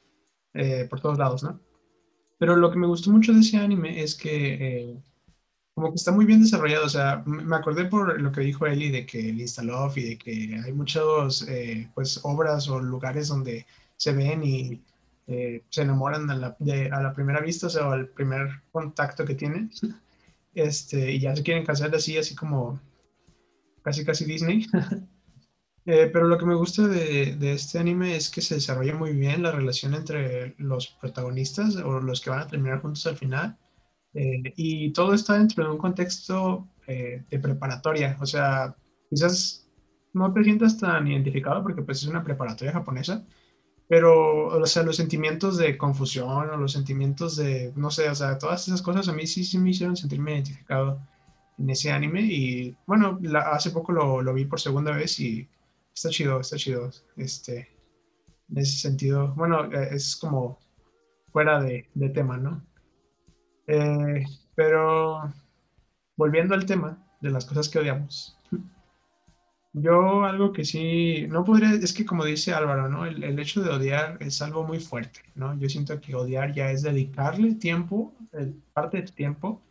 eh, 0.54 0.86
por 0.88 1.00
todos 1.00 1.18
lados, 1.18 1.42
¿no? 1.42 1.60
Pero 2.38 2.56
lo 2.56 2.70
que 2.70 2.78
me 2.78 2.86
gustó 2.86 3.10
mucho 3.10 3.32
de 3.32 3.40
ese 3.40 3.56
anime 3.56 4.02
es 4.02 4.14
que 4.14 4.54
eh, 4.54 5.02
como 5.74 5.90
que 5.90 5.96
está 5.96 6.12
muy 6.12 6.24
bien 6.26 6.42
desarrollado, 6.42 6.86
o 6.86 6.88
sea, 6.88 7.22
me 7.26 7.56
acordé 7.56 7.86
por 7.86 8.20
lo 8.20 8.32
que 8.32 8.42
dijo 8.42 8.66
Eli 8.66 8.90
de 8.90 9.06
que 9.06 9.30
el 9.30 9.40
Instaloff 9.40 9.96
y 9.96 10.10
de 10.10 10.18
que 10.18 10.60
hay 10.64 10.72
muchas 10.72 11.42
eh, 11.48 11.88
pues 11.94 12.20
obras 12.22 12.68
o 12.68 12.80
lugares 12.80 13.28
donde 13.28 13.66
se 13.96 14.12
ven 14.12 14.42
y 14.42 14.82
se 15.26 15.82
enamoran 15.82 16.28
a 16.28 16.34
la, 16.34 16.56
a 16.58 17.02
la, 17.02 17.14
primera 17.14 17.40
vista, 17.40 17.68
o 17.68 17.70
sea, 17.70 17.92
al 17.92 18.08
primer 18.08 18.62
contacto 18.72 19.24
que 19.24 19.36
tienen, 19.36 19.70
este, 20.54 21.12
y 21.12 21.20
ya 21.20 21.36
se 21.36 21.42
quieren 21.44 21.64
casar 21.64 21.94
así, 21.94 22.18
así 22.18 22.34
como 22.34 22.80
casi 23.82 24.04
casi 24.04 24.24
Disney. 24.24 24.66
Eh, 25.86 26.10
pero 26.12 26.26
lo 26.26 26.36
que 26.36 26.44
me 26.44 26.54
gusta 26.54 26.86
de, 26.86 27.36
este 27.52 27.78
anime 27.78 28.14
es 28.14 28.28
que 28.28 28.42
se 28.42 28.56
desarrolla 28.56 28.94
muy 28.94 29.14
bien 29.14 29.42
la 29.42 29.50
relación 29.50 29.94
entre 29.94 30.54
los 30.58 30.88
protagonistas 30.88 31.74
o 31.76 32.00
los 32.00 32.20
que 32.20 32.28
van 32.28 32.40
a 32.40 32.46
terminar 32.46 32.82
juntos 32.82 33.06
al 33.06 33.16
final. 33.16 33.56
Eh, 34.14 34.52
y 34.56 34.92
todo 34.92 35.14
está 35.14 35.34
dentro 35.38 35.64
de 35.64 35.70
un 35.70 35.78
contexto 35.78 36.68
eh, 36.86 37.24
de 37.30 37.38
preparatoria. 37.38 38.16
O 38.20 38.26
sea, 38.26 38.74
quizás 39.08 39.68
no 40.12 40.32
te 40.32 40.44
sientas 40.44 40.78
tan 40.78 41.06
identificado 41.06 41.62
porque 41.62 41.82
pues 41.82 42.02
es 42.02 42.08
una 42.08 42.24
preparatoria 42.24 42.72
japonesa, 42.72 43.24
pero 43.88 44.46
o 44.48 44.66
sea, 44.66 44.82
los 44.82 44.96
sentimientos 44.96 45.56
de 45.58 45.76
confusión 45.78 46.50
o 46.50 46.56
los 46.56 46.72
sentimientos 46.72 47.36
de, 47.36 47.72
no 47.76 47.90
sé, 47.90 48.08
o 48.08 48.14
sea, 48.14 48.38
todas 48.38 48.66
esas 48.66 48.82
cosas 48.82 49.08
a 49.08 49.12
mí 49.12 49.26
sí, 49.26 49.44
sí 49.44 49.58
me 49.58 49.70
hicieron 49.70 49.96
sentirme 49.96 50.32
identificado 50.34 51.00
en 51.58 51.70
ese 51.70 51.92
anime 51.92 52.22
y 52.22 52.76
bueno, 52.86 53.18
hace 53.52 53.70
poco 53.70 53.92
lo, 53.92 54.22
lo 54.22 54.34
vi 54.34 54.44
por 54.46 54.60
segunda 54.60 54.92
vez 54.92 55.20
y 55.20 55.48
está 55.94 56.08
chido, 56.10 56.40
está 56.40 56.56
chido. 56.56 56.90
Este, 57.16 57.68
en 58.50 58.58
ese 58.58 58.78
sentido, 58.78 59.34
bueno, 59.34 59.72
eh, 59.72 59.90
es 59.92 60.16
como 60.16 60.58
fuera 61.32 61.60
de, 61.60 61.88
tema, 62.14 62.36
¿no? 62.36 62.64
Eh, 63.70 64.24
pero 64.56 65.32
volviendo 66.16 66.54
al 66.54 66.66
tema 66.66 66.98
de 67.20 67.30
las 67.30 67.44
cosas 67.44 67.68
que 67.68 67.78
odiamos. 67.78 68.36
Yo 69.72 70.24
algo 70.24 70.52
que 70.52 70.64
sí, 70.64 71.26
no 71.28 71.44
podría, 71.44 71.70
es 71.70 71.92
que 71.92 72.04
como 72.04 72.24
dice 72.24 72.52
Álvaro, 72.52 72.88
¿no? 72.88 73.06
El, 73.06 73.22
el, 73.22 73.38
hecho 73.38 73.62
de 73.62 73.70
odiar 73.70 74.16
es 74.18 74.42
algo 74.42 74.64
muy 74.64 74.80
fuerte, 74.80 75.20
¿no? 75.36 75.56
Yo 75.56 75.68
siento 75.68 76.00
que 76.00 76.16
odiar 76.16 76.52
ya 76.52 76.72
es 76.72 76.82
dedicarle 76.82 77.54
tiempo, 77.54 78.12
parte 78.72 78.96
de 78.96 79.02
tu 79.04 79.12
tiempo, 79.12 79.62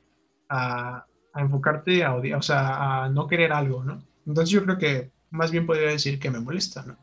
a, 0.48 1.06
a 1.34 1.42
enfocarte 1.42 2.06
a 2.06 2.16
odiar, 2.16 2.40
o 2.40 2.42
sea, 2.42 3.04
a 3.04 3.10
no 3.10 3.28
querer 3.28 3.52
algo, 3.52 3.84
¿no? 3.84 4.02
Entonces 4.26 4.52
yo 4.52 4.64
creo 4.64 4.78
que 4.78 5.12
más 5.32 5.52
bien 5.52 5.66
podría 5.66 5.90
decir 5.90 6.20
que 6.20 6.32
me 6.32 6.40
molesta, 6.40 6.84
¿no? 6.84 6.96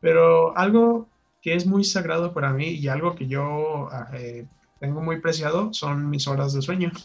Pero 0.00 0.56
algo 0.56 1.10
que 1.42 1.54
es 1.54 1.66
muy 1.66 1.84
sagrado 1.84 2.32
para 2.32 2.54
mí 2.54 2.68
y 2.68 2.88
algo 2.88 3.14
que 3.14 3.26
yo 3.26 3.88
ah, 3.92 4.08
eh, 4.14 4.46
tengo 4.78 5.00
muy 5.00 5.20
preciado 5.20 5.72
son 5.72 6.08
mis 6.10 6.26
horas 6.28 6.52
de 6.52 6.62
sueño. 6.62 6.90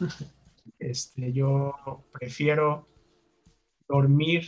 Este, 0.78 1.34
yo 1.34 1.74
prefiero 2.11 2.88
dormir 3.88 4.45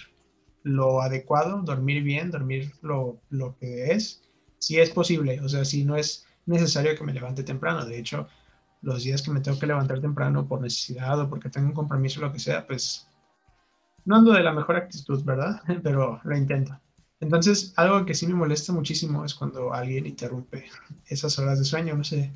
lo 0.62 1.02
adecuado, 1.02 1.62
dormir 1.64 2.04
bien, 2.04 2.30
dormir 2.30 2.72
lo, 2.82 3.20
lo 3.30 3.56
que 3.58 3.92
es, 3.92 4.22
si 4.60 4.80
es 4.80 4.92
posible, 4.92 5.42
o 5.42 5.50
sea, 5.50 5.66
si 5.66 5.84
no 5.84 5.96
es 5.96 6.26
necesario 6.46 6.96
que 6.96 7.04
me 7.04 7.14
levante 7.14 7.44
temprano. 7.44 7.86
De 7.86 7.98
hecho, 7.98 8.28
los 8.82 9.04
días 9.04 9.22
que 9.24 9.32
me 9.32 9.42
tengo 9.42 9.60
que 9.60 9.66
levantar 9.66 10.02
temprano 10.02 10.48
por 10.48 10.62
necesidad 10.62 11.20
o 11.20 11.30
porque 11.30 11.50
tengo 11.50 11.68
un 11.68 11.74
compromiso 11.74 12.20
o 12.20 12.24
lo 12.24 12.32
que 12.32 12.40
sea, 12.40 12.66
pues 12.66 13.08
no 14.06 14.18
ando 14.18 14.34
de 14.34 14.44
la 14.44 14.54
mejor 14.54 14.76
actitud, 14.76 15.24
¿verdad? 15.24 15.62
Pero 15.84 16.22
lo 16.24 16.38
intento. 16.38 16.80
Entonces, 17.20 17.74
algo 17.78 18.06
que 18.06 18.14
sí 18.14 18.28
me 18.28 18.34
molesta 18.34 18.74
muchísimo 18.74 19.26
es 19.26 19.34
cuando 19.34 19.74
alguien 19.74 20.06
interrumpe 20.06 20.66
esas 21.08 21.40
horas 21.40 21.58
de 21.58 21.66
sueño. 21.66 21.96
No 21.96 22.04
sé 22.04 22.32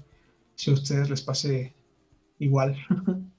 si 0.58 0.72
a 0.72 0.74
ustedes 0.74 1.10
les 1.10 1.22
pase 1.22 1.74
igual. 2.40 2.76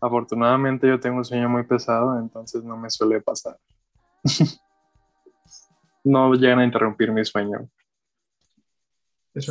Afortunadamente 0.00 0.86
yo 0.86 1.00
tengo 1.00 1.16
un 1.18 1.24
sueño 1.24 1.48
muy 1.48 1.64
pesado, 1.64 2.18
entonces 2.18 2.62
no 2.62 2.76
me 2.76 2.88
suele 2.90 3.20
pasar. 3.20 3.58
no 6.04 6.32
llegan 6.34 6.60
a 6.60 6.64
interrumpir 6.64 7.10
mi 7.10 7.24
sueño. 7.24 7.68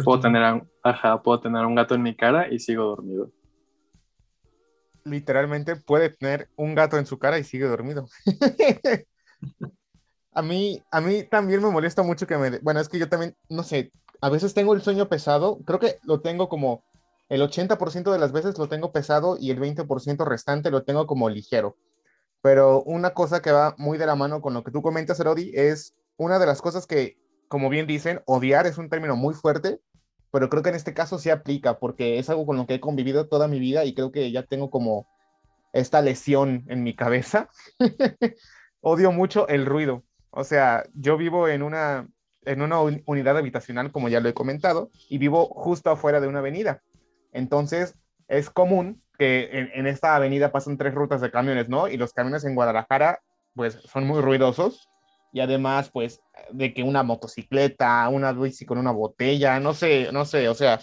Puedo 0.03 0.19
tener, 0.19 0.63
ajá, 0.83 1.21
puedo 1.21 1.39
tener 1.39 1.65
un 1.65 1.75
gato 1.75 1.95
en 1.95 2.03
mi 2.03 2.15
cara 2.15 2.51
y 2.51 2.59
sigo 2.59 2.83
dormido 2.85 3.31
literalmente 5.05 5.75
puede 5.75 6.09
tener 6.09 6.49
un 6.55 6.75
gato 6.75 6.97
en 6.97 7.05
su 7.05 7.17
cara 7.17 7.39
y 7.39 7.43
sigue 7.43 7.65
dormido. 7.65 8.07
a 10.31 10.41
mí, 10.41 10.81
a 10.91 11.01
mí 11.01 11.23
también 11.23 11.61
me 11.61 11.69
molesta 11.69 12.03
mucho 12.03 12.27
que 12.27 12.37
me, 12.37 12.59
bueno, 12.59 12.79
es 12.79 12.89
que 12.89 12.99
yo 12.99 13.09
también, 13.09 13.35
no 13.49 13.63
sé, 13.63 13.91
a 14.21 14.29
veces 14.29 14.53
tengo 14.53 14.73
el 14.73 14.81
sueño 14.81 15.07
pesado, 15.07 15.59
creo 15.65 15.79
que 15.79 15.99
lo 16.03 16.21
tengo 16.21 16.49
como 16.49 16.83
el 17.29 17.41
80% 17.41 18.11
de 18.11 18.19
las 18.19 18.31
veces 18.31 18.57
lo 18.57 18.67
tengo 18.67 18.91
pesado 18.91 19.37
y 19.39 19.51
el 19.51 19.59
20% 19.59 20.25
restante 20.25 20.71
lo 20.71 20.83
tengo 20.83 21.05
como 21.05 21.29
ligero. 21.29 21.77
Pero 22.41 22.81
una 22.83 23.11
cosa 23.13 23.41
que 23.41 23.51
va 23.51 23.75
muy 23.77 23.97
de 23.97 24.07
la 24.07 24.15
mano 24.15 24.41
con 24.41 24.53
lo 24.53 24.63
que 24.63 24.71
tú 24.71 24.81
comentas, 24.81 25.19
Erodi, 25.19 25.51
es 25.53 25.93
una 26.17 26.39
de 26.39 26.47
las 26.47 26.61
cosas 26.61 26.87
que, 26.87 27.17
como 27.47 27.69
bien 27.69 27.85
dicen, 27.85 28.21
odiar 28.25 28.65
es 28.65 28.77
un 28.77 28.89
término 28.89 29.15
muy 29.15 29.35
fuerte, 29.35 29.79
pero 30.31 30.49
creo 30.49 30.63
que 30.63 30.69
en 30.69 30.75
este 30.75 30.93
caso 30.93 31.19
sí 31.19 31.29
aplica 31.29 31.79
porque 31.79 32.17
es 32.17 32.29
algo 32.29 32.45
con 32.45 32.57
lo 32.57 32.65
que 32.65 32.75
he 32.75 32.79
convivido 32.79 33.27
toda 33.27 33.47
mi 33.47 33.59
vida 33.59 33.85
y 33.85 33.93
creo 33.93 34.11
que 34.11 34.31
ya 34.31 34.43
tengo 34.43 34.69
como 34.69 35.07
esta 35.73 36.01
lesión 36.01 36.65
en 36.67 36.83
mi 36.83 36.95
cabeza. 36.95 37.49
Odio 38.81 39.11
mucho 39.11 39.47
el 39.47 39.65
ruido. 39.65 40.03
O 40.31 40.43
sea, 40.43 40.83
yo 40.93 41.17
vivo 41.17 41.47
en 41.47 41.61
una, 41.61 42.07
en 42.49 42.61
una 42.61 42.79
unidad 42.79 43.37
habitacional, 43.37 43.91
como 43.91 44.09
ya 44.09 44.19
lo 44.19 44.29
he 44.29 44.33
comentado, 44.33 44.91
y 45.09 45.17
vivo 45.17 45.45
justo 45.45 45.89
afuera 45.89 46.19
de 46.19 46.27
una 46.27 46.39
avenida. 46.39 46.81
Entonces, 47.31 47.95
es 48.27 48.49
común 48.49 49.01
que 49.17 49.49
en, 49.51 49.69
en 49.73 49.87
esta 49.87 50.15
avenida 50.15 50.51
pasan 50.51 50.77
tres 50.77 50.93
rutas 50.93 51.21
de 51.21 51.31
camiones, 51.31 51.69
¿no? 51.69 51.87
Y 51.87 51.97
los 51.97 52.13
camiones 52.13 52.45
en 52.45 52.55
Guadalajara, 52.55 53.21
pues 53.55 53.79
son 53.85 54.07
muy 54.07 54.21
ruidosos 54.21 54.89
y 55.31 55.41
además, 55.41 55.91
pues, 55.91 56.21
de 56.51 56.73
que 56.73 56.81
una 56.81 57.03
motocicleta, 57.03 58.07
una 58.09 58.31
bici 58.31 58.65
con 58.65 58.77
una 58.77 58.91
botella, 58.91 59.59
no 59.59 59.73
sé, 59.73 60.09
no 60.11 60.25
sé, 60.25 60.49
o 60.49 60.55
sea, 60.55 60.79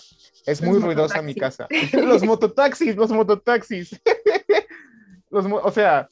es 0.47 0.63
muy 0.63 0.75
Los 0.75 0.85
ruidosa 0.85 1.23
mi 1.23 1.35
casa. 1.35 1.67
los 1.93 2.23
mototaxis, 2.23 2.95
los 2.97 3.11
mototaxis. 3.11 4.01
los, 5.31 5.47
o 5.47 5.71
sea, 5.73 6.09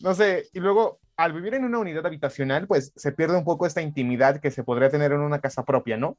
no 0.00 0.14
sé, 0.14 0.48
y 0.52 0.60
luego 0.60 1.00
al 1.18 1.32
vivir 1.32 1.54
en 1.54 1.64
una 1.64 1.80
unidad 1.80 2.06
habitacional, 2.06 2.68
pues 2.68 2.92
se 2.94 3.10
pierde 3.10 3.36
un 3.36 3.44
poco 3.44 3.66
esta 3.66 3.82
intimidad 3.82 4.40
que 4.40 4.52
se 4.52 4.62
podría 4.62 4.88
tener 4.88 5.10
en 5.10 5.18
una 5.18 5.40
casa 5.40 5.64
propia, 5.64 5.96
¿no? 5.96 6.16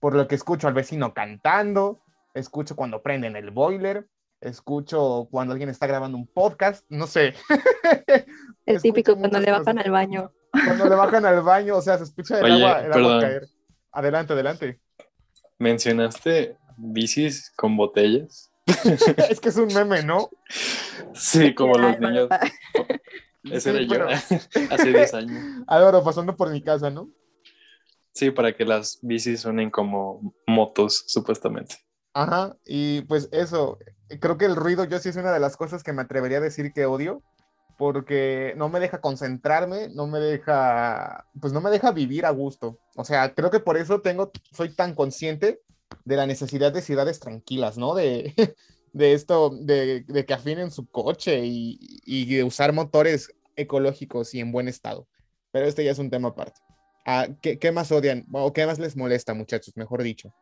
Por 0.00 0.16
lo 0.16 0.26
que 0.26 0.34
escucho 0.34 0.66
al 0.66 0.74
vecino 0.74 1.14
cantando, 1.14 2.00
escucho 2.34 2.74
cuando 2.74 3.00
prenden 3.00 3.36
el 3.36 3.52
boiler, 3.52 4.08
escucho 4.40 5.28
cuando 5.30 5.52
alguien 5.52 5.70
está 5.70 5.86
grabando 5.86 6.18
un 6.18 6.26
podcast, 6.26 6.84
no 6.88 7.06
sé. 7.06 7.34
El 8.66 8.82
típico 8.82 9.16
cuando 9.16 9.38
le 9.38 9.52
bajan 9.52 9.76
cosas. 9.76 9.86
al 9.86 9.92
baño. 9.92 10.32
Cuando 10.50 10.88
le 10.88 10.96
bajan 10.96 11.24
al 11.26 11.42
baño, 11.42 11.76
o 11.76 11.80
sea, 11.80 11.98
se 11.98 12.04
escucha 12.04 12.38
el, 12.40 12.44
Oye, 12.44 12.54
agua, 12.54 12.78
el 12.80 12.84
agua 12.86 12.92
perdón. 12.92 13.20
caer. 13.20 13.48
Adelante, 13.92 14.32
adelante. 14.32 14.80
¿Mencionaste 15.58 16.56
bicis 16.76 17.52
con 17.54 17.76
botellas? 17.76 18.50
es 19.30 19.40
que 19.40 19.48
es 19.50 19.56
un 19.56 19.72
meme, 19.72 20.02
¿no? 20.02 20.28
Sí, 21.12 21.54
como 21.54 21.78
los 21.78 22.00
niños. 22.00 22.28
Ese 23.44 23.72
Sí, 23.72 23.76
era 23.76 23.82
yo 23.82 24.06
hace 24.70 24.92
10 24.92 25.14
años. 25.14 25.44
Álvaro 25.66 26.02
pasando 26.02 26.36
por 26.36 26.50
mi 26.50 26.62
casa, 26.62 26.90
¿no? 26.90 27.10
Sí, 28.12 28.30
para 28.30 28.56
que 28.56 28.64
las 28.64 28.98
bicis 29.02 29.40
suenen 29.40 29.70
como 29.70 30.34
motos, 30.46 31.04
supuestamente. 31.08 31.76
Ajá, 32.14 32.56
y 32.64 33.00
pues 33.02 33.28
eso, 33.32 33.78
creo 34.20 34.38
que 34.38 34.44
el 34.44 34.54
ruido 34.54 34.84
yo 34.84 35.00
sí 35.00 35.08
es 35.08 35.16
una 35.16 35.32
de 35.32 35.40
las 35.40 35.56
cosas 35.56 35.82
que 35.82 35.92
me 35.92 36.02
atrevería 36.02 36.38
a 36.38 36.42
decir 36.42 36.72
que 36.72 36.86
odio, 36.86 37.22
porque 37.76 38.54
no 38.56 38.68
me 38.68 38.78
deja 38.78 39.00
concentrarme, 39.00 39.88
no 39.88 40.06
me 40.06 40.20
deja, 40.20 41.26
pues 41.40 41.52
no 41.52 41.60
me 41.60 41.70
deja 41.70 41.90
vivir 41.90 42.24
a 42.24 42.30
gusto. 42.30 42.78
O 42.94 43.04
sea, 43.04 43.34
creo 43.34 43.50
que 43.50 43.58
por 43.58 43.76
eso 43.76 44.00
tengo, 44.00 44.30
soy 44.52 44.74
tan 44.74 44.94
consciente 44.94 45.60
de 46.04 46.16
la 46.16 46.26
necesidad 46.26 46.72
de 46.72 46.82
ciudades 46.82 47.18
tranquilas, 47.18 47.78
¿no? 47.78 47.94
De, 47.96 48.32
de 48.94 49.12
esto, 49.12 49.50
de, 49.50 50.04
de 50.06 50.24
que 50.24 50.32
afinen 50.32 50.70
su 50.70 50.86
coche 50.86 51.44
y, 51.44 51.78
y 52.06 52.34
de 52.36 52.44
usar 52.44 52.72
motores 52.72 53.34
ecológicos 53.56 54.32
y 54.34 54.40
en 54.40 54.52
buen 54.52 54.68
estado. 54.68 55.06
Pero 55.52 55.66
este 55.66 55.84
ya 55.84 55.90
es 55.90 55.98
un 55.98 56.10
tema 56.10 56.28
aparte. 56.28 56.60
Ah, 57.04 57.26
¿qué, 57.42 57.58
qué 57.58 57.72
más 57.72 57.92
odian? 57.92 58.24
O 58.32 58.52
qué 58.52 58.64
más 58.66 58.78
les 58.78 58.96
molesta, 58.96 59.34
muchachos, 59.34 59.76
mejor 59.76 60.02
dicho? 60.02 60.32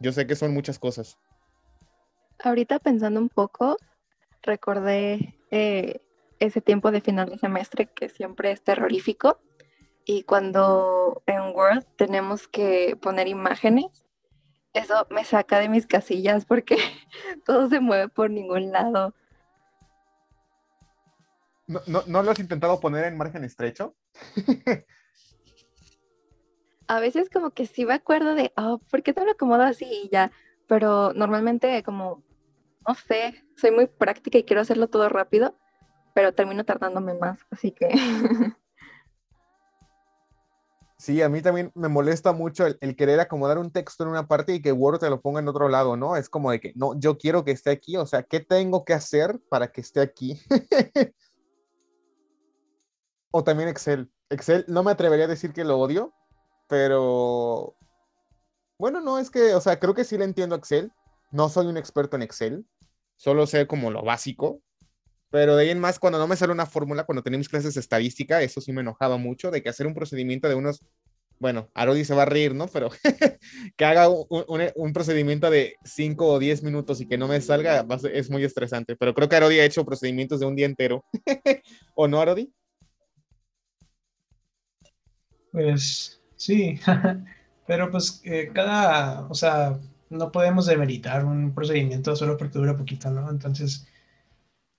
Yo 0.00 0.12
sé 0.12 0.26
que 0.26 0.36
son 0.36 0.54
muchas 0.54 0.78
cosas. 0.78 1.18
Ahorita 2.42 2.78
pensando 2.78 3.20
un 3.20 3.28
poco, 3.28 3.76
recordé 4.42 5.34
eh, 5.50 6.00
ese 6.38 6.60
tiempo 6.60 6.92
de 6.92 7.00
final 7.00 7.28
de 7.28 7.38
semestre 7.38 7.86
que 7.86 8.08
siempre 8.08 8.52
es 8.52 8.62
terrorífico. 8.62 9.40
Y 10.04 10.22
cuando 10.22 11.24
en 11.26 11.54
Word 11.54 11.84
tenemos 11.96 12.46
que 12.46 12.96
poner 13.02 13.26
imágenes, 13.26 14.05
eso 14.78 15.06
me 15.10 15.24
saca 15.24 15.58
de 15.58 15.68
mis 15.68 15.86
casillas 15.86 16.44
porque 16.44 16.76
todo 17.44 17.68
se 17.68 17.80
mueve 17.80 18.08
por 18.08 18.30
ningún 18.30 18.72
lado. 18.72 19.14
¿No, 21.66 21.80
no, 21.86 22.02
no 22.06 22.22
lo 22.22 22.30
has 22.30 22.38
intentado 22.38 22.78
poner 22.78 23.04
en 23.04 23.16
margen 23.16 23.44
estrecho? 23.44 23.96
A 26.88 27.00
veces 27.00 27.28
como 27.30 27.50
que 27.50 27.66
sí 27.66 27.84
me 27.84 27.94
acuerdo 27.94 28.36
de, 28.36 28.52
oh, 28.56 28.78
¿por 28.90 29.02
qué 29.02 29.12
no 29.12 29.24
lo 29.24 29.32
acomodo 29.32 29.62
así 29.62 29.86
y 30.04 30.08
ya? 30.08 30.30
Pero 30.68 31.12
normalmente 31.14 31.82
como, 31.82 32.22
no 32.86 32.94
sé, 32.94 33.44
soy 33.56 33.72
muy 33.72 33.86
práctica 33.88 34.38
y 34.38 34.44
quiero 34.44 34.62
hacerlo 34.62 34.88
todo 34.88 35.08
rápido, 35.08 35.58
pero 36.14 36.32
termino 36.32 36.64
tardándome 36.64 37.14
más, 37.14 37.40
así 37.50 37.72
que 37.72 37.88
Sí, 40.98 41.20
a 41.20 41.28
mí 41.28 41.42
también 41.42 41.70
me 41.74 41.88
molesta 41.88 42.32
mucho 42.32 42.66
el, 42.66 42.96
querer 42.96 43.20
acomodar 43.20 43.58
un 43.58 43.70
texto 43.70 44.02
en 44.02 44.08
una 44.10 44.26
parte 44.26 44.54
y 44.54 44.62
que 44.62 44.72
Word 44.72 44.98
te 45.00 45.10
lo 45.10 45.20
ponga 45.20 45.40
en 45.40 45.48
otro 45.48 45.68
lado, 45.68 45.96
¿no? 45.96 46.16
Es 46.16 46.30
como 46.30 46.50
de 46.50 46.58
que, 46.58 46.72
no, 46.74 46.98
yo 46.98 47.18
quiero 47.18 47.44
que 47.44 47.50
esté 47.50 47.70
aquí, 47.70 47.98
o 47.98 48.06
sea, 48.06 48.22
¿qué 48.22 48.40
tengo 48.40 48.84
que 48.84 48.94
hacer 48.94 49.38
para 49.50 49.70
que 49.70 49.82
esté 49.82 50.00
aquí? 50.00 50.40
o 53.30 53.44
también 53.44 53.68
Excel. 53.68 54.10
Excel, 54.30 54.64
no 54.68 54.82
me 54.82 54.90
atrevería 54.90 55.26
a 55.26 55.28
decir 55.28 55.52
que 55.52 55.64
lo 55.64 55.78
odio, 55.78 56.14
pero 56.66 57.76
bueno, 58.78 59.02
no, 59.02 59.18
es 59.18 59.30
que, 59.30 59.54
o 59.54 59.60
sea, 59.60 59.78
creo 59.78 59.94
que 59.94 60.04
sí 60.04 60.16
le 60.16 60.24
entiendo 60.24 60.56
Excel. 60.56 60.92
No 61.30 61.50
soy 61.50 61.66
un 61.66 61.76
experto 61.76 62.16
en 62.16 62.22
Excel, 62.22 62.66
solo 63.16 63.46
sé 63.46 63.66
como 63.66 63.90
lo 63.90 64.02
básico, 64.02 64.62
pero 65.30 65.56
de 65.56 65.64
ahí 65.64 65.70
en 65.70 65.80
más, 65.80 65.98
cuando 65.98 66.18
no 66.18 66.26
me 66.28 66.36
sale 66.36 66.52
una 66.52 66.66
fórmula, 66.66 67.04
cuando 67.04 67.22
tenemos 67.22 67.48
clases 67.48 67.74
de 67.74 67.80
estadística, 67.80 68.42
eso 68.42 68.60
sí 68.60 68.72
me 68.72 68.80
enojaba 68.82 69.16
mucho, 69.16 69.50
de 69.50 69.62
que 69.62 69.68
hacer 69.68 69.86
un 69.86 69.94
procedimiento 69.94 70.48
de 70.48 70.54
unos, 70.54 70.80
bueno, 71.38 71.68
Arodi 71.74 72.04
se 72.04 72.14
va 72.14 72.22
a 72.22 72.26
reír, 72.26 72.54
¿no? 72.54 72.66
Pero 72.68 72.90
que 73.76 73.84
haga 73.84 74.08
un, 74.08 74.24
un- 74.48 74.70
un 74.74 74.92
procedimiento 74.92 75.50
de 75.50 75.74
5 75.84 76.26
o 76.28 76.38
10 76.38 76.62
minutos 76.62 77.00
y 77.00 77.06
que 77.08 77.18
no 77.18 77.28
me 77.28 77.40
salga, 77.40 77.84
ser- 77.98 78.16
es 78.16 78.30
muy 78.30 78.44
estresante. 78.44 78.96
Pero 78.96 79.12
creo 79.14 79.28
que 79.28 79.36
Arodi 79.36 79.58
ha 79.60 79.64
hecho 79.64 79.84
procedimientos 79.84 80.40
de 80.40 80.46
un 80.46 80.56
día 80.56 80.66
entero. 80.66 81.04
¿O 81.94 82.08
no, 82.08 82.20
Arodi? 82.20 82.52
Pues 85.52 86.20
sí, 86.36 86.78
pero 87.66 87.90
pues 87.90 88.20
eh, 88.24 88.50
cada, 88.54 89.26
o 89.28 89.34
sea, 89.34 89.78
no 90.10 90.30
podemos 90.32 90.66
demeritar 90.66 91.24
un 91.24 91.54
procedimiento 91.54 92.14
solo 92.16 92.36
porque 92.36 92.58
dura 92.58 92.76
poquito, 92.76 93.10
¿no? 93.10 93.30
Entonces, 93.30 93.86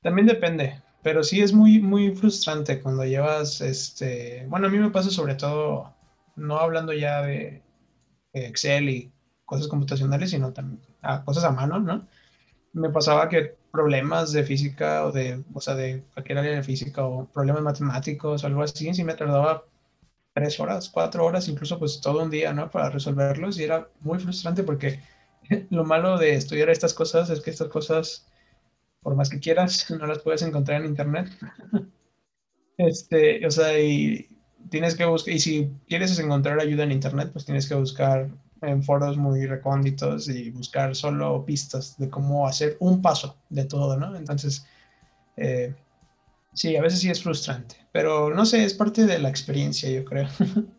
también 0.01 0.27
depende, 0.27 0.81
pero 1.03 1.23
sí 1.23 1.41
es 1.41 1.53
muy, 1.53 1.79
muy 1.79 2.15
frustrante 2.15 2.81
cuando 2.81 3.05
llevas, 3.05 3.61
este, 3.61 4.45
bueno, 4.47 4.67
a 4.67 4.69
mí 4.69 4.77
me 4.77 4.91
pasa 4.91 5.09
sobre 5.09 5.35
todo, 5.35 5.93
no 6.35 6.57
hablando 6.59 6.93
ya 6.93 7.21
de 7.21 7.63
Excel 8.33 8.89
y 8.89 9.11
cosas 9.45 9.67
computacionales, 9.67 10.31
sino 10.31 10.53
también 10.53 10.81
a 11.01 11.23
cosas 11.23 11.45
a 11.45 11.51
mano, 11.51 11.79
¿no? 11.79 12.07
Me 12.73 12.89
pasaba 12.89 13.29
que 13.29 13.57
problemas 13.71 14.31
de 14.33 14.43
física 14.43 15.05
o 15.05 15.11
de, 15.11 15.43
o 15.53 15.61
sea, 15.61 15.75
de 15.75 16.03
cualquier 16.13 16.39
área 16.39 16.55
de 16.55 16.63
física 16.63 17.05
o 17.05 17.25
problemas 17.31 17.61
matemáticos 17.61 18.43
o 18.43 18.47
algo 18.47 18.63
así, 18.63 18.93
sí 18.93 19.03
me 19.03 19.13
tardaba 19.13 19.65
tres 20.33 20.59
horas, 20.59 20.89
cuatro 20.89 21.25
horas, 21.25 21.47
incluso 21.47 21.79
pues 21.79 22.01
todo 22.01 22.23
un 22.23 22.29
día, 22.29 22.53
¿no? 22.53 22.69
Para 22.69 22.89
resolverlos 22.89 23.57
y 23.59 23.63
era 23.63 23.89
muy 24.01 24.19
frustrante 24.19 24.63
porque 24.63 24.99
lo 25.69 25.85
malo 25.85 26.17
de 26.17 26.35
estudiar 26.35 26.69
estas 26.69 26.93
cosas 26.93 27.29
es 27.29 27.41
que 27.41 27.51
estas 27.51 27.69
cosas, 27.69 28.27
por 29.07 29.15
más 29.15 29.29
que 29.29 29.39
quieras, 29.39 29.89
no 29.97 30.05
las 30.05 30.19
puedes 30.19 30.41
encontrar 30.41 30.81
en 30.81 30.87
internet. 30.89 31.29
Este, 32.77 33.47
o 33.47 33.49
sea, 33.49 33.79
y 33.79 34.27
tienes 34.69 34.97
que 34.97 35.05
buscar, 35.05 35.33
y 35.33 35.39
si 35.39 35.71
quieres 35.87 36.19
encontrar 36.19 36.59
ayuda 36.59 36.83
en 36.83 36.91
internet, 36.91 37.29
pues 37.31 37.45
tienes 37.45 37.69
que 37.69 37.75
buscar 37.75 38.27
en 38.61 38.83
foros 38.83 39.15
muy 39.15 39.45
recónditos 39.45 40.27
y 40.27 40.49
buscar 40.49 40.93
solo 40.93 41.45
pistas 41.45 41.97
de 41.97 42.09
cómo 42.09 42.49
hacer 42.49 42.75
un 42.81 43.01
paso 43.01 43.37
de 43.47 43.63
todo, 43.63 43.95
¿no? 43.95 44.13
Entonces, 44.13 44.67
eh, 45.37 45.73
sí, 46.53 46.75
a 46.75 46.81
veces 46.81 46.99
sí 46.99 47.09
es 47.09 47.23
frustrante, 47.23 47.77
pero 47.93 48.35
no 48.35 48.45
sé, 48.45 48.65
es 48.65 48.73
parte 48.73 49.05
de 49.05 49.19
la 49.19 49.29
experiencia, 49.29 49.89
yo 49.89 50.03
creo. 50.03 50.27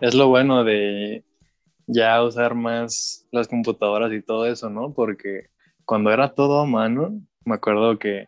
Es 0.00 0.14
lo 0.14 0.28
bueno 0.28 0.62
de 0.62 1.24
ya 1.88 2.22
usar 2.22 2.54
más 2.54 3.26
las 3.32 3.48
computadoras 3.48 4.12
y 4.12 4.22
todo 4.22 4.46
eso, 4.46 4.70
¿no? 4.70 4.92
Porque 4.92 5.48
cuando 5.86 6.12
era 6.12 6.34
todo 6.34 6.60
a 6.60 6.66
mano, 6.66 7.22
me 7.44 7.54
acuerdo 7.54 7.98
que 7.98 8.26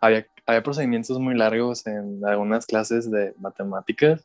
había, 0.00 0.26
había 0.46 0.62
procedimientos 0.62 1.18
muy 1.18 1.36
largos 1.36 1.86
en 1.86 2.24
algunas 2.24 2.64
clases 2.64 3.10
de 3.10 3.34
matemáticas 3.38 4.24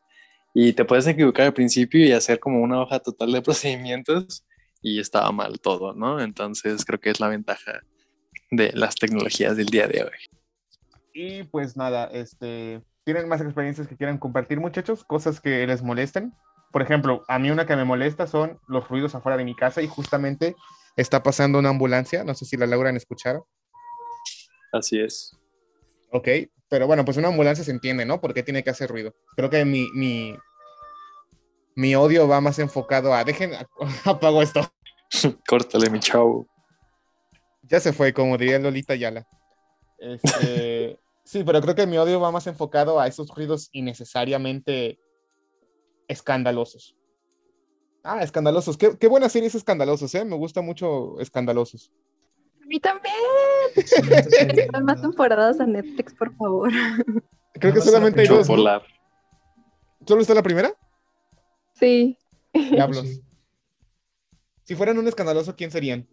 y 0.53 0.73
te 0.73 0.85
puedes 0.85 1.07
equivocar 1.07 1.47
al 1.47 1.53
principio 1.53 2.05
y 2.05 2.11
hacer 2.11 2.39
como 2.39 2.61
una 2.61 2.79
hoja 2.81 2.99
total 2.99 3.31
de 3.31 3.41
procedimientos 3.43 4.45
y 4.81 4.99
estaba 4.99 5.31
mal 5.31 5.59
todo, 5.59 5.93
¿no? 5.93 6.21
Entonces 6.21 6.85
creo 6.85 6.99
que 6.99 7.09
es 7.09 7.19
la 7.19 7.27
ventaja 7.27 7.81
de 8.51 8.71
las 8.73 8.95
tecnologías 8.95 9.57
del 9.57 9.65
día 9.65 9.87
de 9.87 10.03
hoy. 10.03 10.39
Y 11.13 11.43
pues 11.43 11.75
nada, 11.75 12.05
este, 12.05 12.81
¿tienen 13.03 13.27
más 13.27 13.41
experiencias 13.41 13.87
que 13.87 13.97
quieran 13.97 14.19
compartir, 14.19 14.59
muchachos? 14.59 15.03
Cosas 15.03 15.41
que 15.41 15.65
les 15.65 15.81
molesten. 15.81 16.31
Por 16.71 16.83
ejemplo, 16.83 17.23
a 17.27 17.39
mí 17.39 17.49
una 17.49 17.65
que 17.65 17.75
me 17.75 17.85
molesta 17.85 18.27
son 18.27 18.59
los 18.67 18.87
ruidos 18.87 19.15
afuera 19.15 19.35
de 19.35 19.45
mi 19.45 19.55
casa 19.55 19.81
y 19.81 19.87
justamente 19.87 20.55
está 20.97 21.23
pasando 21.23 21.59
una 21.59 21.69
ambulancia. 21.69 22.23
No 22.23 22.33
sé 22.33 22.45
si 22.45 22.57
la 22.57 22.67
logran 22.67 22.97
escuchar. 22.97 23.41
Así 24.73 24.99
es. 24.99 25.37
Ok, 26.11 26.27
pero 26.67 26.87
bueno, 26.87 27.05
pues 27.05 27.17
una 27.17 27.29
ambulancia 27.29 27.63
se 27.63 27.71
entiende, 27.71 28.05
¿no? 28.05 28.19
Porque 28.19 28.43
tiene 28.43 28.63
que 28.63 28.69
hacer 28.69 28.89
ruido. 28.89 29.15
Creo 29.35 29.49
que 29.49 29.63
mi, 29.63 29.89
mi, 29.93 30.35
mi 31.75 31.95
odio 31.95 32.27
va 32.27 32.41
más 32.41 32.59
enfocado 32.59 33.13
a, 33.13 33.23
dejen, 33.23 33.51
apago 34.05 34.41
esto. 34.41 34.61
Córtale, 35.47 35.89
mi 35.89 35.99
chavo. 35.99 36.47
Ya 37.63 37.79
se 37.79 37.93
fue, 37.93 38.13
como 38.13 38.37
diría 38.37 38.59
Lolita 38.59 38.95
Yala. 38.95 39.27
Este, 39.99 40.97
sí, 41.23 41.43
pero 41.43 41.61
creo 41.61 41.75
que 41.75 41.87
mi 41.87 41.97
odio 41.97 42.19
va 42.19 42.31
más 42.31 42.47
enfocado 42.47 42.99
a 42.99 43.07
esos 43.07 43.29
ruidos 43.29 43.69
innecesariamente 43.71 44.99
escandalosos. 46.07 46.96
Ah, 48.09 48.23
escandalosos. 48.23 48.77
Qué, 48.77 48.97
qué 48.97 49.07
buena 49.07 49.27
serie 49.27 49.49
es 49.49 49.55
Escandalosos, 49.55 50.15
¿eh? 50.15 50.23
Me 50.23 50.37
gusta 50.37 50.61
mucho 50.61 51.19
Escandalosos. 51.19 51.91
mí 52.65 52.79
también. 52.79 53.13
La 54.71 54.79
más 54.79 55.01
temporadas 55.01 55.59
a 55.59 55.65
Netflix, 55.65 56.13
por 56.13 56.33
favor. 56.37 56.71
Creo 57.53 57.73
que 57.73 57.81
solamente 57.81 58.21
hay 58.21 58.27
dos. 58.27 58.47
¿Solo 58.47 60.21
está 60.21 60.33
la 60.33 60.41
primera? 60.43 60.73
Sí. 61.73 62.17
Diablos. 62.53 63.05
Sí, 63.05 63.21
Si 64.63 64.75
fueran 64.75 64.97
un 64.97 65.07
escandaloso, 65.09 65.55
¿quién 65.57 65.69
serían? 65.71 66.07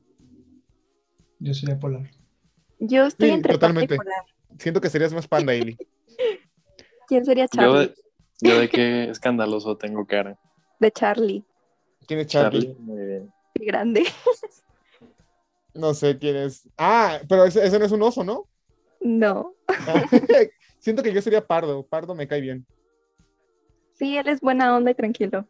yo 1.38 1.54
soy 1.54 1.74
polar. 1.76 2.10
Yo 2.80 3.06
estoy 3.06 3.28
Sí, 3.28 3.34
entre 3.34 3.52
totalmente. 3.52 3.96
Polar. 3.96 4.24
Siento 4.58 4.80
que 4.80 4.90
serías 4.90 5.12
más 5.14 5.28
panda, 5.28 5.54
Eli. 5.54 5.76
¿Quién 7.06 7.24
sería 7.24 7.44
Yo 7.44 7.60
Charlie? 7.60 7.86
de, 7.86 7.94
yo 8.48 8.58
de 8.58 8.68
qué 8.68 9.04
escandaloso 9.10 9.76
tengo 9.76 10.06
cara. 10.06 10.38
De 10.80 10.90
Charlie. 10.90 11.44
¿Quién 12.06 12.20
es 12.20 12.26
Charlie? 12.28 12.66
Charlie. 12.68 12.76
Muy 12.80 13.04
bien. 13.06 13.32
Grande. 13.54 14.04
No 15.76 15.92
sé 15.92 16.16
quién 16.18 16.36
es. 16.36 16.68
Ah, 16.78 17.18
pero 17.28 17.44
ese, 17.44 17.66
ese 17.66 17.80
no 17.80 17.84
es 17.84 17.90
un 17.90 18.00
oso, 18.02 18.22
¿no? 18.22 18.46
No. 19.00 19.54
Siento 20.78 21.02
que 21.02 21.12
yo 21.12 21.20
sería 21.20 21.44
Pardo. 21.44 21.84
Pardo 21.84 22.14
me 22.14 22.28
cae 22.28 22.40
bien. 22.40 22.64
Sí, 23.98 24.16
él 24.16 24.28
es 24.28 24.40
buena 24.40 24.76
onda 24.76 24.92
y 24.92 24.94
tranquilo. 24.94 25.48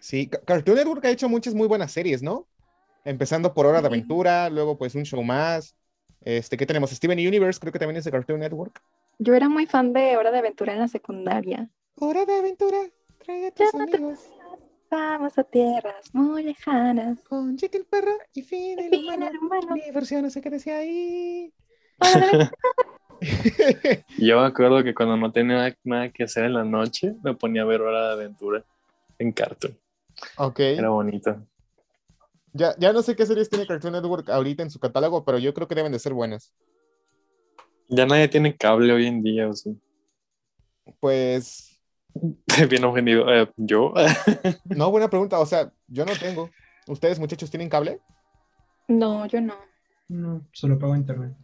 Sí, 0.00 0.26
Ca- 0.26 0.40
Cartoon 0.42 0.76
Network 0.76 1.02
ha 1.06 1.10
hecho 1.10 1.30
muchas 1.30 1.54
muy 1.54 1.66
buenas 1.66 1.92
series, 1.92 2.22
¿no? 2.22 2.46
Empezando 3.06 3.54
por 3.54 3.64
Hora 3.64 3.78
de 3.80 3.88
Sí. 3.88 3.94
Aventura, 3.94 4.50
luego 4.50 4.76
pues 4.76 4.94
un 4.94 5.04
show 5.04 5.22
más. 5.22 5.74
Este, 6.20 6.58
¿qué 6.58 6.66
tenemos? 6.66 6.90
Steven 6.90 7.18
Universe, 7.18 7.58
creo 7.58 7.72
que 7.72 7.78
también 7.78 7.96
es 7.96 8.04
de 8.04 8.10
Cartoon 8.10 8.40
Network. 8.40 8.82
Yo 9.18 9.32
era 9.34 9.48
muy 9.48 9.64
fan 9.64 9.94
de 9.94 10.18
Hora 10.18 10.30
de 10.30 10.38
Aventura 10.40 10.74
en 10.74 10.80
la 10.80 10.88
secundaria. 10.88 11.70
Hora 11.96 12.26
de 12.26 12.34
Aventura, 12.36 12.78
trae 13.24 13.46
a 13.46 13.50
tus 13.50 13.72
Ya 13.72 13.78
no 13.78 13.86
te- 13.86 13.96
amigos 13.96 14.18
Vamos 14.94 15.36
a 15.36 15.42
tierras 15.42 16.14
muy 16.14 16.44
lejanas. 16.44 17.20
con 17.24 17.56
Jake 17.56 17.78
el 17.78 17.84
perro 17.84 18.12
y 18.32 18.42
Finn 18.42 18.78
el 18.78 18.90
Fin 18.90 19.02
humano. 19.02 19.26
el 19.26 19.38
humano. 19.38 19.74
Diversión 19.74 20.30
se 20.30 20.40
crece 20.40 20.72
ahí. 20.72 21.52
Hora 21.98 22.20
de 22.20 22.26
Aventura. 22.26 22.50
Yo 24.18 24.40
me 24.40 24.46
acuerdo 24.46 24.84
que 24.84 24.94
cuando 24.94 25.16
no 25.16 25.32
tenía 25.32 25.56
nada, 25.56 25.76
nada 25.82 26.12
que 26.12 26.22
hacer 26.22 26.44
en 26.44 26.52
la 26.52 26.62
noche, 26.62 27.12
me 27.24 27.34
ponía 27.34 27.62
a 27.62 27.64
ver 27.64 27.80
Hora 27.80 28.06
de 28.06 28.12
Aventura 28.12 28.64
en 29.18 29.32
Cartoon. 29.32 29.76
ok. 30.36 30.60
Era 30.60 30.90
bonito. 30.90 31.44
Ya, 32.52 32.76
ya 32.78 32.92
no 32.92 33.02
sé 33.02 33.16
qué 33.16 33.26
series 33.26 33.50
tiene 33.50 33.66
Cartoon 33.66 33.94
Network 33.94 34.28
ahorita 34.30 34.62
en 34.62 34.70
su 34.70 34.78
catálogo, 34.78 35.24
pero 35.24 35.38
yo 35.38 35.52
creo 35.54 35.66
que 35.66 35.74
deben 35.74 35.90
de 35.90 35.98
ser 35.98 36.12
buenas. 36.14 36.54
Ya 37.88 38.06
nadie 38.06 38.28
tiene 38.28 38.56
cable 38.56 38.92
hoy 38.92 39.06
en 39.08 39.24
día, 39.24 39.48
o 39.48 39.54
sí. 39.54 39.76
Pues, 41.00 41.73
Bien 42.68 42.84
ofendido. 42.84 43.32
Eh, 43.32 43.50
¿Yo? 43.56 43.92
no, 44.64 44.90
buena 44.90 45.10
pregunta. 45.10 45.38
O 45.40 45.46
sea, 45.46 45.72
yo 45.88 46.04
no 46.04 46.12
tengo. 46.18 46.50
¿Ustedes, 46.86 47.18
muchachos, 47.18 47.50
tienen 47.50 47.68
cable? 47.68 48.00
No, 48.88 49.26
yo 49.26 49.40
no. 49.40 49.54
No, 50.08 50.46
solo 50.52 50.78
pago 50.78 50.96
internet. 50.96 51.34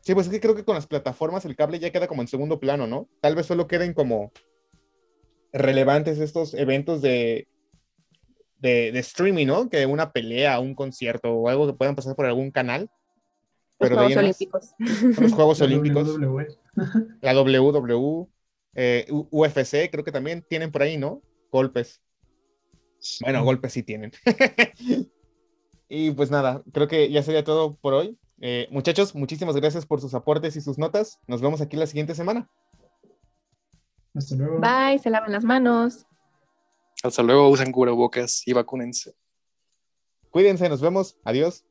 Sí, 0.00 0.14
pues 0.14 0.26
es 0.26 0.32
que 0.32 0.40
creo 0.40 0.54
que 0.54 0.64
con 0.64 0.74
las 0.74 0.86
plataformas 0.86 1.44
el 1.44 1.56
cable 1.56 1.78
ya 1.78 1.90
queda 1.90 2.08
como 2.08 2.22
en 2.22 2.28
segundo 2.28 2.58
plano, 2.58 2.86
¿no? 2.86 3.08
Tal 3.20 3.34
vez 3.34 3.46
solo 3.46 3.66
queden 3.66 3.92
como 3.92 4.32
relevantes 5.52 6.18
estos 6.18 6.54
eventos 6.54 7.02
de, 7.02 7.46
de, 8.58 8.90
de 8.92 8.98
streaming, 9.00 9.46
¿no? 9.46 9.68
Que 9.68 9.84
una 9.84 10.12
pelea, 10.12 10.60
un 10.60 10.74
concierto 10.74 11.30
o 11.30 11.48
algo 11.48 11.66
que 11.66 11.74
puedan 11.74 11.94
pasar 11.94 12.16
por 12.16 12.26
algún 12.26 12.50
canal. 12.50 12.90
Los 13.78 13.90
Pero 13.90 13.96
de 13.96 14.06
ahí 14.06 14.14
Juegos 14.14 14.38
Olímpicos. 14.38 14.74
los 15.20 15.32
Juegos 15.32 15.60
La 15.60 15.66
Olímpicos, 15.66 16.08
WWE. 16.16 16.46
la 17.20 17.40
WWE, 17.40 18.28
eh, 18.80 19.06
UFC, 19.10 19.90
creo 19.90 20.04
que 20.04 20.12
también 20.12 20.46
tienen 20.48 20.70
por 20.70 20.82
ahí, 20.82 20.96
¿no? 20.96 21.20
Golpes. 21.50 22.00
Bueno, 23.20 23.42
golpes 23.42 23.72
sí 23.72 23.82
tienen. 23.82 24.12
y 25.88 26.12
pues 26.12 26.30
nada, 26.30 26.62
creo 26.72 26.86
que 26.86 27.10
ya 27.10 27.24
sería 27.24 27.42
todo 27.42 27.74
por 27.74 27.94
hoy. 27.94 28.16
Eh, 28.40 28.68
muchachos, 28.70 29.16
muchísimas 29.16 29.56
gracias 29.56 29.84
por 29.84 30.00
sus 30.00 30.14
aportes 30.14 30.54
y 30.54 30.60
sus 30.60 30.78
notas. 30.78 31.18
Nos 31.26 31.40
vemos 31.40 31.60
aquí 31.60 31.76
la 31.76 31.88
siguiente 31.88 32.14
semana. 32.14 32.48
Hasta 34.14 34.36
luego. 34.36 34.60
Bye, 34.60 35.00
se 35.00 35.10
lavan 35.10 35.32
las 35.32 35.42
manos. 35.42 36.06
Hasta 37.02 37.24
luego, 37.24 37.48
usen 37.48 37.72
cubrebocas 37.72 38.46
y 38.46 38.52
vacúnense. 38.52 39.12
Cuídense, 40.30 40.68
nos 40.68 40.80
vemos. 40.80 41.18
Adiós. 41.24 41.64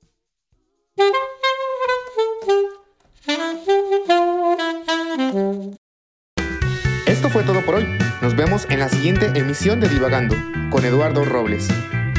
Esto 7.28 7.40
fue 7.40 7.54
todo 7.54 7.62
por 7.66 7.76
hoy. 7.76 7.86
Nos 8.22 8.38
vemos 8.38 8.66
en 8.70 8.80
la 8.80 8.88
siguiente 8.88 9.34
emisión 9.36 9.82
de 9.82 9.90
Divagando 9.90 10.34
con 10.70 10.86
Eduardo 10.86 11.26
Robles. 11.26 11.68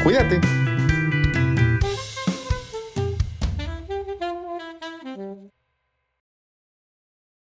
Cuídate. 0.03 0.39